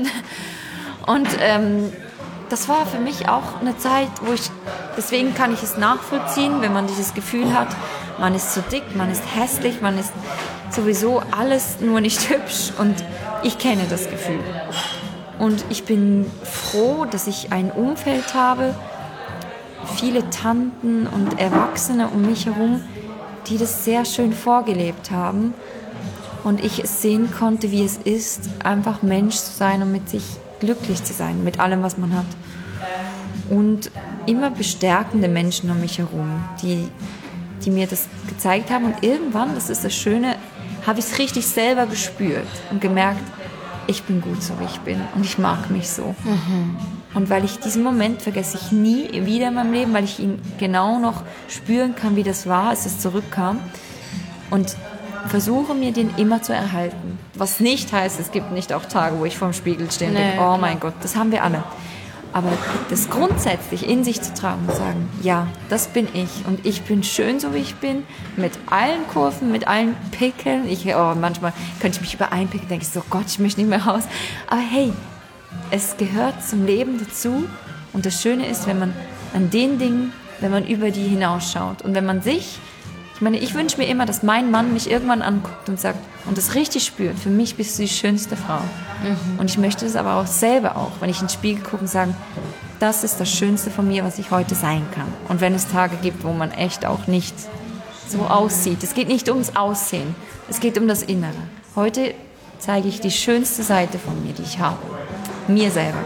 Und 1.06 1.28
ähm, 1.42 1.92
das 2.50 2.68
war 2.68 2.86
für 2.86 3.00
mich 3.00 3.30
auch 3.30 3.62
eine 3.62 3.78
Zeit, 3.78 4.10
wo 4.22 4.34
ich, 4.34 4.50
deswegen 4.98 5.34
kann 5.34 5.54
ich 5.54 5.64
es 5.64 5.78
nachvollziehen, 5.78 6.62
wenn 6.62 6.74
man 6.74 6.88
dieses 6.88 7.14
Gefühl 7.14 7.54
hat, 7.54 7.68
man 8.20 8.36
ist 8.36 8.54
zu 8.54 8.62
dick, 8.62 8.96
man 8.96 9.12
ist 9.12 9.24
hässlich, 9.36 9.82
man 9.82 9.98
ist 9.98 10.12
sowieso 10.72 11.22
alles 11.38 11.80
nur 11.80 12.02
nicht 12.02 12.30
hübsch 12.30 12.72
und 12.78 12.96
ich 13.44 13.58
kenne 13.58 13.84
das 13.90 14.10
Gefühl. 14.10 14.40
Und 15.38 15.64
ich 15.70 15.86
bin 15.86 16.30
froh, 16.44 17.06
dass 17.10 17.28
ich 17.28 17.52
ein 17.52 17.72
Umfeld 17.72 18.34
habe, 18.34 18.76
viele 19.96 20.30
Tanten 20.30 21.08
und 21.08 21.40
Erwachsene 21.40 22.08
um 22.08 22.22
mich 22.22 22.46
herum, 22.46 22.82
die 23.48 23.58
das 23.58 23.84
sehr 23.86 24.06
schön 24.06 24.34
vorgelebt 24.34 25.12
haben 25.12 25.54
und 26.44 26.64
ich 26.64 26.84
es 26.84 27.02
sehen 27.02 27.32
konnte, 27.32 27.72
wie 27.72 27.84
es 27.84 27.98
ist, 27.98 28.50
einfach 28.64 29.02
Mensch 29.02 29.36
zu 29.36 29.52
sein 29.52 29.82
und 29.82 29.92
mit 29.92 30.10
sich 30.10 30.24
glücklich 30.60 31.04
zu 31.04 31.14
sein, 31.14 31.44
mit 31.44 31.60
allem, 31.60 31.84
was 31.84 31.98
man 31.98 32.16
hat. 32.16 32.26
Und 33.50 33.92
immer 34.26 34.52
bestärkende 34.52 35.28
Menschen 35.28 35.72
um 35.72 35.80
mich 35.80 35.98
herum, 35.98 36.44
die, 36.62 36.88
die 37.66 37.72
mir 37.72 37.88
das 37.88 38.08
gezeigt 38.28 38.70
haben. 38.70 38.86
Und 38.86 39.04
irgendwann, 39.04 39.56
das 39.56 39.70
ist 39.70 39.84
das 39.84 39.94
Schöne, 39.94 40.36
habe 40.86 41.00
ich 41.00 41.06
es 41.06 41.18
richtig 41.18 41.48
selber 41.48 41.86
gespürt 41.88 42.48
und 42.72 42.80
gemerkt, 42.80 43.22
ich 43.90 44.04
bin 44.04 44.22
gut 44.22 44.44
so, 44.44 44.54
wie 44.60 44.66
ich 44.66 44.80
bin 44.82 45.02
und 45.16 45.26
ich 45.26 45.40
mag 45.40 45.72
mich 45.72 45.90
so. 45.90 46.16
Mhm. 46.24 46.78
Und 47.16 47.30
weil 47.32 47.44
ich 47.44 47.60
diesen 47.60 47.84
Moment 47.84 48.22
vergesse 48.22 48.58
ich 48.62 48.72
nie 48.72 49.26
wieder 49.26 49.48
in 49.48 49.56
meinem 49.56 49.74
Leben, 49.74 49.94
weil 49.94 50.04
ich 50.04 50.20
ihn 50.20 50.40
genau 50.60 51.00
noch 51.00 51.24
spüren 51.48 51.96
kann, 51.96 52.16
wie 52.16 52.24
das 52.24 52.48
war, 52.48 52.70
als 52.70 52.86
es 52.86 53.00
zurückkam. 53.00 53.60
Und 54.52 54.76
versuche 55.28 55.74
mir 55.74 55.92
den 55.92 56.12
immer 56.18 56.42
zu 56.42 56.54
erhalten. 56.54 57.18
Was 57.34 57.60
nicht 57.60 57.92
heißt, 57.92 58.20
es 58.20 58.32
gibt 58.32 58.52
nicht 58.52 58.74
auch 58.74 58.86
Tage, 58.86 59.20
wo 59.20 59.26
ich 59.26 59.38
vorm 59.38 59.54
Spiegel 59.54 59.90
stehe 59.92 60.12
und 60.12 60.18
nee, 60.18 60.30
denke, 60.30 60.44
oh 60.44 60.58
mein 60.58 60.80
Gott, 60.80 60.94
das 61.02 61.16
haben 61.16 61.32
wir 61.32 61.44
alle. 61.44 61.64
Aber 62.32 62.52
das 62.90 63.10
grundsätzlich 63.10 63.88
in 63.88 64.04
sich 64.04 64.22
zu 64.22 64.34
tragen 64.34 64.62
und 64.68 64.76
sagen, 64.76 65.10
ja, 65.22 65.48
das 65.70 65.88
bin 65.88 66.08
ich 66.14 66.46
und 66.46 66.66
ich 66.66 66.84
bin 66.84 67.04
schön, 67.04 67.40
so 67.40 67.54
wie 67.54 67.60
ich 67.60 67.76
bin, 67.76 68.04
mit 68.38 68.52
allen 68.70 69.08
Kurven, 69.08 69.52
mit 69.52 69.68
allen 69.68 69.96
Pickeln. 70.12 70.68
Ich, 70.70 70.86
oh, 70.88 71.16
manchmal 71.20 71.54
könnte 71.80 71.98
ich 71.98 72.02
mich 72.02 72.14
über 72.14 72.32
einen 72.32 72.48
Pickel 72.48 72.68
denke 72.68 72.86
so, 72.86 73.04
Gott, 73.10 73.26
ich 73.28 73.40
möchte 73.40 73.60
nicht 73.60 73.70
mehr 73.70 73.84
raus. 73.84 74.04
Aber 74.48 74.62
hey, 74.62 74.94
es 75.72 75.98
gehört 75.98 76.44
zum 76.44 76.66
Leben 76.66 77.00
dazu 77.00 77.46
und 77.94 78.06
das 78.06 78.22
Schöne 78.22 78.48
ist, 78.48 78.68
wenn 78.68 78.80
man 78.80 78.94
an 79.34 79.50
den 79.50 79.80
Dingen, 79.80 80.14
wenn 80.40 80.52
man 80.52 80.68
über 80.68 80.92
die 80.92 81.08
hinausschaut 81.08 81.82
und 81.82 81.96
wenn 81.96 82.06
man 82.06 82.22
sich 82.22 82.60
ich 83.20 83.22
meine, 83.22 83.38
ich 83.38 83.54
wünsche 83.54 83.78
mir 83.78 83.90
immer, 83.90 84.06
dass 84.06 84.24
mein 84.24 84.50
Mann 84.50 84.72
mich 84.72 84.90
irgendwann 84.90 85.22
anguckt 85.22 85.68
und 85.68 85.78
sagt 85.78 86.00
und 86.26 86.38
das 86.38 86.56
richtig 86.56 86.86
spürt. 86.86 87.20
Für 87.20 87.28
mich 87.28 87.58
bist 87.58 87.78
du 87.78 87.82
die 87.82 87.90
schönste 87.90 88.38
Frau. 88.38 88.62
Mhm. 89.04 89.40
Und 89.40 89.50
ich 89.50 89.58
möchte 89.58 89.86
es 89.86 89.98
aber 89.98 90.16
auch 90.16 90.26
selber 90.26 90.78
auch, 90.78 91.02
wenn 91.02 91.10
ich 91.10 91.20
in 91.20 91.28
den 91.28 91.34
Spiegel 91.34 91.62
gucke 91.62 91.82
und 91.82 91.90
sagen, 91.90 92.16
das 92.80 93.04
ist 93.04 93.20
das 93.20 93.30
Schönste 93.30 93.72
von 93.72 93.90
mir, 93.90 94.06
was 94.06 94.20
ich 94.20 94.32
heute 94.32 94.56
sein 94.56 94.88
kann. 94.96 95.12
Und 95.28 95.42
wenn 95.42 95.54
es 95.54 95.68
Tage 95.68 95.98
gibt, 95.98 96.24
wo 96.24 96.32
man 96.32 96.52
echt 96.52 96.86
auch 96.86 97.08
nicht 97.08 97.36
so 98.08 98.20
aussieht. 98.20 98.84
Es 98.84 98.94
geht 98.94 99.10
nicht 99.10 99.28
ums 99.28 99.54
Aussehen, 99.54 100.16
es 100.50 100.62
geht 100.62 100.78
um 100.78 100.88
das 100.88 101.04
Innere. 101.04 101.34
Heute 101.76 102.14
zeige 102.58 102.88
ich 102.88 103.02
die 103.02 103.12
schönste 103.12 103.64
Seite 103.64 104.00
von 104.00 104.26
mir, 104.26 104.32
die 104.32 104.44
ich 104.44 104.60
habe. 104.60 104.80
Mir 105.50 105.72
selber. 105.72 106.00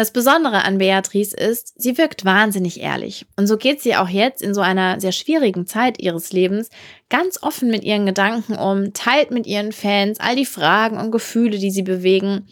Das 0.00 0.12
Besondere 0.12 0.64
an 0.64 0.78
Beatrice 0.78 1.36
ist, 1.36 1.78
sie 1.78 1.98
wirkt 1.98 2.24
wahnsinnig 2.24 2.80
ehrlich. 2.80 3.26
Und 3.36 3.46
so 3.46 3.58
geht 3.58 3.82
sie 3.82 3.96
auch 3.96 4.08
jetzt 4.08 4.40
in 4.40 4.54
so 4.54 4.62
einer 4.62 4.98
sehr 4.98 5.12
schwierigen 5.12 5.66
Zeit 5.66 6.00
ihres 6.00 6.32
Lebens 6.32 6.70
ganz 7.10 7.42
offen 7.42 7.68
mit 7.68 7.84
ihren 7.84 8.06
Gedanken 8.06 8.54
um, 8.54 8.94
teilt 8.94 9.30
mit 9.30 9.46
ihren 9.46 9.72
Fans 9.72 10.18
all 10.18 10.36
die 10.36 10.46
Fragen 10.46 10.96
und 10.96 11.10
Gefühle, 11.10 11.58
die 11.58 11.70
sie 11.70 11.82
bewegen. 11.82 12.48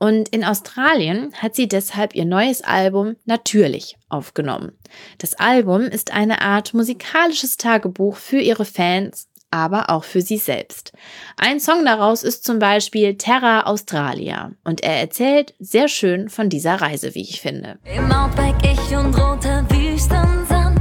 Und 0.00 0.30
in 0.30 0.44
Australien 0.44 1.32
hat 1.34 1.54
sie 1.54 1.68
deshalb 1.68 2.16
ihr 2.16 2.24
neues 2.24 2.62
Album 2.62 3.14
Natürlich 3.26 3.96
aufgenommen. 4.08 4.72
Das 5.18 5.34
Album 5.34 5.82
ist 5.82 6.12
eine 6.12 6.40
Art 6.40 6.74
musikalisches 6.74 7.58
Tagebuch 7.58 8.16
für 8.16 8.40
ihre 8.40 8.64
Fans, 8.64 9.27
aber 9.50 9.90
auch 9.90 10.04
für 10.04 10.20
sie 10.20 10.38
selbst. 10.38 10.92
Ein 11.36 11.60
Song 11.60 11.84
daraus 11.84 12.22
ist 12.22 12.44
zum 12.44 12.58
Beispiel 12.58 13.16
Terra 13.16 13.62
Australia 13.62 14.52
und 14.64 14.82
er 14.82 15.00
erzählt 15.00 15.54
sehr 15.58 15.88
schön 15.88 16.28
von 16.28 16.48
dieser 16.48 16.80
Reise, 16.80 17.14
wie 17.14 17.22
ich 17.22 17.40
finde. 17.40 17.78
Im 17.84 18.10
Outback 18.12 18.54
ich 18.62 18.96
und 18.96 19.14
roter 19.14 19.64
Wüstensand. 19.70 20.78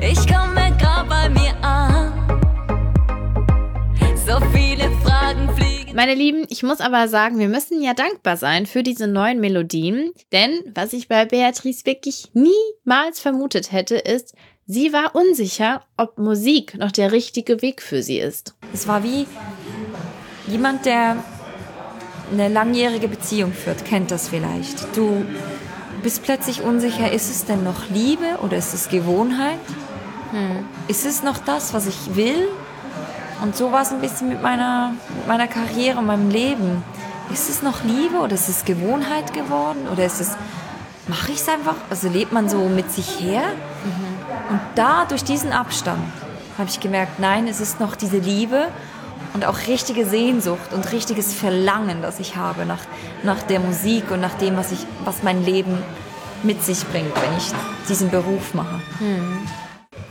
Ich 0.00 0.18
komme 0.26 0.76
grad 0.78 1.08
bei 1.08 1.28
mir 1.28 1.54
an. 1.62 2.12
So 4.26 4.38
viele 4.52 4.90
Fragen 5.04 5.48
fliegen. 5.56 5.94
Meine 5.94 6.14
Lieben, 6.14 6.46
ich 6.48 6.62
muss 6.62 6.80
aber 6.80 7.06
sagen, 7.06 7.38
wir 7.38 7.48
müssen 7.48 7.82
ja 7.82 7.92
dankbar 7.92 8.36
sein 8.36 8.66
für 8.66 8.82
diese 8.82 9.06
neuen 9.06 9.40
Melodien, 9.40 10.12
denn 10.32 10.60
was 10.74 10.92
ich 10.92 11.06
bei 11.06 11.26
Beatrice 11.26 11.84
wirklich 11.84 12.30
niemals 12.32 13.20
vermutet 13.20 13.72
hätte, 13.72 13.96
ist, 13.96 14.34
sie 14.66 14.92
war 14.92 15.14
unsicher, 15.14 15.82
ob 15.96 16.18
Musik 16.18 16.76
noch 16.76 16.92
der 16.92 17.12
richtige 17.12 17.62
Weg 17.62 17.82
für 17.82 18.02
sie 18.02 18.18
ist. 18.18 18.54
Es 18.72 18.86
war 18.88 19.02
wie 19.02 19.26
jemand, 20.46 20.86
der 20.86 21.16
eine 22.32 22.48
langjährige 22.48 23.08
Beziehung 23.08 23.52
führt, 23.52 23.84
kennt 23.84 24.10
das 24.10 24.28
vielleicht. 24.28 24.96
Du 24.96 25.24
bist 26.02 26.22
plötzlich 26.22 26.62
unsicher, 26.62 27.12
ist 27.12 27.30
es 27.30 27.44
denn 27.44 27.62
noch 27.62 27.88
Liebe 27.90 28.38
oder 28.42 28.56
ist 28.56 28.74
es 28.74 28.88
Gewohnheit? 28.88 29.58
Hm. 30.30 30.64
Ist 30.88 31.04
es 31.04 31.22
noch 31.22 31.38
das, 31.38 31.74
was 31.74 31.86
ich 31.86 32.16
will? 32.16 32.48
Und 33.42 33.56
so 33.56 33.72
war 33.72 33.82
es 33.82 33.92
ein 33.92 34.00
bisschen 34.00 34.28
mit 34.28 34.42
meiner, 34.42 34.94
mit 35.16 35.26
meiner 35.26 35.48
Karriere, 35.48 36.02
meinem 36.02 36.30
Leben. 36.30 36.82
Ist 37.32 37.50
es 37.50 37.62
noch 37.62 37.84
Liebe 37.84 38.18
oder 38.18 38.34
ist 38.34 38.48
es 38.48 38.64
Gewohnheit 38.64 39.32
geworden? 39.34 39.88
Oder 39.92 40.06
ist 40.06 40.20
es, 40.20 40.36
mache 41.08 41.32
ich 41.32 41.38
es 41.38 41.48
einfach? 41.48 41.74
Also 41.90 42.08
lebt 42.08 42.32
man 42.32 42.48
so 42.48 42.68
mit 42.68 42.90
sich 42.90 43.20
her? 43.20 43.42
Und 44.50 44.60
da, 44.74 45.04
durch 45.06 45.24
diesen 45.24 45.52
Abstand, 45.52 46.02
habe 46.58 46.68
ich 46.68 46.80
gemerkt, 46.80 47.18
nein, 47.18 47.48
es 47.48 47.60
ist 47.60 47.80
noch 47.80 47.96
diese 47.96 48.18
Liebe 48.18 48.68
und 49.34 49.44
auch 49.44 49.66
richtige 49.66 50.04
Sehnsucht 50.04 50.72
und 50.72 50.92
richtiges 50.92 51.32
Verlangen, 51.32 52.02
das 52.02 52.20
ich 52.20 52.36
habe 52.36 52.66
nach, 52.66 52.80
nach 53.22 53.42
der 53.42 53.60
Musik 53.60 54.10
und 54.10 54.20
nach 54.20 54.34
dem, 54.34 54.56
was, 54.56 54.72
ich, 54.72 54.86
was 55.04 55.22
mein 55.22 55.44
Leben 55.44 55.78
mit 56.42 56.62
sich 56.62 56.86
bringt, 56.88 57.14
wenn 57.14 57.36
ich 57.36 57.52
diesen 57.88 58.10
Beruf 58.10 58.52
mache. 58.54 58.80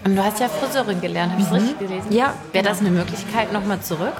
Und 0.03 0.15
du 0.15 0.23
hast 0.23 0.39
ja 0.39 0.49
Friseurin 0.49 1.01
gelernt, 1.01 1.34
habe 1.34 1.41
ich 1.41 1.47
es 1.47 1.53
richtig 1.53 1.79
gelesen? 1.79 2.12
Ja, 2.12 2.34
Wäre 2.51 2.65
das 2.65 2.79
eine 2.79 2.89
Möglichkeit 2.89 3.53
nochmal 3.53 3.81
zurück? 3.81 4.13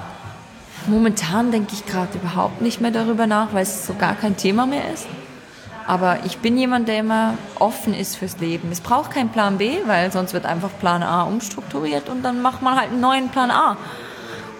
Momentan 0.86 1.50
denke 1.52 1.74
ich 1.74 1.86
gerade 1.86 2.16
überhaupt 2.18 2.60
nicht 2.60 2.80
mehr 2.80 2.90
darüber 2.90 3.26
nach, 3.26 3.52
weil 3.52 3.62
es 3.62 3.86
so 3.86 3.94
gar 3.94 4.14
kein 4.14 4.36
Thema 4.36 4.66
mehr 4.66 4.92
ist. 4.92 5.06
Aber 5.86 6.20
ich 6.24 6.38
bin 6.38 6.56
jemand, 6.56 6.88
der 6.88 6.98
immer 6.98 7.36
offen 7.58 7.94
ist 7.94 8.16
fürs 8.16 8.38
Leben. 8.38 8.70
Es 8.70 8.80
braucht 8.80 9.10
keinen 9.10 9.30
Plan 9.30 9.58
B, 9.58 9.78
weil 9.86 10.12
sonst 10.12 10.32
wird 10.32 10.46
einfach 10.46 10.70
Plan 10.80 11.02
A 11.02 11.22
umstrukturiert 11.22 12.08
und 12.08 12.22
dann 12.22 12.40
macht 12.42 12.62
man 12.62 12.78
halt 12.78 12.90
einen 12.90 13.00
neuen 13.00 13.28
Plan 13.28 13.50
A. 13.50 13.76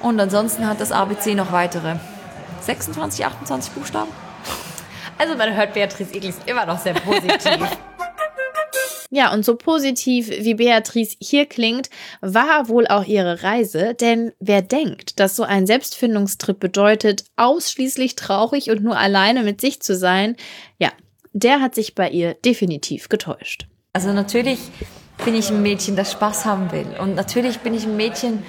Und 0.01 0.19
ansonsten 0.21 0.67
hat 0.67 0.81
das 0.81 0.91
ABC 0.91 1.35
noch 1.35 1.53
weitere 1.53 1.97
26, 2.63 3.25
28 3.25 3.73
Buchstaben. 3.73 4.11
Also 5.19 5.37
man 5.37 5.55
hört 5.55 5.75
Beatrice 5.75 6.15
Eglis 6.15 6.37
immer 6.47 6.67
noch 6.67 6.79
sehr 6.79 6.95
positiv. 6.95 7.41
Ja, 9.15 9.31
und 9.35 9.45
so 9.45 9.57
positiv 9.57 10.31
wie 10.31 10.55
Beatrice 10.55 11.19
hier 11.21 11.45
klingt, 11.45 11.91
war 12.23 12.71
wohl 12.71 12.87
auch 12.87 13.05
ihre 13.05 13.43
Reise, 13.43 13.93
denn 13.93 14.33
wer 14.41 14.63
denkt, 14.63 15.21
dass 15.21 15.37
so 15.37 15.43
ein 15.43 15.67
Selbstfindungstrip 15.67 16.59
bedeutet, 16.59 17.27
ausschließlich 17.37 18.17
traurig 18.17 18.71
und 18.71 18.83
nur 18.83 18.97
alleine 18.97 19.43
mit 19.43 19.61
sich 19.61 19.83
zu 19.83 19.95
sein, 19.95 20.35
ja, 20.79 20.89
der 21.33 21.61
hat 21.61 21.75
sich 21.75 21.95
bei 21.95 22.11
ihr 22.11 22.35
definitiv 22.35 23.09
getäuscht. 23.09 23.67
Also 23.93 24.13
natürlich 24.13 24.59
bin 25.25 25.35
ich 25.35 25.51
ein 25.51 25.63
Mädchen, 25.63 25.97
das 25.97 26.13
Spaß 26.13 26.45
haben 26.45 26.73
will. 26.73 26.87
Und 27.01 27.15
natürlich 27.15 27.61
bin 27.61 27.75
ich 27.75 27.85
ein 27.85 27.97
Mädchen, 27.97 28.43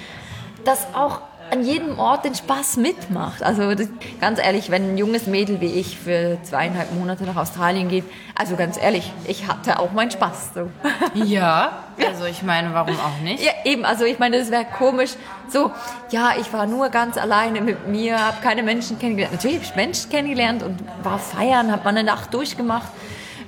das 0.64 0.88
auch 0.94 1.22
an 1.54 1.64
jedem 1.64 2.00
Ort 2.00 2.26
den 2.26 2.34
Spaß 2.34 2.78
mitmacht. 2.78 3.44
Also 3.44 3.76
das, 3.76 3.88
ganz 4.20 4.40
ehrlich, 4.40 4.72
wenn 4.72 4.94
ein 4.94 4.98
junges 4.98 5.28
Mädel 5.28 5.62
wie 5.62 5.68
ich 5.68 6.00
für 6.00 6.40
zweieinhalb 6.42 6.92
Monate 6.96 7.26
nach 7.26 7.36
Australien 7.36 7.90
geht, 7.90 8.06
also 8.34 8.56
ganz 8.56 8.76
ehrlich, 8.82 9.12
ich 9.28 9.48
hatte 9.48 9.80
auch 9.80 9.92
meinen 9.92 10.10
Spaß. 10.10 10.54
So. 10.56 10.70
Ja, 11.26 11.84
also 12.08 12.26
ich 12.26 12.42
meine, 12.42 12.74
warum 12.74 12.96
auch 12.96 13.22
nicht? 13.24 13.44
Ja, 13.44 13.52
eben, 13.66 13.86
also 13.86 14.04
ich 14.04 14.18
meine, 14.18 14.40
das 14.40 14.50
wäre 14.50 14.66
komisch. 14.66 15.12
So, 15.48 15.72
ja, 16.10 16.32
ich 16.40 16.52
war 16.52 16.66
nur 16.66 16.90
ganz 16.90 17.18
alleine 17.18 17.62
mit 17.62 17.88
mir, 17.88 18.20
habe 18.20 18.38
keine 18.42 18.64
Menschen 18.64 18.98
kennengelernt. 18.98 19.34
Natürlich 19.34 19.58
habe 19.58 19.66
ich 19.66 19.76
Menschen 19.76 20.10
kennengelernt 20.10 20.64
und 20.64 20.80
war 21.04 21.20
feiern, 21.20 21.72
habe 21.72 21.84
mal 21.84 21.92
eine 21.92 22.04
Nacht 22.04 22.34
durchgemacht. 22.34 22.88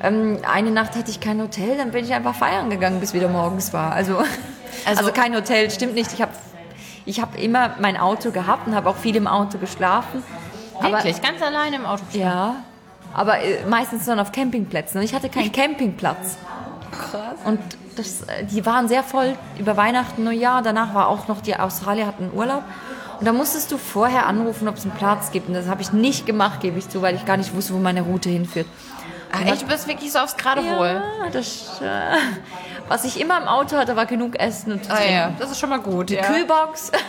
Ähm, 0.03 0.37
eine 0.47 0.69
Nacht 0.69 0.95
hatte 0.95 1.09
ich 1.09 1.19
kein 1.19 1.41
Hotel, 1.41 1.75
dann 1.77 1.89
bin 1.89 2.05
ich 2.05 2.13
einfach 2.13 2.35
feiern 2.35 2.69
gegangen, 2.69 2.99
bis 2.99 3.15
wieder 3.15 3.29
morgens 3.29 3.73
war. 3.73 3.93
Also, 3.93 4.21
also, 4.85 5.11
kein 5.11 5.35
Hotel, 5.35 5.71
stimmt 5.71 5.95
nicht. 5.95 6.13
Ich 6.13 6.21
habe 6.21 6.33
ich 7.05 7.21
hab 7.21 7.39
immer 7.39 7.75
mein 7.79 7.97
Auto 7.97 8.31
gehabt 8.31 8.67
und 8.67 8.75
habe 8.75 8.89
auch 8.89 8.95
viel 8.97 9.15
im 9.15 9.27
Auto 9.27 9.57
geschlafen. 9.57 10.23
Wirklich, 10.81 11.21
ganz 11.21 11.41
alleine 11.41 11.77
im 11.77 11.85
Auto. 11.85 12.03
Ja, 12.13 12.55
aber 13.13 13.39
äh, 13.39 13.65
meistens 13.65 14.05
dann 14.05 14.19
auf 14.19 14.31
Campingplätzen. 14.31 14.99
Und 14.99 15.05
ich 15.05 15.13
hatte 15.13 15.29
keinen 15.29 15.51
Campingplatz. 15.51 16.37
Krass. 16.91 17.37
Und 17.45 17.59
das, 17.95 18.23
äh, 18.23 18.43
die 18.43 18.65
waren 18.65 18.87
sehr 18.87 19.03
voll 19.03 19.37
über 19.57 19.77
Weihnachten, 19.77 20.23
Neujahr. 20.23 20.61
Danach 20.61 20.93
war 20.93 21.07
auch 21.07 21.27
noch, 21.27 21.41
die 21.41 21.55
Australier 21.55 22.07
hatten 22.07 22.31
Urlaub. 22.33 22.63
Und 23.19 23.25
da 23.25 23.31
musstest 23.31 23.71
du 23.71 23.77
vorher 23.77 24.25
anrufen, 24.25 24.67
ob 24.67 24.75
es 24.75 24.83
einen 24.83 24.93
Platz 24.93 25.31
gibt. 25.31 25.47
Und 25.47 25.53
das 25.53 25.67
habe 25.67 25.81
ich 25.81 25.93
nicht 25.93 26.25
gemacht, 26.25 26.59
gebe 26.59 26.77
ich 26.77 26.89
zu, 26.89 27.01
weil 27.01 27.15
ich 27.15 27.25
gar 27.25 27.37
nicht 27.37 27.55
wusste, 27.55 27.73
wo 27.73 27.79
meine 27.79 28.01
Route 28.01 28.29
hinführt. 28.29 28.67
Ach, 29.31 29.41
echt, 29.41 29.61
du 29.61 29.67
bist 29.67 29.87
wirklich 29.87 30.11
so 30.11 30.19
aufs 30.19 30.35
Geradewohl. 30.35 31.01
Ja, 31.21 31.29
das, 31.31 31.81
äh, 31.81 32.17
was 32.87 33.03
ich 33.03 33.19
immer 33.19 33.37
im 33.41 33.47
Auto 33.47 33.77
hatte, 33.77 33.95
war 33.95 34.05
genug 34.05 34.39
Essen 34.39 34.73
und 34.73 34.89
Ah 34.91 35.03
ja, 35.03 35.31
das 35.39 35.51
ist 35.51 35.59
schon 35.59 35.69
mal 35.69 35.79
gut. 35.79 36.09
Die 36.09 36.15
Ja. 36.15 36.23
Kühlbox. 36.23 36.91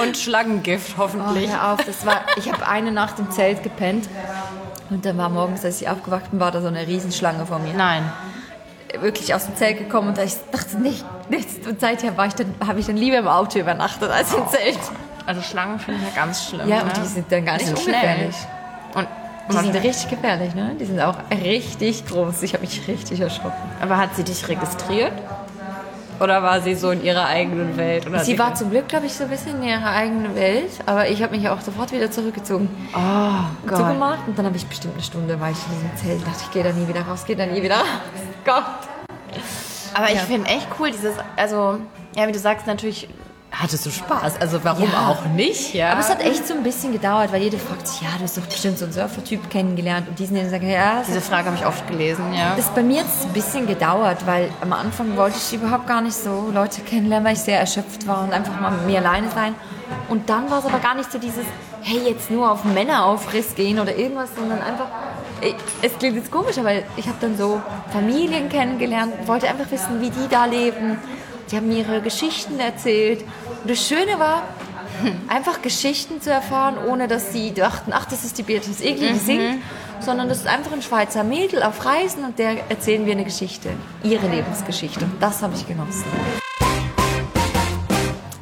Und 0.00 0.16
Schlangengift 0.16 0.94
Oh, 0.96 1.02
hoffentlich. 1.02 1.48
hör 1.52 1.72
auf, 1.72 1.84
das 1.84 2.04
war, 2.04 2.22
ich 2.36 2.50
habe 2.52 2.66
eine 2.66 2.90
Nacht 2.90 3.20
im 3.20 3.30
Zelt 3.30 3.62
gepennt. 3.62 4.08
Und 4.90 5.06
dann 5.06 5.16
war 5.18 5.28
morgens, 5.28 5.64
als 5.64 5.80
ich 5.80 5.88
aufgewacht 5.88 6.32
bin, 6.32 6.40
war 6.40 6.50
da 6.50 6.60
so 6.60 6.66
eine 6.66 6.84
Riesenschlange 6.84 7.46
vor 7.46 7.60
mir. 7.60 7.74
Nein. 7.74 8.02
wirklich 8.98 9.32
aus 9.34 9.46
dem 9.46 9.54
Zelt 9.54 9.78
gekommen 9.78 10.08
und 10.08 10.18
ich 10.18 10.34
dachte 10.50 10.78
nicht, 10.78 11.04
nichts. 11.30 11.64
Und 11.64 11.80
seither 11.80 12.16
war 12.16 12.26
ich 12.26 12.34
dann, 12.34 12.52
habe 12.66 12.80
ich 12.80 12.86
dann 12.86 12.96
lieber 12.96 13.18
im 13.18 13.28
Auto 13.28 13.58
übernachtet 13.60 14.10
als 14.10 14.34
im 14.34 14.48
Zelt. 14.48 14.78
Also 15.26 15.42
Schlangen 15.42 15.78
finde 15.78 16.00
ich 16.02 16.08
ja 16.14 16.22
ganz 16.22 16.44
schlimm. 16.48 16.68
Ja, 16.68 16.78
ne? 16.78 16.82
und 16.84 16.96
die 16.96 17.06
sind 17.06 17.30
dann 17.30 17.44
gar 17.44 17.54
nicht 17.54 17.66
sind 17.66 17.78
schnell. 17.78 18.30
Die 19.50 19.56
sind 19.56 19.74
richtig 19.74 20.08
gefährlich, 20.08 20.54
ne? 20.54 20.74
Die 20.80 20.84
sind 20.84 21.00
auch 21.00 21.16
richtig 21.30 22.06
groß. 22.06 22.42
Ich 22.42 22.54
habe 22.54 22.62
mich 22.62 22.86
richtig 22.88 23.20
erschrocken. 23.20 23.52
aber 23.80 23.96
hat 23.98 24.14
sie 24.16 24.24
dich 24.24 24.48
registriert? 24.48 25.12
Oder 26.20 26.42
war 26.42 26.60
sie 26.60 26.74
so 26.76 26.92
in 26.92 27.02
ihrer 27.02 27.26
eigenen 27.26 27.76
Welt? 27.76 28.06
Oder 28.06 28.20
Sie 28.20 28.38
war 28.38 28.54
zum 28.54 28.70
Glück, 28.70 28.86
glaube 28.88 29.06
ich, 29.06 29.14
so 29.14 29.24
ein 29.24 29.30
bisschen 29.30 29.60
in 29.60 29.68
ihrer 29.68 29.90
eigenen 29.90 30.34
Welt, 30.36 30.70
aber 30.86 31.08
ich 31.08 31.20
habe 31.22 31.36
mich 31.36 31.48
auch 31.48 31.60
sofort 31.60 31.90
wieder 31.90 32.08
zurückgezogen. 32.10 32.68
Oh 32.94 33.68
Und 33.68 33.76
zugemacht 33.76 34.20
und 34.28 34.38
dann 34.38 34.46
habe 34.46 34.56
ich 34.56 34.64
bestimmt 34.64 34.94
eine 34.94 35.02
Stunde, 35.02 35.40
war 35.40 35.50
ich 35.50 35.56
in 35.68 35.74
diesem 35.74 35.96
Zelt, 35.96 36.26
dachte 36.26 36.44
ich, 36.44 36.50
gehe 36.52 36.62
da 36.62 36.70
nie 36.70 36.86
wieder 36.86 37.02
raus, 37.02 37.24
gehe 37.26 37.34
da 37.34 37.46
nie 37.46 37.60
wieder 37.62 37.76
raus. 37.78 37.86
Gott. 38.44 38.64
Aber 39.92 40.10
ich 40.10 40.20
finde 40.20 40.48
echt 40.48 40.68
cool, 40.78 40.90
dieses, 40.92 41.14
also, 41.36 41.78
ja, 42.16 42.28
wie 42.28 42.32
du 42.32 42.38
sagst, 42.38 42.66
natürlich 42.68 43.08
hattest 43.60 43.86
du 43.86 43.90
Spaß. 43.90 44.40
Also 44.40 44.62
warum 44.64 44.90
Ja. 44.90 45.08
auch 45.08 45.24
nicht, 45.26 45.74
ja. 45.74 45.90
Aber 45.92 46.00
es 46.00 46.08
hat 46.10 46.20
echt 46.20 46.46
so 46.46 46.54
ein 46.54 46.62
bisschen 46.62 46.92
gedauert, 46.92 47.32
weil 47.32 47.42
jeder 47.42 47.58
fragt 47.58 47.86
sich, 47.88 48.00
ja, 48.02 48.08
du 48.18 48.24
hast 48.24 48.36
doch 48.36 48.42
bestimmt 48.46 48.78
so 48.78 48.84
einen 48.84 48.92
Surfer-Typ 48.92 49.48
kennengelernt 49.50 50.08
und 50.08 50.18
diesen, 50.18 50.34
der 50.36 50.48
sagt, 50.50 50.64
ja, 50.64 51.00
es 51.00 51.06
Diese 51.08 51.20
Frage 51.20 51.46
habe 51.46 51.56
ich 51.56 51.66
oft 51.66 51.86
gelesen, 51.86 52.32
ja. 52.34 52.50
Das 52.56 52.66
ist 52.66 52.74
bei 52.74 52.82
mir 52.82 53.02
jetzt 53.02 53.24
ein 53.24 53.32
bisschen 53.32 53.66
gedauert, 53.66 54.26
weil 54.26 54.50
am 54.60 54.72
Anfang 54.72 55.16
wollte 55.16 55.36
ich 55.38 55.54
überhaupt 55.54 55.86
gar 55.86 56.00
nicht 56.00 56.16
so 56.16 56.50
Leute 56.52 56.80
kennenlernen, 56.82 57.26
weil 57.26 57.34
ich 57.34 57.40
sehr 57.40 57.60
erschöpft 57.60 58.06
war 58.06 58.22
und 58.24 58.32
einfach 58.32 58.60
mal 58.60 58.70
mit 58.72 58.86
mir 58.86 58.98
alleine 58.98 59.30
sein. 59.30 59.54
Und 60.08 60.28
dann 60.28 60.50
war 60.50 60.58
es 60.58 60.64
aber 60.64 60.78
gar 60.78 60.94
nicht 60.94 61.10
so 61.12 61.18
dieses, 61.18 61.44
hey, 61.82 62.00
jetzt 62.08 62.30
nur 62.30 62.50
auf 62.50 62.64
Männeraufriss 62.64 63.54
gehen 63.54 63.78
oder 63.78 63.94
irgendwas, 63.96 64.30
sondern 64.34 64.60
einfach, 64.62 64.86
ich, 65.40 65.54
es 65.82 65.96
klingt 65.98 66.16
jetzt 66.16 66.30
komisch, 66.30 66.58
aber 66.58 66.72
ich 66.96 67.06
habe 67.06 67.18
dann 67.20 67.36
so 67.36 67.60
Familien 67.92 68.48
kennengelernt, 68.48 69.12
wollte 69.26 69.46
einfach 69.48 69.70
wissen, 69.70 70.00
wie 70.00 70.10
die 70.10 70.28
da 70.30 70.46
leben. 70.46 70.98
Die 71.50 71.56
haben 71.56 71.68
mir 71.68 71.78
ihre 71.78 72.00
Geschichten 72.00 72.58
erzählt. 72.58 73.22
Und 73.62 73.70
das 73.70 73.86
Schöne 73.86 74.18
war, 74.18 74.42
einfach 75.28 75.62
Geschichten 75.62 76.20
zu 76.20 76.30
erfahren, 76.30 76.76
ohne 76.88 77.08
dass 77.08 77.32
sie 77.32 77.52
dachten, 77.52 77.92
ach, 77.92 78.06
das 78.06 78.24
ist 78.24 78.38
die 78.38 78.42
Beatrice 78.42 78.82
Egli, 78.82 79.12
die 79.12 79.18
singt, 79.18 79.62
sondern 80.00 80.28
das 80.28 80.38
ist 80.38 80.46
einfach 80.46 80.72
ein 80.72 80.82
Schweizer 80.82 81.24
Mädel 81.24 81.62
auf 81.62 81.84
Reisen 81.84 82.24
und 82.24 82.38
der 82.38 82.70
erzählen 82.70 83.04
wir 83.06 83.12
eine 83.12 83.24
Geschichte, 83.24 83.70
ihre 84.02 84.26
Lebensgeschichte. 84.28 85.04
Und 85.04 85.22
das 85.22 85.42
habe 85.42 85.54
ich 85.54 85.66
genossen. 85.66 86.04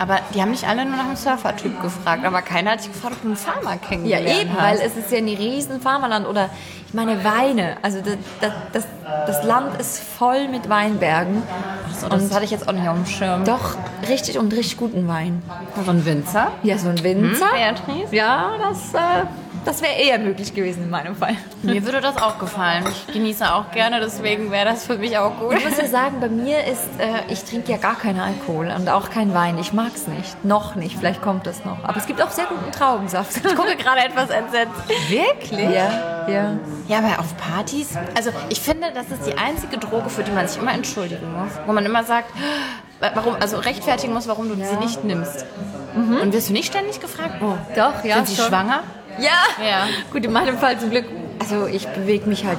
Aber 0.03 0.19
die 0.35 0.43
haben 0.43 0.51
nicht 0.51 0.67
alle 0.67 0.85
nur 0.85 0.97
nach 0.97 1.05
einem 1.05 1.15
Surfer-Typ 1.15 1.81
gefragt, 1.81 2.25
aber 2.25 2.43
keiner 2.43 2.73
hat 2.73 2.83
sich 2.83 2.93
gefragt, 2.93 3.15
ob 3.19 3.23
du 3.23 3.29
einen 3.29 3.37
Farmer 3.37 3.71
Ja, 3.71 3.77
kennengelernt 3.77 4.41
eben, 4.41 4.53
hast. 4.53 4.61
weil 4.61 4.79
es 4.85 4.97
ist 4.97 5.13
ja 5.13 5.19
ein 5.19 5.29
riesen 5.29 5.81
Farmerland 5.81 6.27
oder 6.27 6.51
ich 6.89 6.93
meine 6.93 7.23
Weine. 7.23 7.77
Also 7.83 8.01
das, 8.01 8.51
das, 8.73 8.85
das, 9.29 9.45
Land 9.45 9.81
ist 9.81 10.01
voll 10.01 10.49
mit 10.49 10.69
Weinbergen. 10.69 11.45
So, 12.01 12.09
das 12.09 12.35
hatte 12.35 12.45
ich 12.45 12.51
jetzt 12.51 12.69
auch 12.69 12.73
nicht 12.73 12.89
auf 12.89 12.97
dem 12.97 13.07
Schirm. 13.07 13.45
Doch, 13.45 13.77
richtig 14.09 14.39
und 14.39 14.53
richtig 14.53 14.77
guten 14.77 15.07
Wein. 15.07 15.41
So 15.85 15.89
ein 15.89 16.05
Winzer? 16.05 16.51
Ja, 16.65 16.79
so 16.79 16.89
ein 16.89 17.01
Winzer. 17.05 17.47
Beatrice? 17.55 18.13
Ja, 18.13 18.55
das, 18.61 18.95
äh, 18.95 19.27
Das 19.65 19.81
wäre 19.81 19.93
eher 19.95 20.19
möglich 20.19 20.55
gewesen 20.55 20.83
in 20.85 20.91
meinem 20.91 21.15
Fall. 21.15 21.37
Mir 21.63 21.85
würde 21.85 22.01
das 22.01 22.17
auch 22.17 22.39
gefallen. 22.41 22.85
Ich 23.07 23.13
genieße 23.15 23.55
auch 23.55 23.71
gerne, 23.71 24.01
deswegen 24.01 24.51
wäre 24.51 24.65
das 24.65 24.87
für 24.87 24.97
mich 24.99 25.17
auch 25.19 25.39
gut. 25.39 25.55
Ich 25.57 25.65
muss 25.65 25.79
ja 25.79 25.87
sagen, 25.87 26.17
bei 26.21 26.29
mir 26.29 26.65
ist, 26.65 26.83
äh, 26.99 27.33
ich 27.33 27.45
trinke 27.45 27.71
ja 27.71 27.79
gar 27.79 27.95
keinen 27.95 28.19
Alkohol 28.19 28.73
und 28.77 28.89
auch 28.89 29.11
keinen 29.11 29.35
Wein. 29.35 29.59
Ich 29.59 29.73
mag 29.73 29.93
es 29.95 30.09
nicht. 30.09 30.45
Noch 30.45 30.75
nicht. 30.75 30.99
Vielleicht 30.99 31.23
kommt 31.23 31.47
das 31.47 31.65
noch. 31.65 31.79
Aber 31.85 31.97
es 31.97 32.07
gibt 32.07 32.21
auch 32.21 32.31
sehr 32.33 32.47
guten 32.47 32.73
Traubensaft. 32.73 33.37
Ich 33.37 33.55
gucke 33.55 33.77
gerade 33.77 34.01
etwas 34.01 34.31
entsetzt. 34.31 34.73
Wirklich? 35.09 35.61
Ja, 35.71 36.27
ja. 36.29 36.53
Ja, 36.89 36.99
aber 36.99 37.21
auf 37.21 37.37
Partys, 37.37 37.91
also 38.17 38.31
ich 38.49 38.61
finde, 38.61 38.89
das 38.93 39.07
ist 39.17 39.27
die 39.27 39.39
einzige 39.39 39.79
Droge, 39.79 40.09
für 40.11 40.25
die 40.25 40.33
man 40.33 40.49
sich 40.49 40.61
immer 40.61 40.73
entschuldigen 40.75 41.33
muss. 41.33 41.53
Wo 41.67 41.73
man 41.73 41.87
immer 41.87 42.03
sagt, 42.03 42.31
warum, 42.99 43.37
also 43.41 43.59
rechtfertigen 43.59 44.13
muss, 44.13 44.27
warum 44.27 44.49
du 44.49 44.57
sie 44.57 44.77
nicht 44.77 45.05
nimmst. 45.05 45.47
Und 45.95 46.33
wirst 46.33 46.49
du 46.49 46.53
nicht 46.53 46.67
ständig 46.67 47.01
gefragt? 47.01 47.37
Oh, 47.43 47.55
Doch, 47.77 48.03
ja. 48.05 48.17
sind 48.17 48.29
sie 48.29 48.37
schon. 48.37 48.47
schwanger? 48.47 48.83
Ja. 49.19 49.65
Ja. 49.65 49.87
Gut, 50.13 50.25
in 50.25 50.33
meinem 50.33 50.59
Fall 50.59 50.79
zum 50.79 50.91
Glück. 50.91 51.05
Also 51.39 51.67
ich 51.67 51.87
bewege 51.89 52.29
mich 52.29 52.45
halt, 52.45 52.59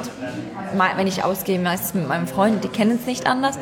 mal- 0.77 0.91
wenn 0.97 1.07
ich 1.07 1.23
ausgehe, 1.23 1.59
meistens 1.59 1.93
mit 1.93 2.07
meinem 2.07 2.27
Freund. 2.27 2.63
Die 2.63 2.67
kennen 2.67 2.97
es 2.99 3.05
nicht 3.05 3.27
anders. 3.27 3.57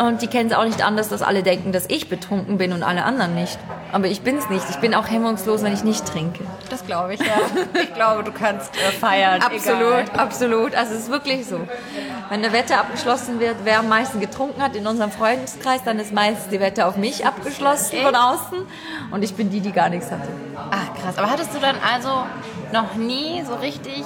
Und 0.00 0.22
die 0.22 0.28
kennen 0.28 0.50
es 0.50 0.56
auch 0.56 0.64
nicht 0.64 0.82
anders, 0.82 1.10
dass 1.10 1.20
alle 1.20 1.42
denken, 1.42 1.72
dass 1.72 1.84
ich 1.88 2.08
betrunken 2.08 2.56
bin 2.56 2.72
und 2.72 2.82
alle 2.82 3.04
anderen 3.04 3.34
nicht. 3.34 3.58
Aber 3.92 4.06
ich 4.06 4.22
bin 4.22 4.38
es 4.38 4.48
nicht. 4.48 4.64
Ich 4.70 4.76
bin 4.76 4.94
auch 4.94 5.10
hemmungslos, 5.10 5.62
wenn 5.62 5.74
ich 5.74 5.84
nicht 5.84 6.06
trinke. 6.06 6.42
Das 6.70 6.86
glaube 6.86 7.12
ich, 7.12 7.20
ja. 7.20 7.34
Ich 7.82 7.92
glaube, 7.92 8.24
du 8.24 8.32
kannst 8.32 8.74
äh, 8.76 8.92
feiern. 8.92 9.42
Absolut, 9.42 10.18
absolut. 10.18 10.74
Also 10.74 10.94
es 10.94 11.00
ist 11.00 11.10
wirklich 11.10 11.44
so. 11.44 11.60
Wenn 12.30 12.42
eine 12.42 12.54
Wette 12.54 12.78
abgeschlossen 12.78 13.40
wird, 13.40 13.56
wer 13.64 13.80
am 13.80 13.90
meisten 13.90 14.20
getrunken 14.20 14.62
hat 14.62 14.74
in 14.74 14.86
unserem 14.86 15.10
Freundeskreis, 15.10 15.82
dann 15.84 15.98
ist 15.98 16.14
meistens 16.14 16.48
die 16.48 16.60
Wette 16.60 16.86
auf 16.86 16.96
mich 16.96 17.26
abgeschlossen 17.26 17.98
von 18.02 18.14
außen. 18.14 18.58
Und 19.10 19.22
ich 19.22 19.34
bin 19.34 19.50
die, 19.50 19.60
die 19.60 19.72
gar 19.72 19.90
nichts 19.90 20.10
hatte. 20.10 20.28
Ach, 20.70 20.94
krass. 20.98 21.18
Aber 21.18 21.30
hattest 21.30 21.54
du 21.54 21.58
dann 21.58 21.76
also 21.92 22.24
noch 22.72 22.94
nie 22.94 23.42
so 23.46 23.54
richtig 23.56 24.04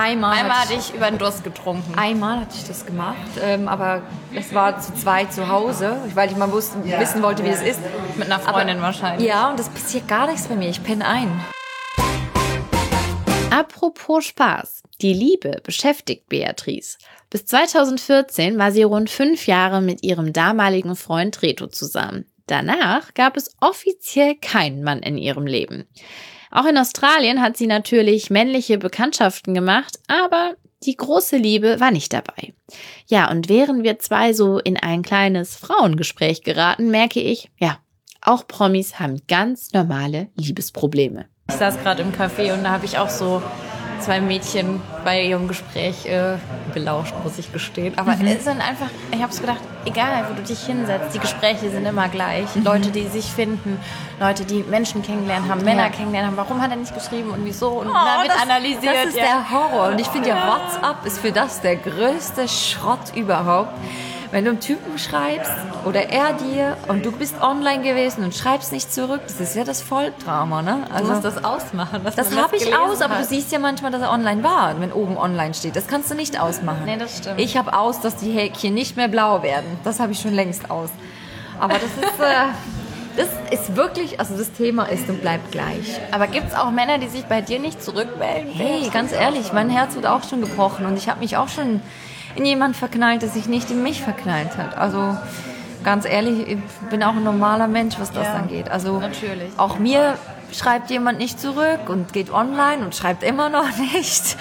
Einmal, 0.00 0.38
einmal 0.38 0.58
hatte 0.58 0.74
ich, 0.74 0.86
dich 0.86 0.94
über 0.94 1.10
den 1.10 1.18
Durst 1.18 1.42
getrunken? 1.42 1.98
einmal 1.98 2.42
hatte 2.42 2.54
ich 2.56 2.64
das 2.68 2.86
gemacht, 2.86 3.16
ähm, 3.42 3.66
aber 3.66 4.02
das 4.32 4.54
war 4.54 4.78
zu 4.78 4.94
zweit 4.94 5.32
zu 5.32 5.48
Hause, 5.48 5.96
weil 6.14 6.30
ich 6.30 6.36
mal 6.36 6.52
wusste, 6.52 6.76
wissen 6.84 7.20
wollte, 7.20 7.42
wie 7.44 7.48
es 7.48 7.62
ist. 7.62 7.80
Mit 8.16 8.30
einer 8.30 8.38
Freundin 8.38 8.80
wahrscheinlich. 8.80 9.26
Ja, 9.26 9.50
und 9.50 9.58
das 9.58 9.68
passiert 9.68 10.06
gar 10.06 10.28
nichts 10.28 10.46
bei 10.46 10.54
mir. 10.54 10.68
Ich 10.68 10.84
penne 10.84 11.04
ein. 11.04 11.40
Apropos 13.50 14.26
Spaß. 14.26 14.84
Die 15.00 15.12
Liebe 15.12 15.60
beschäftigt 15.64 16.28
Beatrice. 16.28 16.98
Bis 17.28 17.46
2014 17.46 18.56
war 18.56 18.70
sie 18.70 18.84
rund 18.84 19.10
fünf 19.10 19.48
Jahre 19.48 19.80
mit 19.80 20.04
ihrem 20.04 20.32
damaligen 20.32 20.94
Freund 20.94 21.42
Reto 21.42 21.66
zusammen. 21.66 22.24
Danach 22.46 23.14
gab 23.14 23.36
es 23.36 23.50
offiziell 23.60 24.36
keinen 24.36 24.84
Mann 24.84 25.00
in 25.00 25.18
ihrem 25.18 25.48
Leben. 25.48 25.88
Auch 26.50 26.64
in 26.64 26.78
Australien 26.78 27.42
hat 27.42 27.56
sie 27.56 27.66
natürlich 27.66 28.30
männliche 28.30 28.78
Bekanntschaften 28.78 29.54
gemacht, 29.54 29.98
aber 30.08 30.54
die 30.84 30.96
große 30.96 31.36
Liebe 31.36 31.80
war 31.80 31.90
nicht 31.90 32.12
dabei. 32.12 32.54
Ja, 33.06 33.30
und 33.30 33.48
während 33.48 33.82
wir 33.82 33.98
zwei 33.98 34.32
so 34.32 34.58
in 34.58 34.76
ein 34.76 35.02
kleines 35.02 35.56
Frauengespräch 35.56 36.42
geraten, 36.42 36.90
merke 36.90 37.20
ich, 37.20 37.50
ja, 37.58 37.78
auch 38.20 38.46
Promis 38.46 38.98
haben 38.98 39.22
ganz 39.28 39.72
normale 39.72 40.28
Liebesprobleme. 40.36 41.26
Ich 41.48 41.56
saß 41.56 41.80
gerade 41.82 42.02
im 42.02 42.12
Café 42.12 42.52
und 42.52 42.64
da 42.64 42.70
habe 42.70 42.84
ich 42.84 42.98
auch 42.98 43.08
so 43.08 43.42
zwei 44.00 44.20
Mädchen 44.20 44.80
bei 45.04 45.22
ihrem 45.22 45.48
Gespräch 45.48 46.06
äh, 46.06 46.36
belauscht, 46.74 47.14
muss 47.22 47.38
ich 47.38 47.52
gestehen. 47.52 47.96
Aber 47.98 48.12
es 48.12 48.44
sind 48.44 48.60
einfach, 48.60 48.88
ich 49.12 49.22
habe 49.22 49.32
so 49.32 49.40
gedacht, 49.40 49.60
egal 49.84 50.26
wo 50.28 50.34
du 50.34 50.42
dich 50.42 50.60
hinsetzt, 50.60 51.14
die 51.14 51.18
Gespräche 51.18 51.70
sind 51.70 51.86
immer 51.86 52.08
gleich. 52.08 52.46
Leute, 52.62 52.90
die 52.90 53.06
sich 53.08 53.26
finden, 53.26 53.78
Leute, 54.20 54.44
die 54.44 54.62
Menschen 54.62 55.02
kennengelernt 55.02 55.48
haben, 55.48 55.64
Männer 55.64 55.84
Ja. 55.84 55.88
kennengelernt 55.90 56.28
haben. 56.28 56.36
Warum 56.36 56.62
hat 56.62 56.70
er 56.70 56.76
nicht 56.76 56.94
geschrieben 56.94 57.30
und 57.30 57.44
wieso? 57.44 57.68
Und 57.68 57.88
dann 57.88 58.22
wird 58.22 58.34
das, 58.34 58.42
analysiert. 58.42 58.94
Das 58.94 59.06
ist 59.06 59.16
ja. 59.16 59.24
der 59.24 59.50
Horror. 59.50 59.88
Und 59.92 60.00
ich 60.00 60.08
finde 60.08 60.28
ja, 60.28 60.46
WhatsApp 60.46 61.04
ist 61.04 61.18
für 61.18 61.32
das 61.32 61.60
der 61.60 61.76
größte 61.76 62.48
Schrott 62.48 63.14
überhaupt. 63.14 63.72
Wenn 64.30 64.44
du 64.44 64.50
einem 64.50 64.60
Typen 64.60 64.98
schreibst 64.98 65.50
oder 65.86 66.10
er 66.10 66.34
dir 66.34 66.76
und 66.88 67.04
du 67.06 67.12
bist 67.12 67.34
online 67.40 67.82
gewesen 67.82 68.24
und 68.24 68.34
schreibst 68.34 68.72
nicht 68.72 68.92
zurück, 68.92 69.20
das 69.26 69.40
ist 69.40 69.56
ja 69.56 69.64
das 69.64 69.80
Volldrama, 69.80 70.60
ne? 70.60 70.84
Du 70.88 70.94
Also 70.94 71.12
musst 71.12 71.24
das 71.24 71.42
ausmachen. 71.44 72.02
das 72.04 72.36
habe 72.36 72.56
ich 72.56 72.76
aus, 72.76 73.00
aber 73.00 73.14
hat. 73.14 73.22
du 73.22 73.26
siehst 73.26 73.50
ja 73.52 73.58
manchmal, 73.58 73.90
dass 73.90 74.02
er 74.02 74.10
online 74.12 74.44
war, 74.44 74.78
wenn 74.80 74.92
oben 74.92 75.16
online 75.16 75.54
steht. 75.54 75.76
Das 75.76 75.86
kannst 75.86 76.10
du 76.10 76.14
nicht 76.14 76.38
ausmachen. 76.38 76.82
Nee, 76.84 76.98
das 76.98 77.18
stimmt. 77.18 77.40
Ich 77.40 77.56
habe 77.56 77.72
aus, 77.76 78.00
dass 78.00 78.16
die 78.16 78.30
Häkchen 78.30 78.74
nicht 78.74 78.96
mehr 78.96 79.08
blau 79.08 79.42
werden. 79.42 79.78
Das 79.82 79.98
habe 79.98 80.12
ich 80.12 80.20
schon 80.20 80.34
längst 80.34 80.70
aus. 80.70 80.90
Aber 81.58 81.74
das 81.74 81.84
ist, 81.84 82.20
äh, 82.20 82.44
das 83.16 83.28
ist 83.60 83.76
wirklich, 83.76 84.20
also 84.20 84.36
das 84.36 84.52
Thema 84.52 84.84
ist 84.84 85.08
und 85.08 85.22
bleibt 85.22 85.52
gleich. 85.52 85.98
Aber 86.12 86.26
gibt 86.26 86.48
es 86.48 86.54
auch 86.54 86.70
Männer, 86.70 86.98
die 86.98 87.08
sich 87.08 87.24
bei 87.24 87.40
dir 87.40 87.58
nicht 87.60 87.82
zurückmelden? 87.82 88.52
Hey, 88.52 88.90
ganz 88.92 89.12
ehrlich, 89.12 89.54
mein 89.54 89.70
Herz 89.70 89.94
wird 89.94 90.06
auch 90.06 90.22
schon 90.28 90.42
gebrochen 90.42 90.84
und 90.84 90.98
ich 90.98 91.08
habe 91.08 91.20
mich 91.20 91.38
auch 91.38 91.48
schon 91.48 91.80
in 92.36 92.44
jemand 92.44 92.76
verknallt, 92.76 93.22
der 93.22 93.28
sich 93.28 93.46
nicht 93.48 93.70
in 93.70 93.82
mich 93.82 94.02
verknallt 94.02 94.56
hat. 94.56 94.76
Also 94.76 95.16
ganz 95.84 96.04
ehrlich, 96.04 96.48
ich 96.48 96.58
bin 96.90 97.02
auch 97.02 97.14
ein 97.16 97.24
normaler 97.24 97.68
Mensch, 97.68 97.96
was 97.98 98.12
das 98.12 98.26
Ja, 98.26 98.34
angeht. 98.34 98.70
Also 98.70 98.98
natürlich. 99.00 99.50
auch 99.56 99.78
mir 99.78 100.14
schreibt 100.52 100.90
jemand 100.90 101.18
nicht 101.18 101.40
zurück 101.40 101.88
und 101.88 102.12
geht 102.12 102.30
online 102.30 102.84
und 102.84 102.94
schreibt 102.94 103.22
immer 103.22 103.48
noch 103.48 103.68
nicht. 103.94 104.36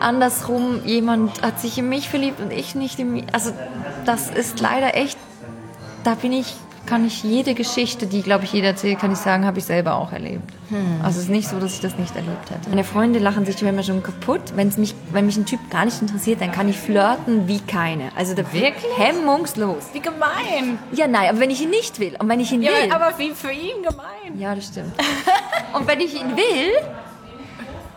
Andersrum, 0.00 0.80
jemand 0.84 1.42
hat 1.42 1.60
sich 1.60 1.76
in 1.78 1.88
mich 1.88 2.08
verliebt 2.08 2.40
und 2.40 2.50
ich 2.52 2.74
nicht 2.74 2.98
in 2.98 3.12
mich. 3.12 3.24
Also 3.32 3.52
das 4.06 4.30
ist 4.30 4.60
leider 4.60 4.96
echt, 4.96 5.18
da 6.04 6.14
bin 6.14 6.32
ich, 6.32 6.54
kann 6.90 7.06
ich 7.06 7.22
jede 7.22 7.54
Geschichte, 7.54 8.06
die, 8.08 8.20
glaube 8.20 8.44
ich, 8.44 8.52
jeder 8.52 8.68
erzählt, 8.68 8.98
kann 8.98 9.12
ich 9.12 9.18
sagen, 9.18 9.46
habe 9.46 9.60
ich 9.60 9.64
selber 9.64 9.94
auch 9.94 10.10
erlebt. 10.12 10.42
Also 11.04 11.18
es 11.18 11.24
ist 11.26 11.30
nicht 11.30 11.48
so, 11.48 11.60
dass 11.60 11.74
ich 11.74 11.80
das 11.80 11.96
nicht 11.96 12.14
erlebt 12.16 12.50
hätte. 12.50 12.68
Meine 12.68 12.82
Freunde 12.82 13.20
lachen 13.20 13.46
sich 13.46 13.62
immer 13.62 13.82
schon 13.84 14.02
kaputt. 14.02 14.40
Wenn's 14.56 14.76
mich, 14.76 14.94
wenn 15.12 15.24
mich 15.26 15.36
ein 15.36 15.46
Typ 15.46 15.60
gar 15.70 15.84
nicht 15.84 16.02
interessiert, 16.02 16.40
dann 16.40 16.50
kann 16.50 16.68
ich 16.68 16.76
flirten 16.76 17.46
wie 17.46 17.60
keine. 17.60 18.10
Also 18.16 18.34
da 18.34 18.42
wirklich 18.52 18.84
hemmungslos. 18.96 19.84
Wie 19.92 20.00
gemein. 20.00 20.78
Ja, 20.92 21.06
nein, 21.06 21.28
aber 21.30 21.38
wenn 21.40 21.50
ich 21.50 21.62
ihn 21.62 21.70
nicht 21.70 22.00
will 22.00 22.16
und 22.18 22.28
wenn 22.28 22.40
ich 22.40 22.50
ihn 22.52 22.62
Ja, 22.62 22.72
will. 22.72 22.90
aber 22.92 23.16
wie 23.18 23.30
für 23.30 23.52
ihn 23.52 23.82
gemein. 23.88 24.36
Ja, 24.38 24.54
das 24.56 24.66
stimmt. 24.66 24.92
Und 25.72 25.86
wenn 25.86 26.00
ich 26.00 26.14
ihn 26.20 26.36
will, 26.36 26.72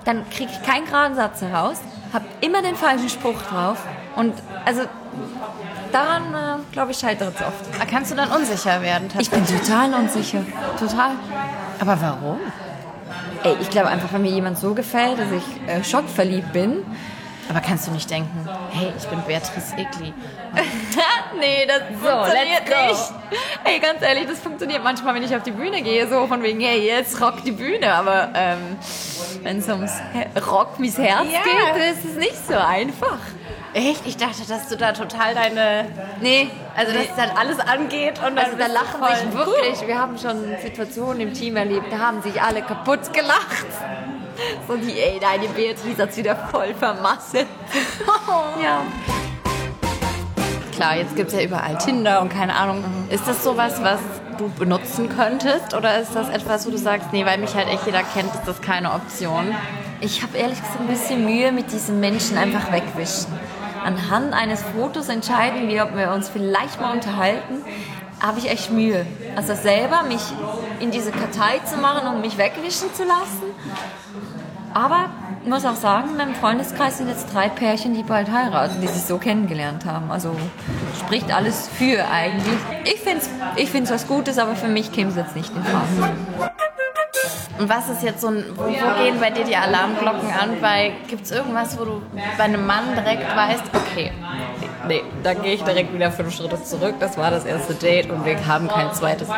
dann 0.06 0.30
kriege 0.30 0.52
ich 0.52 0.62
keinen 0.68 0.86
geraden 0.86 1.16
Satz 1.16 1.42
heraus, 1.42 1.78
habe 2.14 2.26
immer 2.42 2.62
den 2.62 2.76
falschen 2.76 3.10
Spruch 3.10 3.42
drauf. 3.50 3.80
Und 4.16 4.34
also 4.66 4.82
daran, 5.94 6.34
äh, 6.34 6.74
glaube 6.74 6.92
ich, 6.92 6.98
scheitert 7.00 7.34
es 7.36 7.42
oft. 7.42 7.80
Da 7.80 7.86
kannst 7.86 8.12
du 8.12 8.16
dann 8.16 8.30
unsicher 8.32 8.82
werden. 8.82 9.10
Ich 9.20 9.30
bin 9.30 9.46
total 9.46 9.94
unsicher. 9.94 10.44
Total. 10.80 11.12
Aber 11.80 12.02
warum? 12.02 12.40
Ey, 13.44 13.56
ich 13.62 13.70
glaube 13.70 13.90
einfach, 13.90 14.12
wenn 14.14 14.22
mir 14.22 14.32
jemand 14.32 14.58
so 14.58 14.74
gefällt, 14.74 15.20
dass 15.20 15.28
ich 15.32 15.70
äh, 15.70 15.84
schockverliebt 15.84 16.54
bin. 16.54 16.86
Aber 17.50 17.60
kannst 17.60 17.88
du 17.88 17.92
nicht 17.92 18.10
denken, 18.10 18.48
hey, 18.72 18.94
ich 18.98 19.06
bin 19.08 19.22
Beatrice 19.24 19.74
Egli. 19.76 20.14
nee, 21.40 21.68
das 21.68 21.82
So, 22.02 22.08
go. 22.08 22.26
nicht. 22.88 23.12
Ey, 23.66 23.80
ganz 23.80 24.02
ehrlich, 24.02 24.28
das 24.28 24.40
funktioniert 24.40 24.82
manchmal, 24.82 25.14
wenn 25.16 25.24
ich 25.24 25.36
auf 25.36 25.44
die 25.44 25.52
Bühne 25.52 25.82
gehe, 25.82 26.08
so 26.08 26.26
von 26.28 26.42
wegen, 26.42 26.62
hey, 26.62 26.86
jetzt 26.88 27.20
rock 27.22 27.44
die 27.44 27.52
Bühne. 27.52 27.94
Aber 27.94 28.30
ähm, 28.34 28.78
wenn 29.44 29.58
es 29.60 29.68
ums 29.68 29.92
Rock 30.50 30.80
mis 30.80 30.98
Herz 30.98 31.26
Ja. 31.32 31.40
geht, 31.44 31.92
ist 31.98 32.06
es 32.06 32.16
nicht 32.16 32.48
so 32.48 32.56
einfach. 32.56 33.18
Echt? 33.74 34.06
Ich 34.06 34.18
dachte, 34.18 34.46
dass 34.48 34.68
du 34.68 34.78
da 34.78 34.92
total 34.92 35.34
deine... 35.34 35.88
Nee, 36.22 36.50
Also, 36.76 36.94
dass 36.94 37.16
dann 37.16 37.36
alles 37.36 37.60
angeht 37.60 38.20
und 38.20 38.36
dann 38.36 38.46
Also 38.46 38.58
da 38.58 38.68
lachen 38.68 39.02
sich 39.16 39.34
wirklich, 39.34 39.88
wir 39.88 39.98
haben 39.98 40.18
schon 40.18 40.38
Situationen 40.64 41.22
im 41.22 41.34
Team 41.34 41.56
erlebt, 41.58 41.92
da 41.92 41.98
haben 41.98 42.22
sich 42.22 42.40
alle 42.42 42.62
kaputt 42.62 43.12
gelacht. 43.14 43.66
So 44.68 44.76
die, 44.78 45.00
ey, 45.00 45.20
deine 45.20 45.48
Beatrice 45.50 46.04
hat's 46.04 46.18
wieder 46.18 46.36
voll 46.36 46.74
vermasselt. 46.76 47.48
ja. 48.64 48.82
Klar, 50.76 50.98
jetzt 50.98 51.16
gibt 51.16 51.32
es 51.32 51.36
ja 51.36 51.44
überall 51.44 51.78
Tinder 51.78 52.22
und 52.22 52.30
keine 52.30 52.56
Ahnung. 52.56 52.84
Ist 53.10 53.28
das 53.28 53.44
sowas, 53.44 53.82
was 53.84 54.00
du 54.38 54.50
benutzen 54.50 55.10
könntest? 55.16 55.74
Oder 55.76 56.00
ist 56.00 56.16
das 56.16 56.30
etwas, 56.30 56.66
wo 56.66 56.72
du 56.72 56.78
sagst, 56.78 57.14
nee, 57.14 57.26
weil 57.26 57.38
mich 57.38 57.54
halt 57.56 57.68
echt 57.68 57.86
jeder 57.86 58.02
kennt, 58.04 58.34
ist 58.34 58.44
das 58.46 58.62
keine 58.62 58.92
Option? 58.94 59.56
Ich 60.02 60.22
habe 60.24 60.38
ehrlich 60.38 60.60
gesagt 60.60 60.80
ein 60.82 60.88
bisschen 60.88 61.26
Mühe 61.26 61.52
mit 61.52 61.72
diesen 61.72 62.00
Menschen 62.00 62.38
einfach 62.38 62.72
wegwischen. 62.72 63.32
Anhand 63.84 64.34
eines 64.34 64.62
Fotos 64.62 65.10
entscheiden 65.10 65.68
wir, 65.68 65.84
ob 65.84 65.96
wir 65.96 66.12
uns 66.12 66.30
vielleicht 66.30 66.80
mal 66.80 66.94
unterhalten, 66.94 67.64
habe 68.22 68.40
ich 68.40 68.50
echt 68.50 68.72
Mühe. 68.72 69.06
Also 69.36 69.54
selber 69.56 70.04
mich 70.04 70.22
in 70.80 70.92
diese 70.92 71.12
Kartei 71.12 71.60
zu 71.66 71.78
machen 71.78 72.08
und 72.08 72.22
mich 72.22 72.38
wegwischen 72.38 72.94
zu 72.94 73.04
lassen. 73.04 73.44
Aber 74.74 75.10
ich 75.44 75.50
muss 75.50 75.66
auch 75.66 75.76
sagen, 75.76 76.12
in 76.12 76.18
meinem 76.18 76.36
Freundeskreis 76.36 76.98
sind 76.98 77.10
jetzt 77.10 77.34
drei 77.34 77.50
Pärchen, 77.50 77.94
die 77.94 78.04
bald 78.04 78.32
heiraten, 78.32 78.80
die 78.82 78.88
sich 78.88 79.04
so 79.04 79.18
kennengelernt 79.18 79.86
haben. 79.86 80.10
Also 80.10 80.36
spricht 81.00 81.34
alles 81.34 81.68
für 81.68 82.08
eigentlich. 82.10 82.58
Ich 82.86 83.02
finde 83.02 83.20
es 83.20 83.30
ich 83.58 83.70
find's 83.70 83.92
was 83.92 84.08
Gutes, 84.08 84.38
aber 84.38 84.56
für 84.56 84.70
mich 84.70 84.92
käme 84.92 85.10
es 85.10 85.18
jetzt 85.18 85.36
nicht 85.36 85.54
in 85.56 85.64
Frage. 85.64 86.54
Und 87.60 87.70
was 87.70 87.90
ist 87.90 88.04
jetzt 88.04 88.22
so 88.22 88.28
ein, 88.28 88.46
wo, 88.56 88.64
wo 88.64 89.04
gehen 89.04 89.20
bei 89.20 89.30
dir 89.30 89.46
die 89.46 89.56
Alarmglocken 89.56 90.32
an? 90.32 90.62
Weil 90.62 90.94
gibt 91.08 91.26
es 91.26 91.32
irgendwas, 91.32 91.78
wo 91.80 91.86
du 91.86 92.02
bei 92.38 92.44
einem 92.44 92.66
Mann 92.66 92.96
direkt 92.96 93.36
weißt, 93.36 93.64
okay, 93.74 94.12
nee, 94.88 95.04
da 95.22 95.34
gehe 95.34 95.54
ich 95.54 95.64
direkt 95.64 95.94
wieder 95.94 96.12
fünf 96.12 96.36
Schritte 96.36 96.62
zurück. 96.64 96.96
Das 97.00 97.18
war 97.18 97.30
das 97.30 97.46
erste 97.46 97.76
Date 97.76 98.10
und 98.10 98.26
wir 98.26 98.46
haben 98.48 98.68
kein 98.68 98.94
zweites 98.94 99.28
mehr. 99.28 99.38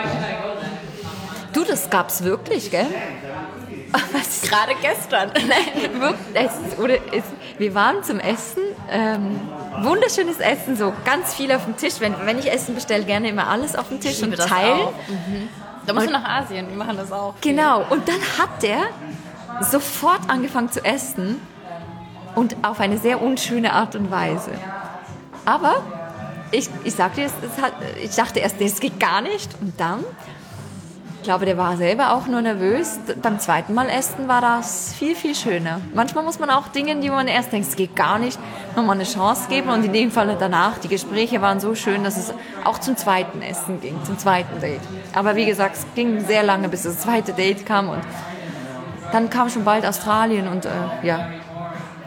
Du, 1.53 1.63
das 1.63 1.89
gab's 1.89 2.23
wirklich, 2.23 2.71
gell? 2.71 2.87
Was 4.11 4.41
Gerade 4.41 4.73
gestern. 4.81 5.31
Nein, 5.47 6.01
wirklich, 6.01 6.17
es, 6.35 6.79
oder 6.79 6.95
es, 6.95 7.23
wir 7.57 7.73
waren 7.75 8.03
zum 8.03 8.19
Essen. 8.19 8.63
Ähm, 8.91 9.39
wunderschönes 9.81 10.39
Essen, 10.39 10.75
so 10.75 10.93
ganz 11.05 11.33
viel 11.33 11.51
auf 11.51 11.65
dem 11.65 11.77
Tisch. 11.77 11.95
Wenn, 11.99 12.13
wenn 12.25 12.39
ich 12.39 12.51
Essen 12.51 12.75
bestelle, 12.75 13.03
gerne 13.03 13.29
immer 13.29 13.47
alles 13.47 13.75
auf 13.75 13.87
dem 13.89 13.99
Tisch 13.99 14.21
und 14.21 14.35
teilen. 14.37 14.87
Mhm. 15.07 15.49
Da 15.85 15.93
musst 15.93 16.07
du 16.07 16.11
nach 16.11 16.23
Asien, 16.23 16.67
die 16.69 16.75
machen 16.75 16.97
das 16.97 17.11
auch. 17.11 17.35
Genau, 17.41 17.85
und 17.89 18.07
dann 18.07 18.21
hat 18.37 18.63
der 18.63 18.87
sofort 19.61 20.21
angefangen 20.27 20.71
zu 20.71 20.83
essen 20.83 21.39
und 22.35 22.55
auf 22.63 22.79
eine 22.79 22.97
sehr 22.97 23.21
unschöne 23.21 23.73
Art 23.73 23.95
und 23.95 24.11
Weise. 24.11 24.51
Aber 25.45 25.83
ich, 26.51 26.69
ich 26.83 26.93
sagte, 26.93 27.21
es, 27.23 27.33
es 27.41 27.61
hat, 27.61 27.73
ich 28.01 28.15
dachte 28.15 28.39
erst, 28.39 28.59
das 28.59 28.79
geht 28.79 28.99
gar 28.99 29.21
nicht. 29.21 29.49
Und 29.61 29.79
dann, 29.79 30.03
ich 31.25 31.27
glaube, 31.27 31.47
der 31.47 31.57
war 31.57 31.75
selber 31.75 32.13
auch 32.13 32.27
nur 32.27 32.39
nervös. 32.39 32.99
Beim 33.19 33.39
zweiten 33.39 33.73
Mal 33.73 33.89
essen 33.89 34.27
war 34.27 34.41
das 34.41 34.93
viel, 34.93 35.15
viel 35.15 35.33
schöner. 35.33 35.81
Manchmal 35.95 36.23
muss 36.23 36.37
man 36.37 36.51
auch 36.51 36.67
Dinge, 36.67 36.97
die 36.97 37.09
man 37.09 37.27
erst 37.27 37.51
denkt, 37.51 37.67
es 37.67 37.75
geht 37.75 37.95
gar 37.95 38.19
nicht, 38.19 38.37
nochmal 38.75 38.95
eine 38.95 39.05
Chance 39.05 39.49
geben. 39.49 39.71
Und 39.71 39.83
in 39.83 39.91
dem 39.91 40.11
Fall 40.11 40.37
danach, 40.39 40.77
die 40.77 40.87
Gespräche 40.87 41.41
waren 41.41 41.59
so 41.59 41.73
schön, 41.73 42.03
dass 42.03 42.15
es 42.15 42.31
auch 42.63 42.77
zum 42.77 42.95
zweiten 42.95 43.41
Essen 43.41 43.81
ging, 43.81 43.97
zum 44.03 44.19
zweiten 44.19 44.61
Date. 44.61 44.81
Aber 45.15 45.35
wie 45.35 45.47
gesagt, 45.47 45.77
es 45.77 45.87
ging 45.95 46.23
sehr 46.23 46.43
lange, 46.43 46.69
bis 46.69 46.83
das 46.83 46.99
zweite 46.99 47.33
Date 47.33 47.65
kam. 47.65 47.89
Und 47.89 48.01
dann 49.11 49.31
kam 49.31 49.49
schon 49.49 49.63
bald 49.63 49.83
Australien 49.83 50.47
und 50.47 50.65
äh, 50.65 50.69
ja. 51.01 51.27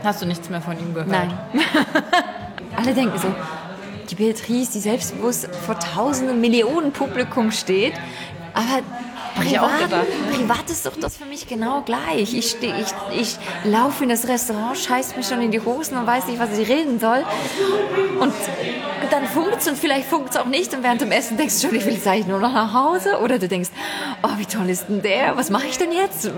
Hast 0.05 0.23
du 0.23 0.27
nichts 0.27 0.49
mehr 0.49 0.61
von 0.61 0.79
ihm 0.79 0.95
gehört? 0.95 1.11
Nein. 1.11 1.37
Alle 2.77 2.95
denken 2.95 3.19
so, 3.19 3.35
die 4.11 4.15
Beatrice, 4.15 4.75
die 4.75 4.79
selbstbewusst 4.79 5.49
vor 5.67 5.77
tausenden 5.77 6.41
Millionen 6.41 6.93
Publikum 6.93 7.51
steht, 7.51 7.95
aber 8.55 8.83
ich 9.45 9.59
auch 9.61 9.71
privat, 9.71 10.07
privat 10.33 10.71
ist 10.71 10.87
doch 10.87 10.97
das 10.97 11.17
für 11.17 11.25
mich 11.25 11.47
genau 11.47 11.83
gleich. 11.83 12.35
Ich, 12.35 12.51
steh, 12.51 12.73
ich, 12.81 13.21
ich 13.21 13.37
laufe 13.65 14.05
in 14.05 14.11
das 14.11 14.27
Restaurant, 14.29 14.77
scheiß 14.79 15.17
mich 15.17 15.27
schon 15.27 15.41
in 15.41 15.51
die 15.51 15.61
Hosen 15.61 15.97
und 15.99 16.07
weiß 16.07 16.27
nicht, 16.27 16.39
was 16.39 16.57
ich 16.57 16.69
reden 16.69 16.99
soll. 17.01 17.25
Und 18.21 18.33
dann 19.11 19.27
funkt 19.27 19.67
und 19.67 19.79
vielleicht 19.79 20.09
funkt 20.09 20.31
es 20.31 20.37
auch 20.37 20.47
nicht. 20.47 20.75
Und 20.75 20.83
während 20.83 21.01
dem 21.01 21.13
Essen 21.13 21.37
denkst 21.37 21.61
du 21.61 21.69
schon, 21.69 21.77
ich 21.77 21.85
will 21.85 21.95
jetzt 21.95 22.07
eigentlich 22.07 22.27
nur 22.27 22.41
noch 22.41 22.53
nach 22.53 22.73
Hause. 22.73 23.19
Oder 23.21 23.39
du 23.39 23.49
denkst, 23.49 23.71
oh, 24.23 24.31
wie 24.37 24.47
toll 24.47 24.69
ist 24.69 24.89
denn 24.89 25.03
der? 25.03 25.37
Was 25.37 25.51
mache 25.51 25.67
ich 25.67 25.79
denn 25.79 25.93
jetzt? 25.93 26.31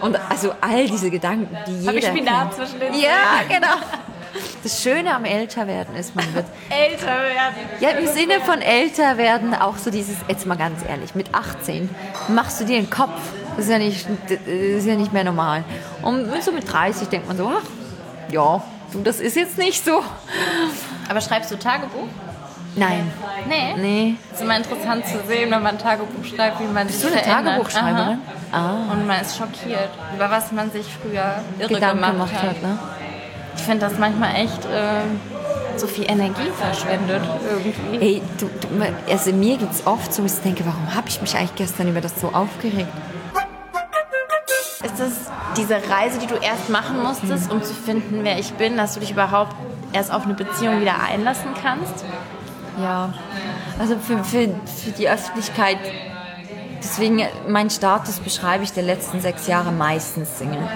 Und 0.00 0.18
also 0.30 0.52
all 0.60 0.86
diese 0.86 1.10
Gedanken, 1.10 1.56
die 1.66 1.72
jeder 1.72 1.88
Hab 1.88 1.96
ich 1.96 2.06
Spinat 2.06 2.54
zwischen 2.54 2.80
den 2.80 2.94
Ja, 2.94 3.42
genau. 3.48 3.76
Das 4.62 4.82
Schöne 4.82 5.14
am 5.14 5.24
Älterwerden 5.24 5.94
ist, 5.96 6.14
man 6.16 6.32
wird 6.34 6.46
Älter 6.70 7.06
werden. 7.06 7.54
ja, 7.80 7.90
im 7.90 8.06
Sinne 8.06 8.40
von 8.40 8.60
älter 8.60 9.16
werden 9.16 9.54
auch 9.54 9.76
so 9.76 9.90
dieses, 9.90 10.16
jetzt 10.28 10.46
mal 10.46 10.56
ganz 10.56 10.80
ehrlich, 10.88 11.14
mit 11.14 11.34
18 11.34 11.88
machst 12.28 12.60
du 12.60 12.64
dir 12.64 12.78
einen 12.78 12.90
Kopf. 12.90 13.20
Das 13.56 13.66
ist 13.66 13.70
ja 13.70 13.78
nicht, 13.78 14.06
ist 14.46 14.86
ja 14.86 14.94
nicht 14.94 15.12
mehr 15.12 15.24
normal. 15.24 15.64
Und 16.02 16.28
so 16.42 16.52
mit 16.52 16.70
30 16.70 17.08
denkt 17.08 17.28
man 17.28 17.36
so, 17.36 17.50
ach, 17.56 17.62
ja, 18.30 18.62
das 19.04 19.20
ist 19.20 19.36
jetzt 19.36 19.58
nicht 19.58 19.84
so. 19.84 20.02
Aber 21.08 21.20
schreibst 21.20 21.50
du 21.50 21.56
Tagebuch? 21.58 22.08
Nein, 22.78 23.10
Nee. 23.48 23.74
nee. 23.78 24.14
Es 24.30 24.36
ist 24.38 24.44
immer 24.44 24.56
interessant 24.58 25.06
zu 25.06 25.18
sehen, 25.26 25.50
wenn 25.50 25.62
man 25.62 25.78
Tagebuch 25.78 26.22
schreibt, 26.26 26.60
wie 26.60 26.64
man 26.64 26.86
Bist 26.86 27.00
sich 27.00 27.10
du 27.10 27.14
eine 27.16 27.24
verändert. 27.24 27.54
Tagebuchschreiberin? 27.54 28.18
Aha. 28.52 28.92
Und 28.92 29.06
man 29.06 29.20
ist 29.22 29.34
schockiert, 29.38 29.88
über 30.14 30.30
was 30.30 30.52
man 30.52 30.70
sich 30.70 30.84
früher 31.00 31.36
irre 31.58 31.68
Gedanken 31.72 31.96
gemacht, 32.02 32.12
gemacht 32.12 32.34
hat. 32.34 32.50
hat, 32.50 32.62
ne? 32.62 32.78
Ich 33.66 33.68
finde 33.68 33.84
das 33.84 33.98
manchmal 33.98 34.36
echt 34.36 34.64
äh, 34.66 35.00
so 35.76 35.88
viel 35.88 36.08
Energie 36.08 36.52
verschwendet 36.56 37.20
irgendwie. 37.50 37.96
Ey, 38.00 38.22
du, 38.38 38.46
du, 38.46 38.68
also 39.10 39.32
mir 39.32 39.56
geht 39.56 39.72
es 39.72 39.84
oft 39.88 40.14
so, 40.14 40.22
dass 40.22 40.36
ich 40.36 40.42
denke, 40.44 40.64
warum 40.64 40.94
habe 40.94 41.08
ich 41.08 41.20
mich 41.20 41.34
eigentlich 41.36 41.56
gestern 41.56 41.88
über 41.88 42.00
das 42.00 42.20
so 42.20 42.28
aufgeregt? 42.28 42.92
Ist 44.84 45.00
das 45.00 45.32
diese 45.56 45.80
Reise, 45.90 46.20
die 46.20 46.28
du 46.28 46.36
erst 46.36 46.70
machen 46.70 47.02
musstest, 47.02 47.50
um 47.50 47.60
zu 47.60 47.74
finden, 47.74 48.20
wer 48.22 48.38
ich 48.38 48.52
bin, 48.52 48.76
dass 48.76 48.94
du 48.94 49.00
dich 49.00 49.10
überhaupt 49.10 49.56
erst 49.92 50.12
auf 50.12 50.26
eine 50.26 50.34
Beziehung 50.34 50.80
wieder 50.80 51.02
einlassen 51.02 51.48
kannst? 51.60 52.04
Ja, 52.80 53.12
also 53.80 53.96
für, 53.98 54.22
für, 54.22 54.48
für 54.76 54.90
die 54.96 55.08
Öffentlichkeit, 55.08 55.78
deswegen 56.80 57.20
mein 57.48 57.68
Status 57.70 58.20
beschreibe 58.20 58.62
ich 58.62 58.70
der 58.70 58.84
letzten 58.84 59.20
sechs 59.20 59.48
Jahre 59.48 59.72
meistens 59.72 60.38
Single. 60.38 60.68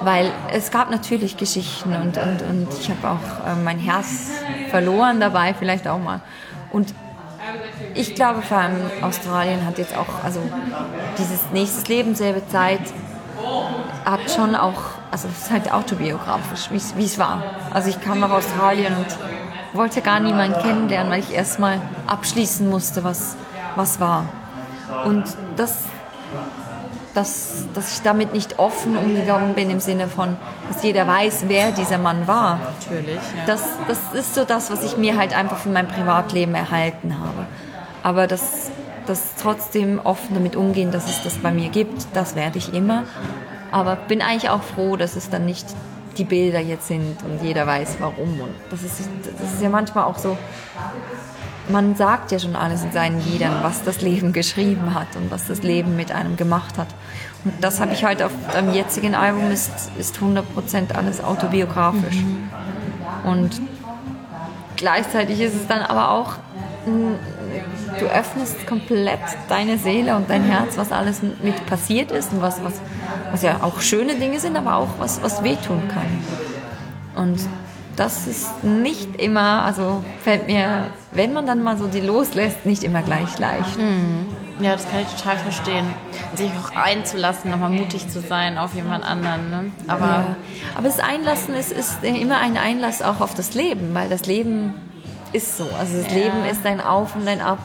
Weil 0.00 0.34
es 0.48 0.70
gab 0.70 0.90
natürlich 0.90 1.36
Geschichten 1.36 1.94
und, 1.94 2.16
und, 2.18 2.42
und 2.42 2.74
ich 2.78 2.90
habe 2.90 3.10
auch 3.10 3.40
äh, 3.44 3.54
mein 3.56 3.78
Herz 3.78 4.46
verloren 4.64 5.20
dabei, 5.20 5.54
vielleicht 5.54 5.86
auch 5.88 5.98
mal. 5.98 6.22
Und 6.68 6.94
ich 7.92 8.14
glaube 8.14 8.42
vor 8.42 8.58
allem 8.58 8.92
Australien 9.00 9.64
hat 9.66 9.78
jetzt 9.78 9.94
auch, 9.94 10.20
also 10.20 10.52
dieses 11.18 11.50
nächstes 11.50 11.88
Leben, 11.88 12.14
selbe 12.14 12.46
Zeit, 12.46 12.94
hat 14.04 14.30
schon 14.30 14.54
auch, 14.54 15.02
also 15.10 15.28
es 15.28 15.38
ist 15.44 15.50
halt 15.50 15.72
autobiografisch, 15.72 16.70
wie 16.70 16.76
es- 16.76 16.96
wie 16.96 17.04
es 17.04 17.18
war. 17.18 17.56
Also 17.70 17.88
ich 17.90 18.00
kam 18.00 18.18
nach 18.20 18.30
Australien 18.30 18.96
und 18.96 19.20
wollte 19.72 20.02
gar 20.02 20.20
niemanden 20.20 20.58
kennenlernen, 20.58 21.12
weil 21.12 21.20
ich 21.20 21.30
erstmal 21.32 21.82
abschließen 22.06 22.68
musste, 22.68 23.04
was, 23.04 23.38
was 23.74 24.00
war. 24.00 24.40
Und 25.00 25.38
das, 25.48 26.00
das, 27.14 27.66
dass 27.74 27.94
ich 27.94 28.02
damit 28.02 28.32
nicht 28.32 28.58
offen 28.58 28.96
umgegangen 28.96 29.54
bin 29.54 29.70
im 29.70 29.80
Sinne 29.80 30.08
von, 30.08 30.36
dass 30.68 30.82
jeder 30.82 31.06
weiß, 31.06 31.44
wer 31.48 31.72
dieser 31.72 31.98
Mann 31.98 32.26
war. 32.26 32.58
Natürlich. 32.58 33.16
Ja. 33.16 33.46
Das, 33.46 33.62
das 33.88 33.98
ist 34.14 34.34
so 34.34 34.44
das, 34.44 34.70
was 34.70 34.84
ich 34.84 34.96
mir 34.96 35.16
halt 35.16 35.36
einfach 35.36 35.58
für 35.58 35.70
mein 35.70 35.88
Privatleben 35.88 36.54
erhalten 36.54 37.16
habe. 37.18 37.46
Aber 38.02 38.26
das, 38.26 38.70
das 39.06 39.34
trotzdem 39.40 40.00
offen 40.02 40.34
damit 40.34 40.56
umgehen, 40.56 40.90
dass 40.92 41.08
es 41.08 41.22
das 41.22 41.38
bei 41.38 41.50
mir 41.50 41.68
gibt, 41.68 42.06
das 42.14 42.34
werde 42.34 42.58
ich 42.58 42.72
immer. 42.72 43.04
Aber 43.72 43.96
bin 43.96 44.22
eigentlich 44.22 44.50
auch 44.50 44.62
froh, 44.62 44.96
dass 44.96 45.16
es 45.16 45.30
dann 45.30 45.44
nicht 45.44 45.66
die 46.16 46.24
Bilder 46.24 46.60
jetzt 46.60 46.88
sind 46.88 47.16
und 47.22 47.42
jeder 47.42 47.66
weiß 47.66 47.96
warum. 48.00 48.40
Und 48.40 48.54
das 48.70 48.82
ist, 48.82 49.08
das 49.40 49.52
ist 49.52 49.62
ja 49.62 49.68
manchmal 49.68 50.04
auch 50.04 50.18
so, 50.18 50.36
man 51.70 51.96
sagt 51.96 52.32
ja 52.32 52.38
schon 52.38 52.56
alles 52.56 52.82
in 52.82 52.92
seinen 52.92 53.24
Liedern, 53.24 53.62
was 53.62 53.82
das 53.82 54.00
Leben 54.00 54.32
geschrieben 54.32 54.94
hat 54.94 55.16
und 55.16 55.30
was 55.30 55.46
das 55.46 55.62
Leben 55.62 55.96
mit 55.96 56.12
einem 56.12 56.36
gemacht 56.36 56.78
hat. 56.78 56.88
Und 57.44 57.54
das 57.60 57.80
habe 57.80 57.92
ich 57.92 58.04
halt 58.04 58.22
auf 58.22 58.32
dem 58.54 58.72
jetzigen 58.72 59.14
Album, 59.14 59.50
ist, 59.50 59.90
ist 59.98 60.18
100% 60.18 60.94
alles 60.94 61.22
autobiografisch. 61.22 62.18
Und 63.24 63.60
gleichzeitig 64.76 65.40
ist 65.40 65.54
es 65.54 65.66
dann 65.66 65.82
aber 65.82 66.10
auch, 66.10 66.34
du 67.98 68.06
öffnest 68.06 68.66
komplett 68.66 69.20
deine 69.48 69.78
Seele 69.78 70.16
und 70.16 70.30
dein 70.30 70.44
Herz, 70.44 70.76
was 70.76 70.92
alles 70.92 71.20
mit 71.22 71.66
passiert 71.66 72.10
ist 72.10 72.32
und 72.32 72.42
was, 72.42 72.62
was, 72.62 72.74
was 73.30 73.42
ja 73.42 73.62
auch 73.62 73.80
schöne 73.80 74.14
Dinge 74.14 74.40
sind, 74.40 74.56
aber 74.56 74.76
auch 74.76 74.88
was, 74.98 75.22
was 75.22 75.42
wehtun 75.42 75.82
kann. 75.88 76.06
Und 77.16 77.40
das 77.96 78.26
ist 78.26 78.64
nicht 78.64 79.20
immer, 79.20 79.62
also 79.62 80.02
fällt 80.22 80.46
mir, 80.46 80.86
wenn 81.12 81.32
man 81.32 81.46
dann 81.46 81.62
mal 81.62 81.76
so 81.76 81.86
die 81.86 82.00
loslässt, 82.00 82.64
nicht 82.64 82.84
immer 82.84 83.02
gleich 83.02 83.38
leicht. 83.38 83.78
ja, 84.60 84.72
das 84.72 84.88
kann 84.90 85.00
ich 85.00 85.08
total 85.08 85.38
verstehen. 85.38 85.86
Sich 86.34 86.50
auch 86.50 86.76
einzulassen, 86.76 87.50
nochmal 87.50 87.70
mutig 87.70 88.08
zu 88.08 88.20
sein 88.20 88.58
auf 88.58 88.74
jemand 88.74 89.04
anderen. 89.04 89.50
Ne? 89.50 89.72
Aber 89.88 90.06
Ja. 90.06 90.36
Aber 90.76 90.88
das 90.88 91.00
Einlassen 91.00 91.54
ist, 91.54 91.72
ist 91.72 92.02
immer 92.02 92.38
ein 92.38 92.56
Einlass 92.56 93.02
auch 93.02 93.20
auf 93.20 93.34
das 93.34 93.54
Leben, 93.54 93.94
weil 93.94 94.08
das 94.08 94.26
Leben 94.26 94.74
ist 95.32 95.56
so. 95.56 95.66
Also 95.78 96.02
das 96.02 96.12
Leben 96.12 96.44
ist 96.50 96.64
ein 96.66 96.80
Auf 96.80 97.16
und 97.16 97.26
ein 97.26 97.40
Ab. 97.40 97.58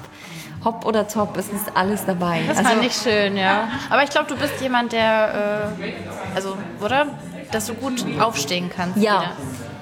Hopp 0.63 0.83
oder 0.83 1.07
top, 1.07 1.37
es 1.37 1.49
ist 1.49 1.75
alles 1.75 2.05
dabei. 2.07 2.41
das 2.47 2.57
also, 2.57 2.71
fand 2.71 2.83
ich 2.83 2.93
schön, 2.93 3.37
ja. 3.37 3.67
Aber 3.91 4.03
ich 4.03 4.09
glaube, 4.09 4.27
du 4.27 4.35
bist 4.35 4.59
jemand, 4.61 4.93
der, 4.93 5.69
äh, 5.79 6.35
also, 6.35 6.57
oder? 6.83 7.05
Dass 7.51 7.67
du 7.67 7.75
gut 7.75 8.03
aufstehen 8.19 8.71
kannst. 8.75 8.97
Ja. 8.97 9.21
wieder. 9.21 9.31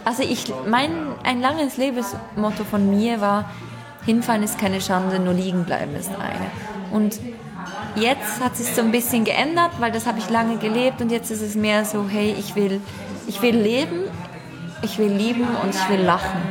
Also 0.05 0.23
ich, 0.23 0.51
mein, 0.67 0.91
ein 1.23 1.41
langes 1.41 1.77
Lebensmotto 1.77 2.63
von 2.69 2.89
mir 2.89 3.21
war, 3.21 3.49
hinfallen 4.05 4.43
ist 4.43 4.59
keine 4.59 4.81
Schande, 4.81 5.19
nur 5.19 5.33
liegen 5.33 5.63
bleiben 5.63 5.95
ist 5.95 6.11
eine. 6.11 6.51
Und 6.91 7.19
jetzt 7.95 8.43
hat 8.43 8.57
sich 8.57 8.67
so 8.67 8.81
ein 8.81 8.91
bisschen 8.91 9.23
geändert, 9.23 9.71
weil 9.79 9.91
das 9.91 10.05
habe 10.05 10.19
ich 10.19 10.29
lange 10.29 10.57
gelebt 10.57 11.01
und 11.01 11.11
jetzt 11.11 11.31
ist 11.31 11.41
es 11.41 11.55
mehr 11.55 11.85
so, 11.85 12.05
hey, 12.09 12.35
ich 12.37 12.55
will, 12.55 12.81
ich 13.27 13.41
will 13.41 13.55
leben, 13.55 14.03
ich 14.81 14.97
will 14.97 15.11
lieben 15.11 15.47
und 15.63 15.73
ich 15.73 15.89
will 15.89 16.01
lachen. 16.01 16.41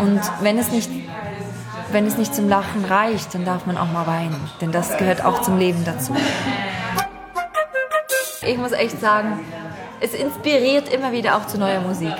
Und 0.00 0.20
wenn 0.40 0.58
es 0.58 0.70
nicht 0.70 0.90
wenn 1.92 2.06
es 2.06 2.16
nicht 2.16 2.34
zum 2.34 2.48
Lachen 2.48 2.84
reicht, 2.84 3.34
dann 3.34 3.44
darf 3.44 3.66
man 3.66 3.76
auch 3.76 3.90
mal 3.90 4.06
weinen, 4.06 4.48
denn 4.60 4.70
das 4.70 4.96
gehört 4.96 5.24
auch 5.24 5.42
zum 5.42 5.58
Leben 5.58 5.84
dazu. 5.84 6.14
Ich 8.42 8.56
muss 8.56 8.72
echt 8.72 9.00
sagen, 9.00 9.40
es 10.00 10.14
inspiriert 10.14 10.92
immer 10.92 11.12
wieder 11.12 11.36
auch 11.36 11.46
zu 11.46 11.58
neuer 11.58 11.80
Musik. 11.80 12.14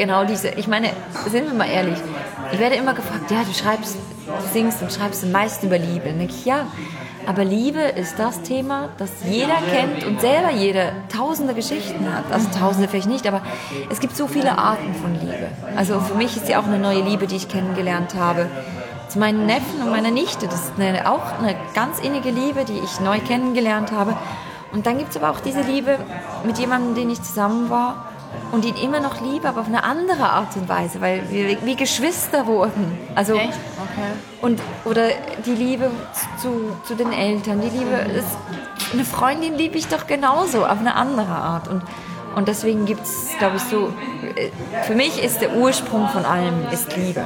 Genau 0.00 0.24
diese, 0.24 0.48
ich 0.48 0.66
meine, 0.66 0.88
sind 1.28 1.44
wir 1.44 1.52
mal 1.52 1.68
ehrlich, 1.68 1.98
ich 2.52 2.58
werde 2.58 2.76
immer 2.76 2.94
gefragt, 2.94 3.30
ja, 3.30 3.42
du 3.44 3.52
schreibst, 3.52 3.98
singst 4.50 4.80
und 4.80 4.90
schreibst 4.90 5.22
am 5.24 5.30
meisten 5.30 5.66
über 5.66 5.76
Liebe. 5.76 6.06
Dann 6.06 6.20
denke 6.20 6.32
ich, 6.32 6.46
ja, 6.46 6.68
aber 7.26 7.44
Liebe 7.44 7.80
ist 7.82 8.18
das 8.18 8.40
Thema, 8.40 8.88
das 8.96 9.10
jeder 9.28 9.58
kennt 9.70 10.06
und 10.06 10.22
selber 10.22 10.52
jeder 10.52 10.92
tausende 11.14 11.52
Geschichten 11.52 12.10
hat. 12.10 12.24
Also 12.32 12.48
tausende 12.58 12.88
vielleicht 12.88 13.08
nicht, 13.08 13.26
aber 13.26 13.42
es 13.90 14.00
gibt 14.00 14.16
so 14.16 14.26
viele 14.26 14.56
Arten 14.56 14.94
von 14.94 15.20
Liebe. 15.20 15.48
Also 15.76 16.00
für 16.00 16.14
mich 16.14 16.34
ist 16.34 16.48
ja 16.48 16.60
auch 16.60 16.66
eine 16.66 16.78
neue 16.78 17.02
Liebe, 17.02 17.26
die 17.26 17.36
ich 17.36 17.48
kennengelernt 17.50 18.14
habe. 18.14 18.48
Zu 19.08 19.18
meinen 19.18 19.44
Neffen 19.44 19.82
und 19.82 19.90
meiner 19.90 20.10
Nichte, 20.10 20.46
das 20.46 20.64
ist 20.64 20.72
eine, 20.78 21.10
auch 21.10 21.38
eine 21.40 21.56
ganz 21.74 21.98
innige 22.00 22.30
Liebe, 22.30 22.64
die 22.64 22.78
ich 22.82 23.00
neu 23.00 23.18
kennengelernt 23.18 23.92
habe. 23.92 24.16
Und 24.72 24.86
dann 24.86 24.96
gibt 24.96 25.10
es 25.10 25.18
aber 25.18 25.28
auch 25.28 25.40
diese 25.40 25.60
Liebe 25.60 25.98
mit 26.46 26.58
jemandem, 26.58 26.94
den 26.94 27.10
ich 27.10 27.22
zusammen 27.22 27.68
war 27.68 28.09
und 28.52 28.64
ihn 28.64 28.76
immer 28.76 29.00
noch 29.00 29.20
liebe, 29.20 29.48
aber 29.48 29.60
auf 29.60 29.66
eine 29.66 29.84
andere 29.84 30.28
Art 30.28 30.56
und 30.56 30.68
Weise, 30.68 31.00
weil 31.00 31.30
wir 31.30 31.64
wie 31.64 31.76
Geschwister 31.76 32.46
wurden. 32.46 32.98
Also 33.14 33.34
Echt? 33.34 33.48
Okay. 33.48 34.10
und 34.42 34.60
oder 34.84 35.08
die 35.46 35.54
Liebe 35.54 35.90
zu, 36.40 36.76
zu 36.84 36.94
den 36.94 37.12
Eltern, 37.12 37.60
die 37.60 37.68
Liebe 37.68 37.96
ist 38.16 38.36
eine 38.92 39.04
Freundin 39.04 39.54
liebe 39.54 39.78
ich 39.78 39.86
doch 39.86 40.06
genauso 40.06 40.64
auf 40.64 40.78
eine 40.78 40.94
andere 40.94 41.32
Art 41.32 41.68
und 41.68 41.82
und 42.36 42.46
deswegen 42.46 42.86
gibt 42.86 43.02
es, 43.02 43.30
glaube 43.38 43.56
ich, 43.56 43.62
so, 43.62 43.92
äh, 44.36 44.50
für 44.84 44.94
mich 44.94 45.20
ist 45.22 45.40
der 45.40 45.56
Ursprung 45.56 46.08
von 46.10 46.24
allem 46.24 46.64
ist 46.70 46.96
Liebe. 46.96 47.24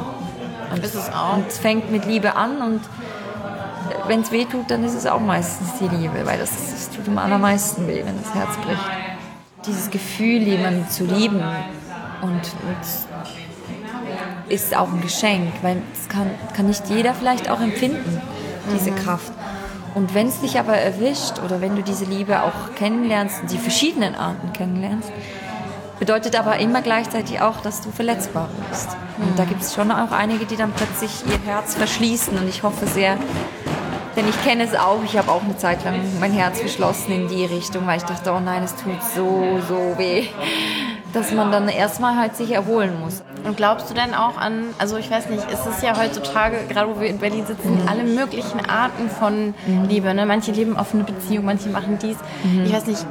Und, 0.73 0.83
Ist 0.83 0.95
es 0.95 1.13
auch. 1.13 1.37
Und 1.37 1.49
es 1.49 1.59
fängt 1.59 1.93
mit 1.93 2.07
Liebe 2.07 2.37
an 2.37 2.63
und 2.63 2.81
wenn 4.09 4.23
es 4.23 4.33
weh 4.33 4.45
tut, 4.45 4.71
dann 4.71 4.83
ist 4.83 4.95
es 4.95 5.07
auch 5.07 5.21
meistens 5.21 5.75
die 5.79 5.89
Liebe, 5.89 6.25
weil 6.25 6.39
das, 6.39 6.51
das 6.51 6.91
tut 6.91 7.07
am 7.07 7.19
allermeisten 7.19 7.87
weh, 7.87 8.03
wenn 8.05 8.19
das 8.23 8.35
Herz 8.35 8.57
bricht. 8.57 8.81
Dieses 9.67 9.91
Gefühl, 9.91 10.43
jemanden 10.43 10.89
zu 10.91 11.05
lieben 11.05 11.43
und, 12.23 12.33
und 12.33 12.85
ist 14.49 14.77
auch 14.77 14.93
ein 14.93 15.01
Geschenk, 15.01 15.53
weil 15.63 15.81
das 15.95 16.09
kann, 16.09 16.31
kann 16.55 16.67
nicht 16.67 16.89
jeder 16.91 17.15
vielleicht 17.15 17.51
auch 17.51 17.61
empfinden, 17.61 18.21
diese 18.75 18.91
Kraft. 18.93 19.33
Und 19.95 20.15
wenn 20.15 20.27
es 20.27 20.41
dich 20.41 20.59
aber 20.59 20.75
erwischt 20.75 21.39
oder 21.45 21.61
wenn 21.61 21.77
du 21.77 21.83
diese 21.83 22.05
Liebe 22.05 22.43
auch 22.43 22.75
kennenlernst, 22.75 23.43
die 23.51 23.59
verschiedenen 23.59 24.15
Arten 24.15 24.53
kennenlernst, 24.53 25.11
bedeutet 25.99 26.39
aber 26.39 26.59
immer 26.59 26.83
gleichzeitig 26.83 27.41
auch, 27.41 27.61
dass 27.61 27.81
du 27.81 27.91
verletzbar 27.91 28.49
bist. 28.71 28.89
Und 29.19 29.39
da 29.39 29.45
gibt 29.45 29.63
es 29.63 29.75
schon 29.75 29.91
auch 29.93 30.11
einige, 30.11 30.45
die 30.45 30.57
dann 30.57 30.73
plötzlich 30.73 31.25
ihr 31.27 31.39
Herz 31.51 31.77
verschließen 31.77 32.37
und 32.37 32.49
ich 32.49 32.65
hoffe 32.65 32.87
sehr, 32.87 33.17
denn 34.17 34.29
ich 34.29 34.45
kenne 34.45 34.65
es 34.65 34.75
auch, 34.75 35.03
ich 35.05 35.17
habe 35.17 35.31
auch 35.31 35.43
eine 35.43 35.57
Zeit 35.57 35.85
lang 35.85 36.01
mein 36.21 36.33
Herz 36.33 36.61
verschlossen 36.61 37.13
in 37.13 37.29
die 37.29 37.45
Richtung, 37.45 37.87
weil 37.87 37.99
ich 37.99 38.05
dachte, 38.05 38.33
oh 38.33 38.41
nein, 38.41 38.63
es 38.63 38.75
tut 38.77 39.03
so, 39.15 39.59
so 39.69 39.99
weh, 39.99 40.27
dass 41.13 41.33
man 41.33 41.51
dann 41.53 41.69
erstmal 41.69 42.17
halt 42.17 42.37
sich 42.37 42.53
erholen 42.53 43.01
muss. 43.01 43.23
Und 43.45 43.57
glaubst 43.57 43.91
du 43.91 43.95
denn 43.95 44.15
auch 44.15 44.39
an, 44.39 44.65
also 44.79 44.97
ich 44.97 45.11
weiß 45.11 45.29
nicht, 45.29 45.45
es 45.53 45.67
ist 45.67 45.83
ja 45.83 45.97
heutzutage, 45.99 46.57
gerade 46.69 46.95
wo 46.95 47.01
wir 47.01 47.09
in 47.09 47.19
Berlin 47.19 47.45
sitzen, 47.47 47.83
alle 47.87 48.05
möglichen 48.05 48.65
Arten 48.65 49.11
von 49.11 49.55
Liebe. 49.89 50.15
Ne? 50.15 50.27
Manche 50.27 50.53
leben 50.53 50.77
offene 50.77 51.05
Beziehungen, 51.05 51.47
manche 51.47 51.69
machen 51.69 51.99
dies. 52.01 52.17
Ich 52.65 52.73
weiß 52.73 52.87
nicht, 52.87 53.05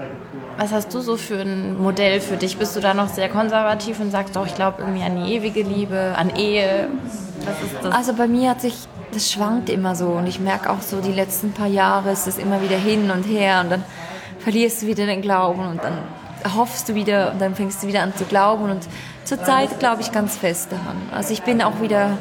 was 0.58 0.72
hast 0.72 0.94
du 0.94 1.02
so 1.02 1.18
für 1.18 1.42
ein 1.42 1.82
Modell 1.82 2.22
für 2.22 2.38
dich? 2.38 2.58
Bist 2.58 2.76
du 2.76 2.80
da 2.80 2.94
noch 2.94 3.10
sehr 3.10 3.30
konservativ 3.30 4.00
und 4.00 4.12
sagst, 4.12 4.36
doch, 4.36 4.46
ich 4.46 4.56
glaube 4.56 4.82
irgendwie 4.82 5.04
an 5.04 5.24
die 5.24 5.34
ewige 5.34 5.62
Liebe, 5.62 6.14
an 6.18 6.36
Ehe? 6.36 6.88
Was 7.46 7.62
ist 7.62 7.76
das? 7.84 7.94
Also 7.94 8.14
bei 8.14 8.28
mir 8.28 8.52
hat 8.52 8.62
sich, 8.62 8.76
das 9.14 9.32
schwankt 9.32 9.70
immer 9.70 9.96
so. 9.96 10.08
Und 10.08 10.28
ich 10.28 10.40
merke 10.40 10.70
auch 10.70 10.82
so, 10.82 11.02
die 11.02 11.12
letzten 11.12 11.52
paar 11.52 11.68
Jahre 11.68 12.12
ist 12.12 12.28
es 12.28 12.38
immer 12.38 12.62
wieder 12.62 12.78
hin 12.78 13.12
und 13.12 13.24
her. 13.24 13.62
Und 13.64 13.70
dann 13.72 13.84
verlierst 14.40 14.82
du 14.82 14.88
wieder 14.88 15.06
den 15.06 15.22
Glauben 15.22 15.66
und 15.68 15.84
dann 15.84 15.98
hoffst 16.56 16.90
du 16.90 16.96
wieder 16.96 17.32
und 17.32 17.42
dann 17.42 17.56
fängst 17.56 17.84
du 17.84 17.88
wieder 17.88 18.04
an 18.04 18.16
zu 18.16 18.26
glauben. 18.26 18.70
Und 18.70 18.88
zurzeit 19.24 19.80
glaube 19.80 20.02
ich 20.02 20.12
ganz 20.12 20.36
fest 20.36 20.72
daran. 20.72 20.98
Also 21.14 21.34
ich 21.34 21.44
bin 21.44 21.62
auch 21.62 21.82
wieder, 21.82 22.18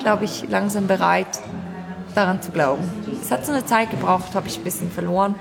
glaube 0.00 0.24
ich, 0.24 0.48
langsam 0.48 0.86
bereit, 0.86 1.40
daran 2.14 2.42
zu 2.42 2.50
glauben. 2.50 2.82
Es 3.22 3.30
hat 3.30 3.44
so 3.46 3.52
eine 3.52 3.64
Zeit 3.64 3.90
gebraucht, 3.90 4.34
habe 4.34 4.48
ich 4.48 4.58
ein 4.58 4.64
bisschen 4.64 4.90
verloren. 4.90 5.34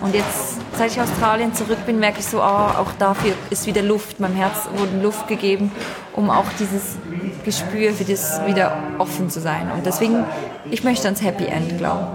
Und 0.00 0.14
jetzt, 0.14 0.58
seit 0.76 0.90
ich 0.90 1.00
aus 1.00 1.10
Australien 1.10 1.54
zurück 1.54 1.78
bin, 1.86 1.98
merke 1.98 2.20
ich 2.20 2.26
so, 2.26 2.40
ah, 2.40 2.78
auch 2.78 2.92
dafür 2.98 3.34
ist 3.50 3.66
wieder 3.66 3.82
Luft. 3.82 4.20
Meinem 4.20 4.36
Herz 4.36 4.68
wurde 4.76 5.00
Luft 5.02 5.28
gegeben, 5.28 5.72
um 6.12 6.30
auch 6.30 6.46
dieses 6.58 6.96
Gespür 7.44 7.92
für 7.92 8.04
das 8.04 8.44
wieder 8.46 8.76
offen 8.98 9.30
zu 9.30 9.40
sein. 9.40 9.70
Und 9.72 9.86
deswegen, 9.86 10.24
ich 10.70 10.84
möchte 10.84 11.04
ans 11.04 11.22
Happy 11.22 11.46
End 11.46 11.78
glauben. 11.78 12.06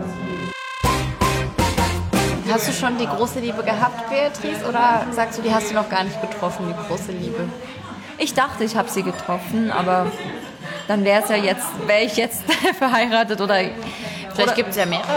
Hast 2.52 2.68
du 2.68 2.74
schon 2.74 2.98
die 2.98 3.06
große 3.06 3.40
Liebe 3.40 3.64
gehabt, 3.64 4.10
Beatrice? 4.10 4.68
Oder 4.68 5.06
sagst 5.12 5.40
du, 5.40 5.42
die 5.42 5.54
hast 5.54 5.72
du 5.72 5.76
noch 5.76 5.90
gar 5.90 6.04
nicht 6.04 6.20
getroffen, 6.22 6.66
die 6.68 6.88
große 6.88 7.14
Liebe? 7.14 7.48
Ich 8.18 8.34
dachte, 8.34 8.66
ich 8.66 8.76
habe 8.76 8.90
sie 8.90 9.04
getroffen, 9.04 9.72
aber 9.72 10.12
dann 10.92 11.06
wäre 11.06 11.24
es 11.24 11.30
ja 11.30 11.38
jetzt, 11.38 11.68
wäre 11.88 12.02
ich 12.02 12.18
jetzt 12.18 12.44
verheiratet 12.78 13.40
oder 13.40 13.56
Vielleicht 14.34 14.56
gibt 14.56 14.70
es 14.72 14.76
ja 14.76 14.86
mehrere. 14.86 15.08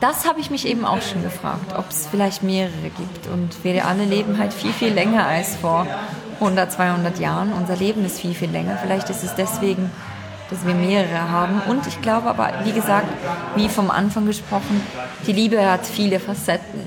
Das 0.00 0.26
habe 0.26 0.40
ich 0.40 0.50
mich 0.50 0.66
eben 0.66 0.84
auch 0.84 1.00
schon 1.00 1.22
gefragt, 1.22 1.74
ob 1.76 1.90
es 1.90 2.06
vielleicht 2.06 2.42
mehrere 2.42 2.90
gibt. 2.96 3.26
Und 3.32 3.64
wir 3.64 3.86
alle 3.86 4.04
leben 4.04 4.38
halt 4.38 4.52
viel, 4.52 4.72
viel 4.72 4.92
länger 4.92 5.26
als 5.26 5.56
vor 5.56 5.86
100, 6.40 6.72
200 6.72 7.18
Jahren. 7.18 7.52
Unser 7.52 7.76
Leben 7.76 8.04
ist 8.04 8.20
viel, 8.20 8.34
viel 8.34 8.50
länger. 8.50 8.78
Vielleicht 8.82 9.08
ist 9.10 9.22
es 9.22 9.34
deswegen, 9.34 9.90
dass 10.50 10.66
wir 10.66 10.74
mehrere 10.74 11.30
haben. 11.30 11.62
Und 11.68 11.86
ich 11.86 12.00
glaube 12.00 12.28
aber, 12.28 12.50
wie 12.64 12.72
gesagt, 12.72 13.08
wie 13.56 13.68
vom 13.68 13.90
Anfang 13.90 14.26
gesprochen, 14.26 14.82
die 15.26 15.32
Liebe 15.32 15.70
hat 15.70 15.86
viele 15.86 16.20
Facetten. 16.20 16.80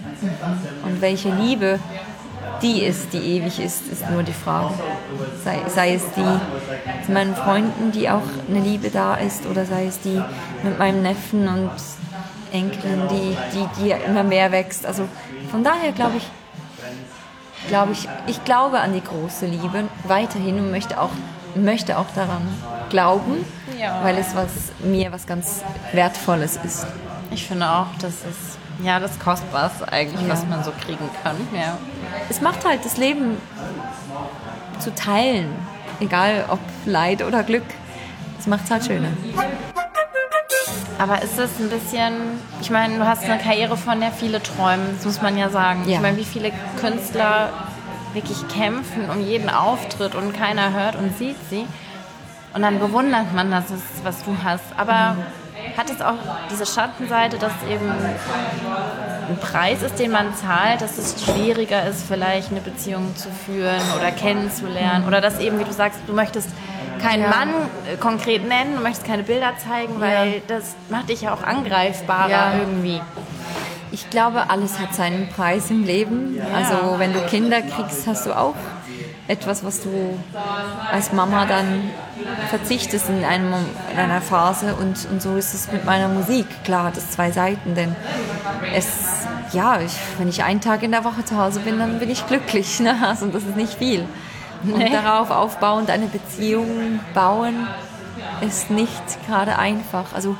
Und 0.84 1.02
welche 1.02 1.30
Liebe 1.30 1.80
die 2.64 2.82
ist, 2.82 3.14
die 3.14 3.18
ewig 3.18 3.60
ist, 3.60 3.88
ist 3.92 4.10
nur 4.10 4.24
die 4.24 4.34
Frage. 4.34 4.74
Sei, 5.44 5.60
sei 5.68 5.94
es 5.96 6.04
die 6.16 6.22
mit 6.22 7.10
meinen 7.10 7.36
Freunden, 7.36 7.92
die 7.92 8.10
auch 8.10 8.22
eine 8.50 8.62
Liebe 8.62 8.90
da 8.90 9.16
ist, 9.16 9.46
oder 9.46 9.66
sei 9.66 9.86
es 9.86 10.00
die 10.00 10.20
mit 10.64 10.80
meinem 10.80 11.04
Neffen 11.04 11.48
und 11.48 11.70
Enkelin, 12.52 13.02
die, 13.10 13.38
die, 13.54 13.84
die 13.84 13.92
immer 14.08 14.24
mehr 14.24 14.52
wächst. 14.52 14.86
Also 14.86 15.08
von 15.52 15.64
daher 15.64 15.92
glaube 15.92 16.18
ich, 16.18 16.28
glaube 17.68 17.92
ich, 17.92 18.08
ich 18.28 18.44
glaube 18.46 18.80
an 18.80 18.94
die 18.94 19.04
große 19.04 19.46
Liebe 19.46 19.84
weiterhin 20.06 20.58
und 20.60 20.72
möchte 20.72 21.00
auch, 21.00 21.12
möchte 21.56 21.98
auch 21.98 22.10
daran 22.16 22.48
glauben, 22.90 23.46
Ja. 23.80 24.04
weil 24.04 24.18
es 24.18 24.36
was, 24.36 24.52
mir 24.80 25.12
was 25.12 25.26
ganz 25.28 25.64
Wertvolles 25.92 26.60
ist. 26.64 26.86
Ich 27.32 27.46
finde 27.48 27.70
auch, 27.70 27.88
das 28.00 28.14
ist 28.14 28.58
ja 28.82 29.00
das 29.00 29.20
Kostbarste 29.20 29.92
eigentlich, 29.92 30.22
Ja. 30.28 30.34
was 30.34 30.46
man 30.48 30.64
so 30.64 30.72
kriegen 30.86 31.10
kann. 31.24 31.36
Ja. 31.54 31.78
Es 32.30 32.42
macht 32.42 32.66
halt 32.66 32.84
das 32.86 32.98
Leben 32.98 33.38
zu 34.80 34.94
teilen, 34.96 35.54
egal 36.00 36.46
ob 36.50 36.60
Leid 36.86 37.22
oder 37.24 37.44
Glück. 37.44 37.64
Das 38.38 38.48
macht 38.48 38.66
es 38.66 38.72
halt 38.72 38.86
schöner. 38.86 39.10
Aber 41.00 41.22
ist 41.22 41.38
das 41.38 41.50
ein 41.60 41.70
bisschen, 41.70 42.14
ich 42.62 42.70
meine, 42.70 42.98
du 42.98 43.06
hast 43.06 43.24
eine 43.24 43.38
Karriere, 43.38 43.76
von 43.78 44.00
der 44.00 44.12
viele 44.12 44.42
träumen, 44.42 44.96
das 44.96 45.06
muss 45.06 45.22
man 45.22 45.38
ja 45.38 45.50
sagen. 45.50 45.84
Ja. 45.88 45.96
Ich 45.96 46.02
meine, 46.02 46.18
wie 46.18 46.26
viele 46.26 46.52
Künstler 46.80 47.50
wirklich 48.14 48.48
kämpfen 48.48 49.10
um 49.10 49.20
jeden 49.22 49.50
Auftritt 49.50 50.14
und 50.16 50.34
keiner 50.34 50.72
hört 50.72 50.96
und 50.96 51.18
sieht 51.18 51.38
sie. 51.50 51.66
Und 52.54 52.62
dann 52.62 52.80
bewundert 52.80 53.34
man 53.34 53.50
das, 53.50 53.64
was 54.04 54.24
du 54.24 54.38
hast. 54.44 54.64
Aber 54.78 55.18
hat 55.78 55.90
es 55.90 56.02
auch 56.02 56.16
diese 56.52 56.66
Schattenseite, 56.66 57.38
dass 57.38 57.52
es 57.64 57.70
eben 57.70 57.90
ein 57.92 59.38
Preis 59.40 59.82
ist, 59.82 59.98
den 60.00 60.12
man 60.12 60.36
zahlt, 60.36 60.82
dass 60.82 60.98
es 60.98 61.24
schwieriger 61.24 61.86
ist, 61.88 62.06
vielleicht 62.08 62.52
eine 62.52 62.62
Beziehung 62.62 63.16
zu 63.16 63.30
führen 63.46 63.82
oder 63.98 64.12
kennenzulernen? 64.12 65.08
Oder 65.08 65.22
dass 65.22 65.40
eben, 65.40 65.60
wie 65.60 65.64
du 65.64 65.72
sagst, 65.74 66.00
du 66.08 66.14
möchtest 66.14 66.50
keinen 67.02 67.24
Ja. 67.24 67.30
Mann 67.30 67.50
äh, 67.92 67.98
konkret 67.98 68.48
nennen, 68.48 68.76
du 68.76 68.82
möchtest 68.82 69.06
keine 69.06 69.24
Bilder 69.24 69.54
zeigen, 69.58 70.00
weil 70.00 70.42
das 70.48 70.76
macht 70.90 71.10
dich 71.10 71.22
ja 71.22 71.34
auch 71.34 71.44
angreifbarer 71.44 72.30
Ja. 72.30 72.54
irgendwie. 72.60 73.02
Ich 73.92 74.10
glaube, 74.10 74.50
alles 74.50 74.80
hat 74.80 74.94
seinen 74.96 75.30
Preis 75.30 75.70
im 75.70 75.84
Leben. 75.84 76.40
Also 76.56 76.96
wenn 76.98 77.14
du 77.14 77.20
Kinder 77.28 77.62
kriegst, 77.62 78.08
hast 78.08 78.26
du 78.26 78.34
auch 78.34 78.56
etwas, 79.28 79.64
was 79.64 79.82
du 79.82 79.90
als 80.92 81.14
Mama 81.14 81.46
dann 81.46 81.90
verzichtest 82.50 83.10
in, 83.10 83.24
einem, 83.24 83.54
in 83.92 83.98
einer 83.98 84.22
Phase. 84.22 84.76
Und, 84.76 85.08
und 85.10 85.22
so 85.22 85.36
ist 85.36 85.54
es 85.54 85.72
mit 85.72 85.86
meiner 85.86 86.10
Musik. 86.10 86.46
Klar 86.64 86.86
hat 86.86 86.98
es 86.98 87.12
zwei 87.12 87.32
Seiten, 87.32 87.76
denn 87.76 87.96
es, 88.76 88.88
ja, 89.54 89.80
ich, 89.80 89.94
wenn 90.18 90.28
ich 90.28 90.44
einen 90.44 90.62
Tag 90.62 90.84
in 90.84 90.92
der 90.92 91.06
Woche 91.06 91.24
zu 91.24 91.38
Hause 91.38 91.62
bin, 91.62 91.80
dann 91.80 92.00
bin 92.00 92.10
ich 92.10 92.26
glücklich. 92.28 92.80
Ne? 92.84 92.96
Also 93.02 93.28
das 93.28 93.44
ist 93.44 93.56
nicht 93.56 93.76
viel. 93.76 94.06
Und 94.64 94.94
darauf 94.94 95.30
aufbauend 95.30 95.90
eine 95.90 96.08
Beziehung 96.08 97.00
bauen, 97.14 97.68
ist 98.42 98.70
nicht 98.70 99.26
gerade 99.26 99.58
einfach. 99.58 100.14
Also 100.14 100.36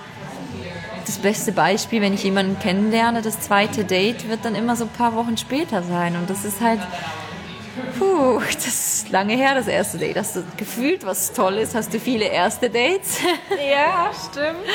das 1.06 1.18
beste 1.20 1.52
Beispiel, 1.52 2.02
wenn 2.02 2.14
ich 2.14 2.24
jemanden 2.24 2.60
kennenlerne, 2.60 3.22
das 3.22 3.40
zweite 3.40 3.86
Date 3.86 4.30
wird 4.30 4.44
dann 4.44 4.56
immer 4.56 4.76
so 4.76 4.86
ein 4.86 4.90
paar 4.90 5.16
Wochen 5.16 5.38
später 5.38 5.84
sein. 5.84 6.16
Und 6.16 6.30
das 6.30 6.44
ist 6.44 6.60
halt, 6.60 6.80
puh, 7.98 8.40
das 8.54 8.68
ist 8.68 9.10
lange 9.10 9.34
her, 9.36 9.56
das 9.56 9.68
erste 9.68 9.98
Date. 9.98 10.18
Hast 10.18 10.36
du 10.36 10.44
gefühlt, 10.58 11.06
was 11.06 11.32
toll 11.34 11.56
ist? 11.56 11.76
Hast 11.76 11.94
du 11.94 12.00
viele 12.00 12.26
erste 12.26 12.70
Dates? 12.70 13.20
Ja, 13.54 14.12
stimmt. 14.14 14.66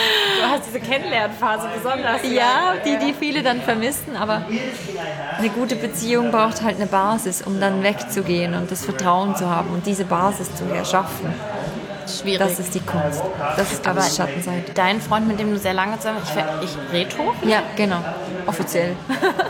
Du 0.40 0.48
hast 0.48 0.66
diese 0.66 0.80
Kennenlernphase 0.80 1.68
besonders. 1.74 2.20
ja, 2.24 2.74
die, 2.84 2.96
die 2.98 3.12
viele 3.12 3.42
dann 3.42 3.60
vermissen. 3.60 4.16
Aber 4.16 4.42
eine 5.38 5.48
gute 5.50 5.76
Beziehung 5.76 6.30
braucht 6.30 6.62
halt 6.62 6.76
eine 6.76 6.86
Basis, 6.86 7.42
um 7.42 7.60
dann 7.60 7.82
wegzugehen 7.82 8.54
und 8.54 8.70
das 8.70 8.84
Vertrauen 8.84 9.36
zu 9.36 9.48
haben 9.48 9.70
und 9.70 9.86
diese 9.86 10.04
Basis 10.04 10.54
zu 10.54 10.64
erschaffen. 10.72 11.32
Schwierig. 12.08 12.38
Das 12.38 12.58
ist 12.58 12.74
die 12.74 12.80
Kunst. 12.80 13.22
Das 13.56 13.72
ist, 13.72 13.82
glaube 13.82 14.00
ich, 14.00 14.06
die 14.06 14.16
Schattenseite. 14.16 14.72
Dein 14.72 15.00
Freund, 15.00 15.28
mit 15.28 15.38
dem 15.38 15.50
du 15.50 15.58
sehr 15.58 15.74
lange 15.74 15.98
zusammen 15.98 16.22
ich, 16.62 16.70
ich 16.70 16.92
Reto? 16.92 17.34
Ja, 17.42 17.62
genau. 17.76 18.02
Offiziell. 18.46 18.96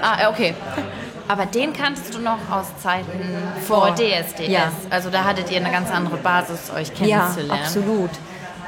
Ah, 0.03 0.29
okay. 0.31 0.55
Aber 1.29 1.47
den 1.47 1.73
kanntest 1.75 2.15
du 2.15 2.19
noch 2.19 2.39
aus 2.51 2.67
Zeiten 2.83 3.21
vor 3.67 3.87
Vor. 3.89 3.95
DSDS. 3.95 4.49
Ja. 4.49 4.73
Also 4.91 5.11
da 5.11 5.25
hattet 5.25 5.51
ihr 5.51 5.59
eine 5.59 5.71
ganz 5.71 5.91
andere 5.91 6.17
Basis, 6.17 6.71
euch 6.75 6.89
Ja, 7.01 7.21
kennenzulernen. 7.21 7.63
absolut. 7.63 8.11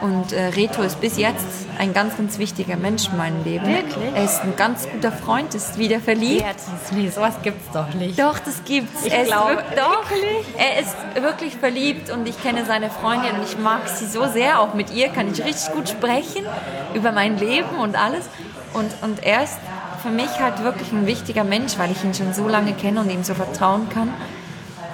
Und 0.02 0.32
äh, 0.32 0.46
Reto 0.46 0.80
ist 0.80 0.98
bis 1.02 1.18
jetzt 1.18 1.44
ein 1.78 1.92
ganz, 1.92 2.16
ganz 2.16 2.38
wichtiger 2.38 2.76
Mensch 2.76 3.08
in 3.08 3.18
meinem 3.18 3.44
Leben. 3.44 3.66
Wirklich? 3.66 4.14
Er 4.14 4.24
ist 4.24 4.40
ein 4.42 4.56
ganz 4.56 4.88
guter 4.90 5.12
Freund, 5.12 5.54
ist 5.54 5.76
wieder 5.76 6.00
verliebt. 6.00 6.42
Beatrice, 6.42 6.94
nee, 6.94 7.10
sowas 7.10 7.34
gibt's 7.42 7.70
doch 7.74 7.92
nicht. 7.92 8.18
Doch, 8.18 8.38
das 8.38 8.64
gibt's. 8.64 9.04
Ich 9.04 9.12
er 9.12 9.24
glaube, 9.24 9.52
ist 9.52 9.58
wirklich, 9.58 9.76
doch, 9.78 10.58
er 10.58 10.80
ist 10.80 10.96
wirklich 11.22 11.56
verliebt 11.56 12.08
und 12.10 12.26
ich 12.26 12.42
kenne 12.42 12.64
seine 12.64 12.88
Freundin 12.88 13.32
und 13.36 13.44
ich 13.44 13.58
mag 13.58 13.86
sie 13.88 14.06
so 14.06 14.26
sehr. 14.26 14.60
Auch 14.60 14.72
mit 14.72 14.90
ihr 14.90 15.08
kann 15.10 15.30
ich 15.30 15.44
richtig 15.44 15.70
gut 15.74 15.90
sprechen 15.90 16.46
über 16.94 17.12
mein 17.12 17.36
Leben 17.38 17.68
und 17.78 17.94
alles. 17.94 18.24
Und, 18.72 18.90
und 19.02 19.22
er 19.22 19.42
ist 19.44 19.58
für 20.02 20.10
mich 20.10 20.30
halt 20.40 20.62
wirklich 20.64 20.90
ein 20.92 21.06
wichtiger 21.06 21.44
Mensch, 21.44 21.78
weil 21.78 21.90
ich 21.90 22.02
ihn 22.04 22.14
schon 22.14 22.32
so 22.34 22.48
lange 22.48 22.72
kenne 22.72 23.00
und 23.00 23.10
ihm 23.10 23.24
so 23.24 23.34
vertrauen 23.34 23.88
kann. 23.88 24.12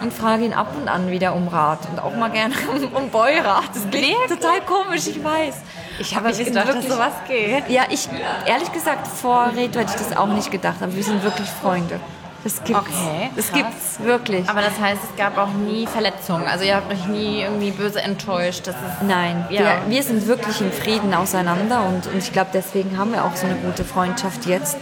Und 0.02 0.12
frage 0.12 0.44
ihn 0.44 0.52
ab 0.52 0.74
und 0.78 0.88
an 0.88 1.10
wieder 1.10 1.34
um 1.34 1.48
Rat 1.48 1.78
und 1.90 1.98
auch 1.98 2.14
mal 2.14 2.28
gerne 2.30 2.54
um, 2.94 3.08
Beurat. 3.08 3.70
Das 3.72 3.88
klingt 3.90 4.28
total 4.28 4.60
komisch, 4.60 5.06
ich 5.06 5.24
weiß. 5.24 5.54
Ich 5.98 6.14
habe 6.14 6.28
nicht 6.28 6.44
gedacht, 6.44 6.68
dass 6.68 6.84
sowas 6.86 7.12
geht. 7.26 7.70
Ja, 7.70 7.84
ich, 7.88 8.06
ehrlich 8.44 8.70
gesagt, 8.72 9.06
vor 9.06 9.50
Reto 9.56 9.78
hätte 9.80 9.92
ich 9.96 10.06
das 10.06 10.14
auch 10.14 10.26
nicht 10.26 10.50
gedacht, 10.50 10.76
aber 10.82 10.94
wir 10.94 11.02
sind 11.02 11.22
wirklich 11.22 11.48
Freunde. 11.48 11.98
Das 12.44 12.62
gibt's. 12.62 12.82
Okay, 12.82 13.30
Das 13.34 13.48
krass. 13.48 13.58
gibt's 13.58 14.00
wirklich. 14.04 14.48
Aber 14.50 14.60
das 14.60 14.78
heißt, 14.78 15.00
es 15.10 15.16
gab 15.16 15.38
auch 15.38 15.48
nie 15.54 15.86
Verletzungen. 15.86 16.46
Also 16.46 16.64
ihr 16.66 16.76
habt 16.76 16.92
euch 16.92 17.06
nie 17.06 17.40
irgendwie 17.40 17.70
böse 17.70 18.02
enttäuscht. 18.02 18.66
Das 18.66 18.74
ist 18.76 19.02
Nein, 19.02 19.46
Ja. 19.48 19.60
wir, 19.60 19.96
wir 19.96 20.02
sind 20.02 20.26
wirklich 20.26 20.60
im 20.60 20.70
Frieden 20.70 21.14
auseinander 21.14 21.84
und, 21.86 22.06
und 22.06 22.18
ich 22.18 22.32
glaube, 22.34 22.50
deswegen 22.52 22.98
haben 22.98 23.12
wir 23.12 23.24
auch 23.24 23.34
so 23.34 23.46
eine 23.46 23.56
gute 23.56 23.82
Freundschaft 23.82 24.44
jetzt. 24.44 24.76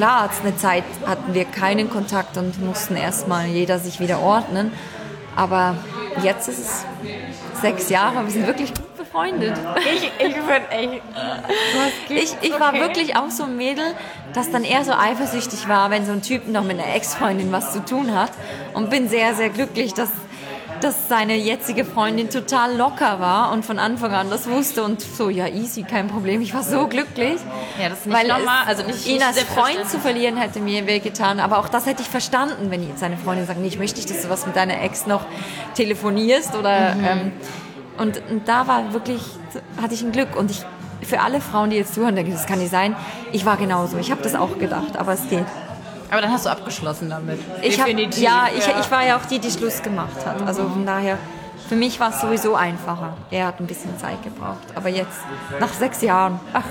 Klar, 0.00 0.30
eine 0.42 0.56
Zeit 0.56 0.84
hatten 1.04 1.34
wir 1.34 1.44
keinen 1.44 1.90
Kontakt 1.90 2.38
und 2.38 2.58
mussten 2.64 2.96
erstmal 2.96 3.44
jeder 3.48 3.78
sich 3.78 4.00
wieder 4.00 4.20
ordnen. 4.20 4.72
Aber 5.36 5.76
jetzt 6.22 6.48
ist 6.48 6.58
es 6.58 6.86
sechs 7.60 7.90
Jahre, 7.90 8.24
wir 8.24 8.30
sind 8.30 8.46
wirklich 8.46 8.72
gut 8.72 8.96
befreundet. 8.96 9.58
ich, 9.92 10.10
ich 10.18 10.34
bin 10.34 10.62
echt. 10.70 11.02
Ich, 12.08 12.34
ich 12.40 12.58
war 12.58 12.72
wirklich 12.72 13.14
auch 13.14 13.28
so 13.28 13.42
ein 13.42 13.58
Mädel, 13.58 13.84
das 14.32 14.50
dann 14.50 14.64
eher 14.64 14.84
so 14.84 14.92
eifersüchtig 14.92 15.68
war, 15.68 15.90
wenn 15.90 16.06
so 16.06 16.12
ein 16.12 16.22
Typ 16.22 16.48
noch 16.48 16.64
mit 16.64 16.80
einer 16.80 16.94
Ex-Freundin 16.94 17.52
was 17.52 17.74
zu 17.74 17.84
tun 17.84 18.14
hat. 18.14 18.30
Und 18.72 18.88
bin 18.88 19.06
sehr, 19.06 19.34
sehr 19.34 19.50
glücklich, 19.50 19.92
dass, 19.92 20.08
dass 20.84 21.08
seine 21.08 21.34
jetzige 21.36 21.84
Freundin 21.84 22.30
total 22.30 22.76
locker 22.76 23.20
war 23.20 23.52
und 23.52 23.64
von 23.64 23.78
Anfang 23.78 24.12
an 24.12 24.30
das 24.30 24.48
wusste 24.48 24.82
und 24.82 25.00
so, 25.00 25.28
ja, 25.30 25.46
easy, 25.48 25.82
kein 25.82 26.08
Problem. 26.08 26.40
Ich 26.40 26.54
war 26.54 26.62
so 26.62 26.86
glücklich. 26.88 27.36
Ja, 27.80 27.88
das 27.88 28.00
ist 28.00 28.06
nicht 28.06 28.16
weil 28.16 28.28
normal, 28.28 28.64
also 28.66 28.82
nicht- 28.84 29.06
ihn 29.06 29.14
nicht 29.14 29.26
als 29.26 29.40
Freund 29.42 29.88
zu 29.88 29.98
verlieren 29.98 30.36
hätte 30.36 30.60
mir 30.60 30.86
wehgetan. 30.86 31.40
Aber 31.40 31.58
auch 31.58 31.68
das 31.68 31.86
hätte 31.86 32.02
ich 32.02 32.08
verstanden, 32.08 32.70
wenn 32.70 32.86
jetzt 32.86 33.00
seine 33.00 33.16
Freundin 33.16 33.46
sagt, 33.46 33.60
nee, 33.60 33.68
ich 33.68 33.78
möchte 33.78 33.96
nicht, 33.98 34.10
dass 34.10 34.22
du 34.22 34.28
was 34.30 34.46
mit 34.46 34.56
deiner 34.56 34.82
Ex 34.82 35.06
noch 35.06 35.22
telefonierst 35.74 36.54
oder 36.56 36.94
Mhm. 36.94 37.04
ähm, 37.04 37.32
und, 37.98 38.22
und 38.30 38.48
da 38.48 38.66
war 38.66 38.92
wirklich, 38.92 39.20
hatte 39.80 39.94
ich 39.94 40.02
ein 40.02 40.12
Glück. 40.12 40.34
Und 40.36 40.50
ich, 40.50 40.62
für 41.06 41.20
alle 41.20 41.40
Frauen, 41.40 41.70
die 41.70 41.76
jetzt 41.76 41.94
zuhören, 41.94 42.14
denken, 42.16 42.32
das 42.32 42.46
kann 42.46 42.58
nicht 42.58 42.70
sein. 42.70 42.96
Ich 43.32 43.44
war 43.44 43.56
genauso. 43.56 43.98
Ich 43.98 44.10
habe 44.10 44.22
das 44.22 44.34
auch 44.34 44.58
gedacht, 44.58 44.96
aber 44.96 45.12
es 45.12 45.28
geht. 45.28 45.44
Aber 46.10 46.20
dann 46.20 46.32
hast 46.32 46.46
du 46.46 46.50
abgeschlossen 46.50 47.08
damit. 47.10 47.38
Ich 47.62 47.78
hab, 47.78 47.86
Definitiv. 47.86 48.22
ja, 48.22 48.48
ich, 48.56 48.66
ich 48.66 48.90
war 48.90 49.06
ja 49.06 49.16
auch 49.16 49.24
die, 49.26 49.38
die 49.38 49.50
Schluss 49.50 49.82
gemacht 49.82 50.26
hat. 50.26 50.42
Also 50.42 50.68
von 50.68 50.84
daher, 50.84 51.18
für 51.68 51.76
mich 51.76 52.00
war 52.00 52.10
es 52.10 52.20
sowieso 52.20 52.56
einfacher. 52.56 53.16
Er 53.30 53.46
hat 53.46 53.60
ein 53.60 53.66
bisschen 53.66 53.96
Zeit 53.98 54.22
gebraucht. 54.24 54.66
Aber 54.74 54.88
jetzt, 54.88 55.20
nach 55.60 55.72
sechs 55.72 56.02
Jahren, 56.02 56.40
ach, 56.52 56.64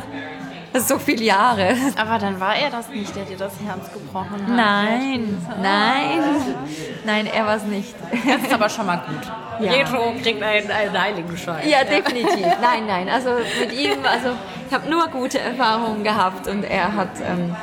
so 0.78 1.00
viele 1.00 1.24
Jahre. 1.24 1.76
Aber 1.98 2.20
dann 2.20 2.40
war 2.40 2.56
er 2.56 2.70
das 2.70 2.90
nicht, 2.90 3.16
der 3.16 3.26
dir 3.26 3.38
das 3.38 3.54
Herz 3.66 3.92
gebrochen 3.94 4.46
hat. 4.46 4.56
Nein, 4.56 5.42
nein, 5.62 6.20
nein, 7.06 7.26
er 7.26 7.46
war 7.46 7.56
es 7.56 7.64
nicht. 7.64 7.96
Das 8.28 8.44
ist 8.44 8.54
aber 8.54 8.70
schon 8.70 8.86
mal 8.86 8.98
gut. 9.08 9.66
Ja. 9.66 9.72
Retro 9.72 10.14
kriegt 10.22 10.42
einen, 10.44 10.70
einen 10.70 11.02
Heiligenschein. 11.02 11.68
Ja, 11.68 11.84
definitiv. 11.84 12.46
Nein, 12.62 12.86
nein. 12.88 13.10
Also 13.10 13.32
mit 13.60 13.74
ihm, 13.74 14.06
also 14.06 14.30
ich 14.68 14.74
habe 14.74 14.90
nur 14.90 15.08
gute 15.08 15.40
Erfahrungen 15.40 16.04
gehabt 16.04 16.48
und 16.48 16.64
er 16.64 16.94
hat 16.96 17.10
ähm, 17.26 17.56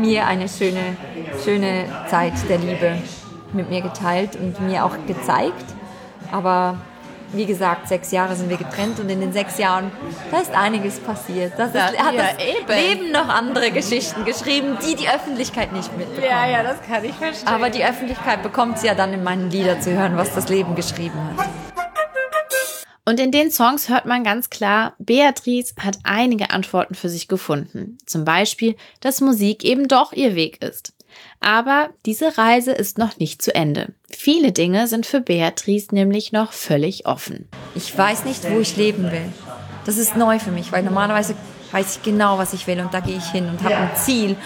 mir 0.00 0.26
eine 0.26 0.48
schöne, 0.48 0.96
schöne 1.44 1.84
Zeit 2.08 2.32
der 2.48 2.58
Liebe 2.58 2.98
mit 3.52 3.70
mir 3.70 3.80
geteilt 3.80 4.36
und 4.36 4.60
mir 4.60 4.84
auch 4.84 4.96
gezeigt. 5.06 5.64
Aber 6.32 6.76
wie 7.32 7.46
gesagt, 7.46 7.88
sechs 7.88 8.10
Jahre 8.10 8.34
sind 8.34 8.50
wir 8.50 8.56
getrennt 8.56 8.98
und 8.98 9.08
in 9.08 9.20
den 9.20 9.32
sechs 9.32 9.58
Jahren, 9.58 9.92
da 10.30 10.38
ist 10.38 10.52
einiges 10.52 10.98
passiert. 10.98 11.52
Das 11.56 11.68
ist, 11.68 11.74
Ja, 11.74 12.04
hat 12.04 12.14
ja, 12.14 12.22
das 12.22 12.44
eben. 12.44 13.00
Leben 13.00 13.12
noch 13.12 13.28
andere 13.28 13.70
Geschichten 13.70 14.24
geschrieben, 14.24 14.76
die 14.84 14.96
die 14.96 15.08
Öffentlichkeit 15.08 15.72
nicht 15.72 15.96
mitbekommt. 15.96 16.26
Ja, 16.28 16.46
ja, 16.48 16.62
das 16.62 16.76
kann 16.82 17.04
ich 17.04 17.14
verstehen. 17.14 17.48
Aber 17.48 17.70
die 17.70 17.84
Öffentlichkeit 17.84 18.42
bekommt 18.42 18.78
es 18.78 18.82
ja 18.82 18.94
dann 18.94 19.12
in 19.12 19.22
meinen 19.22 19.50
Liedern 19.50 19.80
zu 19.80 19.92
hören, 19.92 20.16
was 20.16 20.34
das 20.34 20.48
Leben 20.48 20.74
geschrieben 20.74 21.18
hat. 21.36 21.48
Und 23.10 23.18
in 23.18 23.32
den 23.32 23.50
Songs 23.50 23.88
hört 23.88 24.06
man 24.06 24.22
ganz 24.22 24.50
klar, 24.50 24.94
Beatrice 25.00 25.74
hat 25.80 25.98
einige 26.04 26.50
Antworten 26.50 26.94
für 26.94 27.08
sich 27.08 27.26
gefunden. 27.26 27.98
Zum 28.06 28.24
Beispiel, 28.24 28.76
dass 29.00 29.20
Musik 29.20 29.64
eben 29.64 29.88
doch 29.88 30.12
ihr 30.12 30.36
Weg 30.36 30.62
ist. 30.62 30.92
Aber 31.40 31.88
diese 32.06 32.38
Reise 32.38 32.70
ist 32.70 32.98
noch 32.98 33.18
nicht 33.18 33.42
zu 33.42 33.52
Ende. 33.52 33.94
Viele 34.08 34.52
Dinge 34.52 34.86
sind 34.86 35.06
für 35.06 35.20
Beatrice 35.20 35.92
nämlich 35.92 36.30
noch 36.30 36.52
völlig 36.52 37.04
offen. 37.04 37.48
Ich 37.74 37.98
weiß 37.98 38.26
nicht, 38.26 38.48
wo 38.48 38.60
ich 38.60 38.76
leben 38.76 39.10
will. 39.10 39.32
Das 39.86 39.98
ist 39.98 40.16
neu 40.16 40.38
für 40.38 40.52
mich, 40.52 40.70
weil 40.70 40.84
normalerweise 40.84 41.34
weiß 41.72 41.96
ich 41.96 42.02
genau, 42.04 42.38
was 42.38 42.52
ich 42.52 42.68
will 42.68 42.78
und 42.78 42.94
da 42.94 43.00
gehe 43.00 43.16
ich 43.16 43.26
hin 43.32 43.48
und 43.48 43.60
habe 43.64 43.76
ein 43.76 43.96
Ziel. 43.96 44.36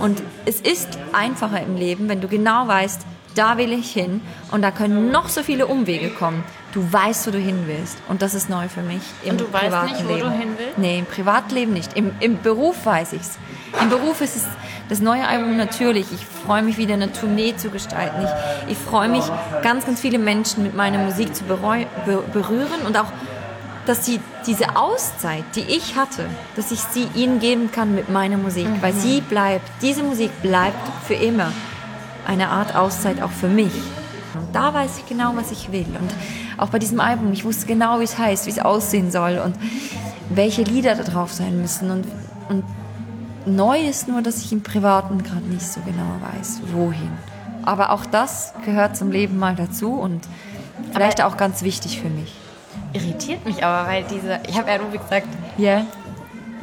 Und 0.00 0.22
es 0.46 0.62
ist 0.62 0.88
einfacher 1.12 1.60
im 1.62 1.76
Leben, 1.76 2.08
wenn 2.08 2.22
du 2.22 2.28
genau 2.28 2.66
weißt, 2.66 3.02
da 3.34 3.58
will 3.58 3.72
ich 3.72 3.92
hin 3.92 4.20
und 4.50 4.62
da 4.62 4.70
können 4.70 5.10
noch 5.10 5.28
so 5.28 5.42
viele 5.42 5.66
Umwege 5.66 6.10
kommen. 6.10 6.44
Du 6.72 6.92
weißt, 6.92 7.26
wo 7.26 7.30
du 7.30 7.38
hin 7.38 7.64
willst 7.66 7.98
und 8.08 8.22
das 8.22 8.34
ist 8.34 8.50
neu 8.50 8.68
für 8.68 8.82
mich 8.82 9.02
im 9.24 9.32
Und 9.32 9.40
du 9.40 9.52
weißt 9.52 9.64
privaten 9.64 9.92
nicht, 9.92 10.08
wo 10.08 10.14
Leben. 10.14 10.30
du 10.30 10.36
hin 10.36 10.48
willst? 10.58 10.78
Nee, 10.78 10.98
im 10.98 11.06
Privatleben 11.06 11.72
nicht. 11.72 11.96
Im, 11.96 12.12
im 12.20 12.40
Beruf 12.42 12.84
weiß 12.84 13.12
ich's. 13.12 13.38
Im 13.80 13.90
Beruf 13.90 14.20
ist 14.20 14.36
es 14.36 14.44
das 14.88 15.00
neue 15.00 15.26
Album 15.26 15.56
natürlich. 15.56 16.06
Ich 16.12 16.26
freue 16.46 16.62
mich 16.62 16.76
wieder 16.76 16.94
eine 16.94 17.12
Tournee 17.12 17.56
zu 17.56 17.70
gestalten. 17.70 18.24
Ich, 18.66 18.72
ich 18.72 18.78
freue 18.78 19.08
mich, 19.08 19.24
ganz, 19.62 19.86
ganz 19.86 20.00
viele 20.00 20.18
Menschen 20.18 20.62
mit 20.62 20.74
meiner 20.74 20.98
Musik 20.98 21.34
zu 21.34 21.44
bereu, 21.44 21.84
be, 22.06 22.22
berühren 22.32 22.82
und 22.86 22.98
auch, 22.98 23.06
dass 23.86 24.04
sie 24.06 24.18
diese 24.46 24.76
Auszeit, 24.76 25.44
die 25.56 25.60
ich 25.60 25.96
hatte, 25.96 26.24
dass 26.56 26.70
ich 26.72 26.80
sie 26.80 27.06
ihnen 27.14 27.38
geben 27.38 27.70
kann 27.70 27.94
mit 27.94 28.08
meiner 28.08 28.36
Musik, 28.36 28.66
weil 28.80 28.94
sie 28.94 29.20
bleibt, 29.20 29.68
diese 29.82 30.02
Musik 30.02 30.30
bleibt 30.42 30.78
für 31.06 31.14
immer 31.14 31.52
eine 32.26 32.48
Art 32.48 32.74
Auszeit 32.74 33.22
auch 33.22 33.30
für 33.30 33.48
mich. 33.48 33.72
Und 34.34 34.54
da 34.54 34.74
weiß 34.74 34.98
ich 34.98 35.06
genau, 35.06 35.32
was 35.36 35.50
ich 35.50 35.70
will. 35.72 35.86
Und 36.00 36.10
auch 36.56 36.68
bei 36.68 36.78
diesem 36.78 37.00
Album, 37.00 37.32
ich 37.32 37.44
wusste 37.44 37.66
genau, 37.66 38.00
wie 38.00 38.04
es 38.04 38.18
heißt, 38.18 38.46
wie 38.46 38.50
es 38.50 38.58
aussehen 38.58 39.10
soll 39.10 39.40
und 39.44 39.56
welche 40.30 40.62
Lieder 40.62 40.94
da 40.94 41.02
drauf 41.02 41.32
sein 41.32 41.60
müssen. 41.60 41.90
Und, 41.90 42.06
und 42.48 42.64
neu 43.46 43.78
ist 43.78 44.08
nur, 44.08 44.22
dass 44.22 44.42
ich 44.42 44.52
im 44.52 44.62
Privaten 44.62 45.22
gerade 45.22 45.44
nicht 45.46 45.66
so 45.66 45.80
genau 45.80 46.16
weiß, 46.36 46.62
wohin. 46.72 47.10
Aber 47.64 47.90
auch 47.90 48.04
das 48.06 48.52
gehört 48.64 48.96
zum 48.96 49.10
Leben 49.10 49.38
mal 49.38 49.54
dazu 49.54 49.92
und 49.92 50.26
vielleicht 50.92 51.22
auch 51.22 51.36
ganz 51.36 51.62
wichtig 51.62 52.00
für 52.00 52.08
mich. 52.08 52.34
Irritiert 52.92 53.44
mich 53.44 53.64
aber, 53.64 53.88
weil 53.88 54.04
diese, 54.04 54.40
ich 54.48 54.58
habe 54.58 54.70
ja 54.70 54.78
nur 54.78 54.92
wie 54.92 54.98
gesagt, 54.98 55.28
Ja? 55.56 55.86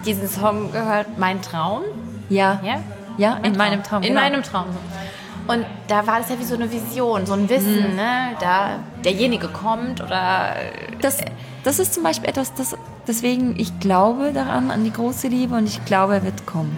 diesen 0.05 0.28
Song 0.28 0.72
gehört, 0.72 1.18
Mein 1.18 1.41
Traum. 1.41 1.82
Ja. 2.30 2.59
Ja? 2.64 2.80
Ja, 3.18 3.38
in 3.43 3.57
meinem 3.57 3.84
Traum. 3.84 4.03
In 4.03 4.09
genau. 4.09 4.22
meinem 4.22 4.43
Traum. 4.43 4.68
Und 5.54 5.66
da 5.88 6.06
war 6.08 6.20
das 6.20 6.30
ja 6.30 6.39
wie 6.39 6.43
so 6.45 6.56
eine 6.56 6.72
Vision, 6.72 7.26
so 7.26 7.34
ein 7.34 7.49
Wissen, 7.49 7.95
ne? 7.95 8.36
Da 8.39 8.80
derjenige 9.04 9.47
kommt 9.47 10.02
oder 10.02 10.56
Das, 11.02 11.18
das 11.64 11.80
ist 11.80 11.93
zum 11.93 12.04
Beispiel 12.04 12.30
etwas, 12.30 12.54
das, 12.54 12.76
deswegen, 13.08 13.60
ich 13.60 13.80
glaube 13.80 14.32
daran, 14.34 14.72
an 14.72 14.84
die 14.84 14.91
große 14.93 15.28
Liebe 15.28 15.56
und 15.56 15.66
ich 15.68 15.84
glaube, 15.86 16.16
er 16.16 16.24
wird 16.24 16.45
kommen. 16.45 16.78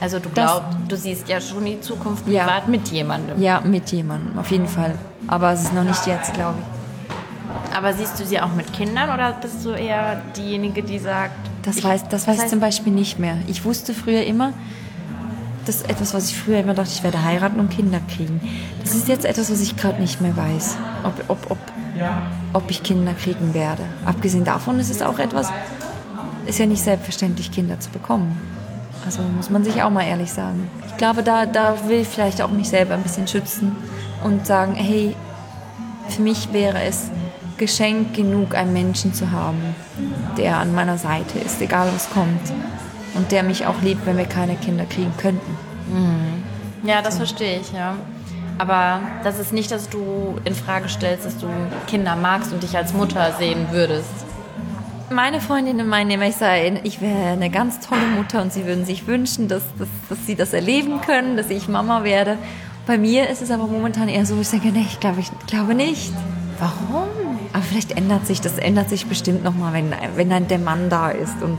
also 0.00 0.18
du 0.20 0.28
Das- 0.28 0.44
glaubst, 0.44 0.78
du 0.88 0.96
siehst 0.96 1.28
ja 1.28 1.40
schon 1.40 1.64
die 1.64 1.80
Zukunft 1.80 2.26
Ja. 2.28 2.44
privat 2.44 2.68
mit 2.68 2.88
jemandem. 2.88 3.40
Ja, 3.42 3.60
mit 3.60 3.90
jemandem, 3.90 4.38
auf 4.38 4.50
jeden 4.52 4.68
Fall. 4.68 4.94
Aber 5.26 5.52
es 5.52 5.62
ist 5.62 5.74
noch 5.74 5.82
nicht 5.84 6.06
jetzt, 6.06 6.32
glaube 6.34 6.58
ich. 6.60 7.76
Aber 7.76 7.92
siehst 7.92 8.18
du 8.20 8.24
sie 8.24 8.40
auch 8.40 8.52
mit 8.54 8.72
Kindern 8.72 9.10
oder 9.10 9.32
bist 9.32 9.64
du 9.64 9.70
eher 9.70 10.22
diejenige, 10.36 10.82
die 10.82 10.98
sagt, 11.00 11.32
Das 11.62 11.78
ich- 11.78 11.84
weiß, 11.84 12.08
das 12.08 12.28
weiß 12.28 12.44
ich 12.44 12.48
zum 12.48 12.60
Beispiel 12.60 12.92
nicht 12.92 13.18
mehr. 13.18 13.36
Ich 13.48 13.64
wusste 13.64 13.92
früher 13.94 14.22
immer, 14.24 14.52
das 15.68 15.76
ist 15.76 15.90
etwas, 15.90 16.14
was 16.14 16.30
ich 16.30 16.36
früher 16.38 16.60
immer 16.60 16.72
dachte, 16.72 16.90
ich 16.94 17.02
werde 17.02 17.22
heiraten 17.22 17.60
und 17.60 17.68
Kinder 17.68 18.00
kriegen. 18.14 18.40
Das 18.82 18.94
ist 18.94 19.06
jetzt 19.06 19.26
etwas, 19.26 19.50
was 19.52 19.60
ich 19.60 19.76
gerade 19.76 20.00
nicht 20.00 20.20
mehr 20.22 20.34
weiß, 20.34 20.78
ob, 21.04 21.12
ob, 21.28 21.50
ob, 21.50 21.58
ob 22.54 22.70
ich 22.70 22.82
Kinder 22.82 23.12
kriegen 23.12 23.52
werde. 23.52 23.82
Abgesehen 24.06 24.44
davon 24.44 24.80
ist 24.80 24.90
es 24.90 25.02
auch 25.02 25.18
etwas, 25.18 25.52
ist 26.46 26.58
ja 26.58 26.64
nicht 26.64 26.82
selbstverständlich, 26.82 27.52
Kinder 27.52 27.78
zu 27.78 27.90
bekommen. 27.90 28.40
Also 29.04 29.20
muss 29.20 29.50
man 29.50 29.62
sich 29.62 29.82
auch 29.82 29.90
mal 29.90 30.04
ehrlich 30.04 30.32
sagen. 30.32 30.70
Ich 30.86 30.96
glaube, 30.96 31.22
da, 31.22 31.44
da 31.44 31.74
will 31.86 32.00
ich 32.00 32.08
vielleicht 32.08 32.40
auch 32.40 32.50
mich 32.50 32.70
selber 32.70 32.94
ein 32.94 33.02
bisschen 33.02 33.28
schützen 33.28 33.76
und 34.24 34.46
sagen, 34.46 34.74
hey, 34.74 35.14
für 36.08 36.22
mich 36.22 36.52
wäre 36.54 36.80
es 36.82 37.10
Geschenk 37.58 38.14
genug, 38.14 38.54
einen 38.54 38.72
Menschen 38.72 39.12
zu 39.12 39.30
haben, 39.32 39.58
der 40.38 40.56
an 40.56 40.74
meiner 40.74 40.96
Seite 40.96 41.38
ist, 41.38 41.60
egal 41.60 41.90
was 41.94 42.08
kommt. 42.08 42.40
Und 43.14 43.32
der 43.32 43.42
mich 43.42 43.66
auch 43.66 43.80
liebt, 43.82 44.06
wenn 44.06 44.16
wir 44.16 44.26
keine 44.26 44.56
Kinder 44.56 44.84
kriegen 44.84 45.12
könnten. 45.16 45.56
Ja, 46.82 47.02
das 47.02 47.16
verstehe 47.16 47.60
ich, 47.60 47.72
ja. 47.72 47.94
Aber 48.58 49.00
das 49.24 49.38
ist 49.38 49.52
nicht, 49.52 49.70
dass 49.70 49.88
du 49.88 50.36
in 50.44 50.54
Frage 50.54 50.88
stellst, 50.88 51.24
dass 51.24 51.38
du 51.38 51.46
Kinder 51.86 52.16
magst 52.16 52.52
und 52.52 52.62
dich 52.62 52.76
als 52.76 52.92
Mutter 52.92 53.32
sehen 53.38 53.68
würdest. 53.70 54.10
meine 55.10 55.40
Freundinnen 55.40 55.88
meinen 55.88 56.10
immer, 56.10 56.26
ich 56.26 56.36
sei, 56.36 56.80
ich 56.84 57.00
wäre 57.00 57.28
eine 57.28 57.50
ganz 57.50 57.80
tolle 57.80 58.06
Mutter 58.16 58.42
und 58.42 58.52
sie 58.52 58.66
würden 58.66 58.84
sich 58.84 59.06
wünschen, 59.06 59.48
dass, 59.48 59.62
dass, 59.78 59.88
dass 60.08 60.26
sie 60.26 60.34
das 60.34 60.52
erleben 60.52 61.00
können, 61.00 61.36
dass 61.36 61.50
ich 61.50 61.68
Mama 61.68 62.04
werde. 62.04 62.36
Bei 62.86 62.98
mir 62.98 63.28
ist 63.28 63.42
es 63.42 63.50
aber 63.50 63.66
momentan 63.66 64.08
eher 64.08 64.26
so, 64.26 64.38
ich 64.40 64.48
denke, 64.48 64.68
nee, 64.68 64.84
ich 64.86 65.00
glaube, 65.00 65.20
ich 65.20 65.30
glaube 65.46 65.74
nicht. 65.74 66.12
Warum? 66.58 67.08
Aber 67.52 67.62
vielleicht 67.62 67.92
ändert 67.92 68.26
sich, 68.26 68.40
das 68.40 68.58
ändert 68.58 68.88
sich 68.90 69.06
bestimmt 69.06 69.44
nochmal, 69.44 69.72
wenn, 69.72 69.94
wenn 70.16 70.30
dann 70.30 70.48
der 70.48 70.58
Mann 70.58 70.90
da 70.90 71.10
ist. 71.10 71.42
Und 71.42 71.58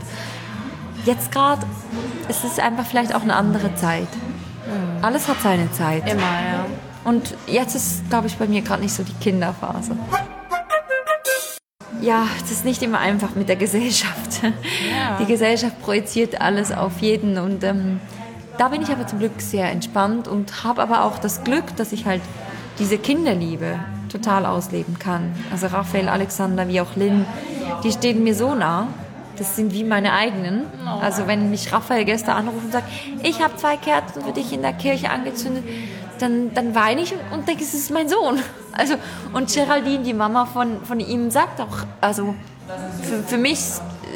jetzt 1.04 1.32
gerade 1.32 1.66
ist 2.28 2.44
es 2.44 2.58
einfach 2.58 2.86
vielleicht 2.86 3.14
auch 3.14 3.22
eine 3.22 3.34
andere 3.34 3.74
Zeit. 3.74 4.08
Mhm. 4.66 5.04
Alles 5.04 5.28
hat 5.28 5.40
seine 5.42 5.70
Zeit. 5.72 6.10
Immer, 6.10 6.20
ja. 6.20 6.66
Und 7.04 7.34
jetzt 7.46 7.74
ist, 7.74 8.08
glaube 8.10 8.26
ich, 8.26 8.36
bei 8.36 8.46
mir 8.46 8.62
gerade 8.62 8.82
nicht 8.82 8.94
so 8.94 9.02
die 9.02 9.14
Kinderphase. 9.14 9.96
Ja, 12.00 12.26
es 12.42 12.50
ist 12.50 12.64
nicht 12.64 12.82
immer 12.82 12.98
einfach 12.98 13.34
mit 13.34 13.48
der 13.48 13.56
Gesellschaft. 13.56 14.42
Ja. 14.42 15.18
Die 15.18 15.26
Gesellschaft 15.26 15.80
projiziert 15.82 16.40
alles 16.40 16.72
auf 16.72 16.98
jeden 17.00 17.36
und 17.38 17.62
ähm, 17.62 18.00
da 18.58 18.68
bin 18.68 18.82
ich 18.82 18.90
aber 18.90 19.06
zum 19.06 19.18
Glück 19.18 19.40
sehr 19.40 19.70
entspannt 19.70 20.28
und 20.28 20.64
habe 20.64 20.82
aber 20.82 21.04
auch 21.04 21.18
das 21.18 21.44
Glück, 21.44 21.76
dass 21.76 21.92
ich 21.92 22.06
halt 22.06 22.22
diese 22.78 22.98
Kinderliebe 22.98 23.78
total 24.10 24.46
ausleben 24.46 24.98
kann. 24.98 25.32
Also 25.50 25.68
Raphael, 25.68 26.08
Alexander 26.08 26.68
wie 26.68 26.80
auch 26.80 26.96
Lynn, 26.96 27.26
die 27.84 27.92
stehen 27.92 28.22
mir 28.24 28.34
so 28.34 28.54
nah. 28.54 28.88
Das 29.40 29.56
sind 29.56 29.72
wie 29.72 29.84
meine 29.84 30.12
eigenen. 30.12 30.66
Also 31.00 31.26
wenn 31.26 31.50
mich 31.50 31.72
Raphael 31.72 32.04
gestern 32.04 32.36
anruft 32.36 32.62
und 32.62 32.72
sagt, 32.72 32.90
ich 33.22 33.42
habe 33.42 33.56
zwei 33.56 33.78
Kerzen 33.78 34.22
für 34.22 34.32
dich 34.32 34.52
in 34.52 34.60
der 34.60 34.74
Kirche 34.74 35.08
angezündet, 35.08 35.64
dann, 36.18 36.52
dann 36.52 36.74
weine 36.74 37.00
ich 37.00 37.14
und 37.32 37.48
denke, 37.48 37.64
es 37.64 37.72
ist 37.72 37.90
mein 37.90 38.06
Sohn. 38.06 38.38
Also, 38.72 38.96
und 39.32 39.52
Geraldine, 39.52 40.04
die 40.04 40.12
Mama 40.12 40.44
von, 40.44 40.84
von 40.84 41.00
ihm, 41.00 41.30
sagt 41.30 41.58
auch, 41.58 41.78
also 42.02 42.34
für, 43.02 43.22
für 43.22 43.38
mich 43.38 43.58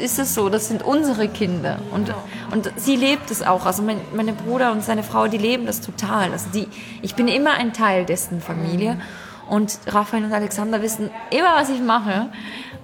ist 0.03 0.19
es 0.19 0.35
so, 0.35 0.51
das 0.51 0.69
sind 0.69 0.83
unsere 0.83 1.29
Kinder. 1.29 1.79
Und, 1.91 2.13
und 2.53 2.71
sie 2.77 2.97
lebt 2.97 3.31
es 3.31 3.43
auch. 3.43 3.65
Also 3.65 3.83
mein, 3.83 4.01
meine 4.15 4.35
Bruder 4.35 4.73
und 4.73 4.85
seine 4.85 5.03
Frau, 5.03 5.27
die 5.27 5.39
leben 5.39 5.65
das 5.65 5.81
total. 5.81 6.33
Also 6.33 6.51
die, 6.53 6.69
ich 7.01 7.15
bin 7.15 7.29
immer 7.29 7.55
ein 7.55 7.73
Teil 7.73 8.05
dessen 8.05 8.43
Familie. 8.43 8.99
Und 9.49 9.79
Raphael 9.87 10.25
und 10.25 10.33
Alexander 10.33 10.83
wissen 10.83 11.11
immer, 11.31 11.57
was 11.57 11.69
ich 11.71 11.81
mache. 11.81 12.29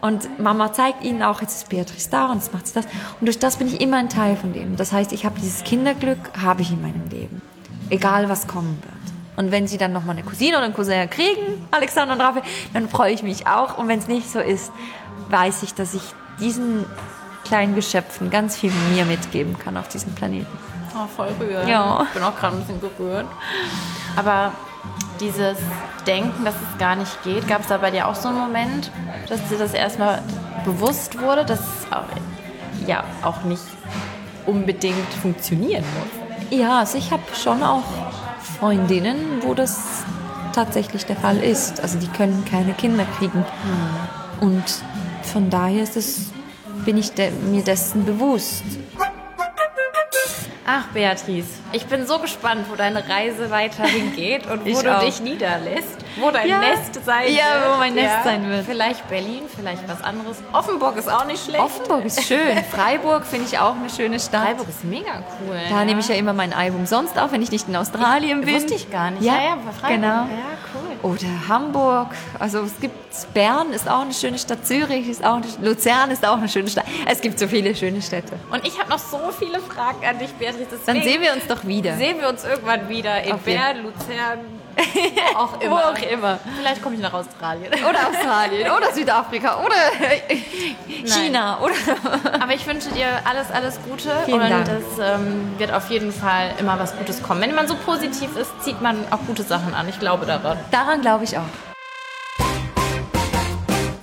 Und 0.00 0.38
Mama 0.38 0.72
zeigt 0.72 1.04
ihnen 1.04 1.22
auch, 1.22 1.40
jetzt 1.40 1.56
ist 1.56 1.68
Beatrice 1.68 2.08
da 2.10 2.26
und 2.26 2.38
jetzt 2.38 2.52
macht 2.52 2.66
sie 2.66 2.74
das. 2.74 2.86
Und 2.86 3.26
durch 3.26 3.38
das 3.38 3.56
bin 3.56 3.68
ich 3.68 3.80
immer 3.80 3.98
ein 3.98 4.08
Teil 4.08 4.36
von 4.36 4.52
dem. 4.52 4.76
Das 4.76 4.92
heißt, 4.92 5.12
ich 5.12 5.24
habe 5.24 5.38
dieses 5.40 5.62
Kinderglück, 5.64 6.18
habe 6.42 6.62
ich 6.62 6.70
in 6.70 6.80
meinem 6.80 7.08
Leben. 7.10 7.42
Egal, 7.90 8.28
was 8.28 8.46
kommen 8.46 8.78
wird. 8.82 8.94
Und 9.36 9.52
wenn 9.52 9.66
sie 9.66 9.78
dann 9.78 9.92
nochmal 9.92 10.16
eine 10.16 10.24
Cousine 10.24 10.56
oder 10.56 10.64
einen 10.64 10.74
Cousin 10.74 11.08
kriegen, 11.08 11.66
Alexander 11.70 12.14
und 12.14 12.20
Raphael, 12.20 12.44
dann 12.72 12.88
freue 12.88 13.12
ich 13.12 13.22
mich 13.22 13.46
auch. 13.46 13.78
Und 13.78 13.88
wenn 13.88 13.98
es 13.98 14.08
nicht 14.08 14.30
so 14.30 14.38
ist, 14.38 14.70
weiß 15.28 15.62
ich, 15.62 15.74
dass 15.74 15.94
ich 15.94 16.02
diesen 16.38 16.84
kleinen 17.44 17.74
Geschöpfen 17.74 18.30
ganz 18.30 18.56
viel 18.56 18.72
mir 18.92 19.04
mitgeben 19.04 19.58
kann 19.58 19.76
auf 19.76 19.88
diesem 19.88 20.14
Planeten. 20.14 20.46
Oh, 20.94 21.06
voll 21.16 21.28
rührend. 21.38 21.68
Ja. 21.68 22.02
Ich 22.04 22.10
bin 22.10 22.22
auch 22.22 22.36
gerade 22.36 22.56
ein 22.56 22.60
bisschen 22.60 22.80
gerührt. 22.80 23.26
Aber 24.16 24.52
dieses 25.20 25.58
Denken, 26.06 26.44
dass 26.44 26.54
es 26.54 26.78
gar 26.78 26.96
nicht 26.96 27.22
geht, 27.22 27.46
gab 27.46 27.60
es 27.60 27.66
da 27.66 27.78
bei 27.78 27.90
dir 27.90 28.08
auch 28.08 28.14
so 28.14 28.28
einen 28.28 28.38
Moment, 28.38 28.90
dass 29.28 29.46
dir 29.48 29.58
das 29.58 29.74
erstmal 29.74 30.22
bewusst 30.64 31.20
wurde, 31.20 31.44
dass 31.44 31.60
es 31.60 31.92
auch, 31.92 32.04
ja 32.86 33.04
auch 33.22 33.42
nicht 33.44 33.62
unbedingt 34.46 35.12
funktionieren 35.20 35.84
muss? 35.98 36.58
Ja, 36.58 36.80
also 36.80 36.98
ich 36.98 37.10
habe 37.10 37.22
schon 37.40 37.62
auch 37.62 37.84
Freundinnen, 38.58 39.42
wo 39.42 39.54
das 39.54 40.04
tatsächlich 40.52 41.06
der 41.06 41.16
Fall 41.16 41.38
ist. 41.38 41.80
Also 41.80 41.98
die 41.98 42.08
können 42.08 42.44
keine 42.44 42.72
Kinder 42.72 43.04
kriegen. 43.18 43.38
Mhm. 43.38 44.48
Und 44.48 44.64
von 45.22 45.50
daher 45.50 45.82
ist 45.82 45.96
es, 45.96 46.30
bin 46.84 46.96
ich 46.96 47.12
de 47.12 47.30
mir 47.30 47.62
dessen 47.62 48.04
bewusst. 48.04 48.64
Ach, 50.66 50.86
Beatrice, 50.88 51.48
ich 51.72 51.86
bin 51.86 52.06
so 52.06 52.18
gespannt, 52.18 52.66
wo 52.70 52.76
deine 52.76 53.08
Reise 53.08 53.50
weiterhin 53.50 54.14
geht 54.14 54.46
und 54.46 54.64
wo 54.64 54.68
ich 54.68 54.78
du 54.78 54.96
auch. 54.96 55.02
dich 55.02 55.20
niederlässt, 55.20 55.99
wo 56.16 56.30
dein 56.30 56.48
Ja. 56.48 56.58
Nest 56.60 57.04
sein 57.04 57.26
wird. 57.26 57.36
Ja, 57.38 57.72
wo 57.72 57.78
mein 57.78 57.94
Nest 57.94 58.24
sein 58.24 58.48
wird. 58.48 58.66
Vielleicht 58.66 59.08
Berlin, 59.08 59.42
vielleicht 59.54 59.86
was 59.88 60.02
anderes. 60.02 60.38
Offenburg 60.52 60.96
ist 60.96 61.10
auch 61.10 61.24
nicht 61.24 61.44
schlecht. 61.44 61.62
Offenburg 61.62 62.04
ist 62.04 62.22
schön. 62.24 62.56
Freiburg 62.70 63.24
finde 63.24 63.46
ich 63.46 63.58
auch 63.58 63.74
eine 63.74 63.90
schöne 63.90 64.18
Stadt. 64.20 64.44
Freiburg 64.46 64.68
ist 64.68 64.84
mega 64.84 65.22
cool. 65.46 65.56
Da 65.68 65.84
nehme 65.84 66.00
ich 66.00 66.08
ja 66.08 66.14
immer 66.14 66.32
mein 66.32 66.52
Album 66.52 66.86
sonst 66.86 67.18
auf, 67.18 67.32
wenn 67.32 67.42
ich 67.42 67.50
nicht 67.50 67.68
in 67.68 67.76
Australien 67.76 68.40
bin. 68.42 68.54
Wusste 68.54 68.74
ich 68.74 68.90
gar 68.90 69.10
nicht. 69.10 69.22
Ja, 69.22 69.34
ja, 69.34 69.40
ja 69.42 69.56
Freiburg. 69.80 69.88
genau. 70.00 70.08
Ja, 70.08 70.26
cool. 70.74 71.10
Oder 71.12 71.48
Hamburg. 71.48 72.08
Also 72.38 72.60
es 72.60 72.78
gibt 72.80 72.94
Bern 73.34 73.72
ist 73.72 73.88
auch 73.88 74.02
eine 74.02 74.12
schöne 74.14 74.38
Stadt. 74.38 74.66
Zürich 74.66 75.08
ist 75.08 75.24
auch 75.24 75.36
eine, 75.36 75.46
Luzern 75.62 76.10
ist 76.10 76.24
auch 76.26 76.36
eine 76.36 76.48
schöne 76.48 76.68
Stadt. 76.68 76.84
Es 77.06 77.20
gibt 77.20 77.38
so 77.38 77.48
viele 77.48 77.74
schöne 77.74 78.00
Städte. 78.02 78.34
Und 78.50 78.66
ich 78.66 78.78
habe 78.78 78.88
noch 78.90 78.98
so 78.98 79.18
viele 79.36 79.58
Fragen 79.60 80.04
an 80.06 80.18
dich, 80.18 80.30
Beatrice. 80.34 80.66
Deswegen 80.70 80.86
Dann 80.86 81.02
sehen 81.02 81.20
wir 81.22 81.32
uns 81.32 81.46
doch 81.46 81.64
wieder. 81.66 81.96
sehen 81.96 82.20
wir 82.20 82.28
uns 82.28 82.44
irgendwann 82.44 82.88
wieder 82.88 83.22
in 83.22 83.38
Bern, 83.38 83.78
Luzern, 83.82 84.38
auch 85.36 85.60
immer. 85.60 85.76
Wo 85.76 85.78
auch 85.78 86.10
immer. 86.10 86.38
Vielleicht 86.58 86.82
komme 86.82 86.94
ich 86.94 87.00
nach 87.00 87.12
Australien. 87.12 87.72
Oder 87.72 88.08
Australien 88.08 88.70
oder 88.70 88.92
Südafrika 88.94 89.62
oder 89.64 89.76
China 91.04 91.58
oder 91.60 91.74
Aber 92.40 92.54
ich 92.54 92.66
wünsche 92.66 92.90
dir 92.90 93.06
alles, 93.24 93.50
alles 93.50 93.78
Gute 93.88 94.10
Vielen 94.24 94.40
und 94.40 94.68
es 94.68 94.98
ähm, 95.00 95.58
wird 95.58 95.72
auf 95.72 95.90
jeden 95.90 96.12
Fall 96.12 96.52
immer 96.58 96.78
was 96.78 96.96
Gutes 96.96 97.22
kommen. 97.22 97.40
Wenn 97.40 97.54
man 97.54 97.68
so 97.68 97.74
positiv 97.74 98.36
ist, 98.36 98.50
zieht 98.62 98.80
man 98.80 99.04
auch 99.10 99.20
gute 99.26 99.42
Sachen 99.42 99.74
an. 99.74 99.88
Ich 99.88 99.98
glaube 99.98 100.26
daran. 100.26 100.58
daran 100.70 101.00
glaube 101.00 101.24
ich 101.24 101.36
auch. 101.38 101.69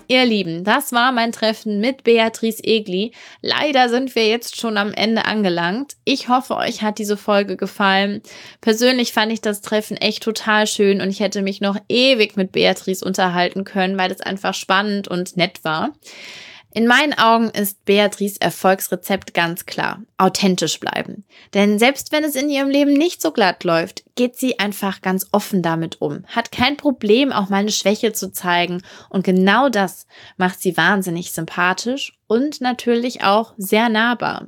Ihr 0.10 0.26
Lieben, 0.26 0.64
das 0.64 0.94
war 0.94 1.12
mein 1.12 1.34
Treffen 1.34 1.82
mit 1.82 2.04
Beatrice 2.04 2.64
Egli. 2.64 3.12
Leider 3.42 3.90
sind 3.90 4.16
wir 4.16 4.26
jetzt 4.26 4.56
schon 4.58 4.78
am 4.78 4.94
Ende 4.94 5.26
angelangt. 5.26 5.98
Ich 6.06 6.30
hoffe, 6.30 6.56
euch 6.56 6.82
hat 6.82 6.98
diese 6.98 7.18
Folge 7.18 7.58
gefallen. 7.58 8.22
Persönlich 8.62 9.12
fand 9.12 9.34
ich 9.34 9.42
das 9.42 9.62
Treffen 9.62 9.98
echt 9.98 10.24
total 10.24 10.66
schön 10.66 11.02
und 11.02 11.10
ich 11.10 11.20
hätte 11.20 11.42
mich 11.42 11.60
noch 11.60 11.78
ewig 11.90 12.38
mit 12.38 12.54
Beatrice 12.54 13.04
unterhalten 13.04 13.66
können, 13.66 13.98
weil 13.98 14.10
es 14.10 14.22
einfach 14.22 14.54
spannend 14.54 15.10
und 15.10 15.36
nett 15.36 15.64
war. 15.64 15.92
In 16.78 16.86
meinen 16.86 17.18
Augen 17.18 17.50
ist 17.50 17.86
Beatrice 17.86 18.40
Erfolgsrezept 18.40 19.34
ganz 19.34 19.66
klar. 19.66 20.04
Authentisch 20.20 20.80
bleiben. 20.80 21.26
Denn 21.56 21.80
selbst 21.80 22.12
wenn 22.12 22.24
es 22.24 22.36
in 22.36 22.52
ihrem 22.52 22.70
Leben 22.70 22.94
nicht 22.94 23.20
so 23.20 23.32
glatt 23.32 23.64
läuft, 23.64 24.04
geht 24.14 24.36
sie 24.36 24.60
einfach 24.60 25.02
ganz 25.02 25.26
offen 25.32 25.64
damit 25.64 26.00
um. 26.02 26.24
Hat 26.28 26.52
kein 26.52 26.78
Problem, 26.78 27.32
auch 27.32 27.50
mal 27.50 27.62
eine 27.62 27.72
Schwäche 27.72 28.14
zu 28.14 28.32
zeigen. 28.32 28.84
Und 29.10 29.24
genau 29.24 29.70
das 29.70 30.06
macht 30.38 30.62
sie 30.62 30.78
wahnsinnig 30.78 31.32
sympathisch 31.32 32.16
und 32.28 32.62
natürlich 32.62 33.24
auch 33.24 33.56
sehr 33.58 33.90
nahbar. 33.90 34.46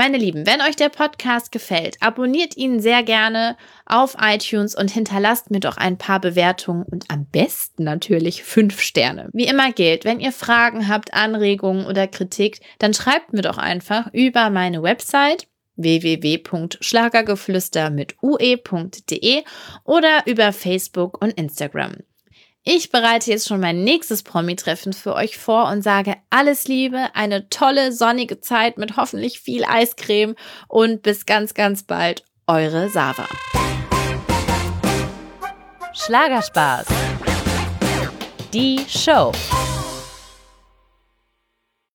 Meine 0.00 0.16
Lieben, 0.16 0.46
wenn 0.46 0.62
euch 0.62 0.76
der 0.76 0.88
Podcast 0.88 1.52
gefällt, 1.52 1.98
abonniert 2.00 2.56
ihn 2.56 2.80
sehr 2.80 3.02
gerne 3.02 3.58
auf 3.84 4.16
iTunes 4.18 4.74
und 4.74 4.90
hinterlasst 4.90 5.50
mir 5.50 5.60
doch 5.60 5.76
ein 5.76 5.98
paar 5.98 6.22
Bewertungen 6.22 6.84
und 6.84 7.04
am 7.10 7.26
besten 7.26 7.84
natürlich 7.84 8.42
fünf 8.42 8.80
Sterne. 8.80 9.28
Wie 9.34 9.44
immer 9.44 9.72
gilt, 9.72 10.06
wenn 10.06 10.18
ihr 10.18 10.32
Fragen 10.32 10.88
habt, 10.88 11.12
Anregungen 11.12 11.84
oder 11.84 12.06
Kritik, 12.06 12.60
dann 12.78 12.94
schreibt 12.94 13.34
mir 13.34 13.42
doch 13.42 13.58
einfach 13.58 14.08
über 14.14 14.48
meine 14.48 14.82
Website 14.82 15.46
www.schlagergeflüster 15.76 17.90
mit 17.90 18.16
ue.de 18.22 19.44
oder 19.84 20.22
über 20.24 20.54
Facebook 20.54 21.22
und 21.22 21.32
Instagram. 21.32 21.96
Ich 22.62 22.90
bereite 22.90 23.30
jetzt 23.30 23.48
schon 23.48 23.60
mein 23.60 23.84
nächstes 23.84 24.22
Promi-Treffen 24.22 24.92
für 24.92 25.14
euch 25.14 25.38
vor 25.38 25.70
und 25.70 25.80
sage 25.80 26.16
alles 26.28 26.68
Liebe, 26.68 27.08
eine 27.14 27.48
tolle 27.48 27.90
sonnige 27.90 28.40
Zeit 28.40 28.76
mit 28.76 28.98
hoffentlich 28.98 29.40
viel 29.40 29.64
Eiscreme 29.64 30.34
und 30.68 31.00
bis 31.00 31.24
ganz, 31.24 31.54
ganz 31.54 31.84
bald, 31.84 32.22
eure 32.46 32.90
Sava. 32.90 33.26
Schlagerspaß. 35.94 36.86
Die 38.52 38.84
Show. 38.86 39.32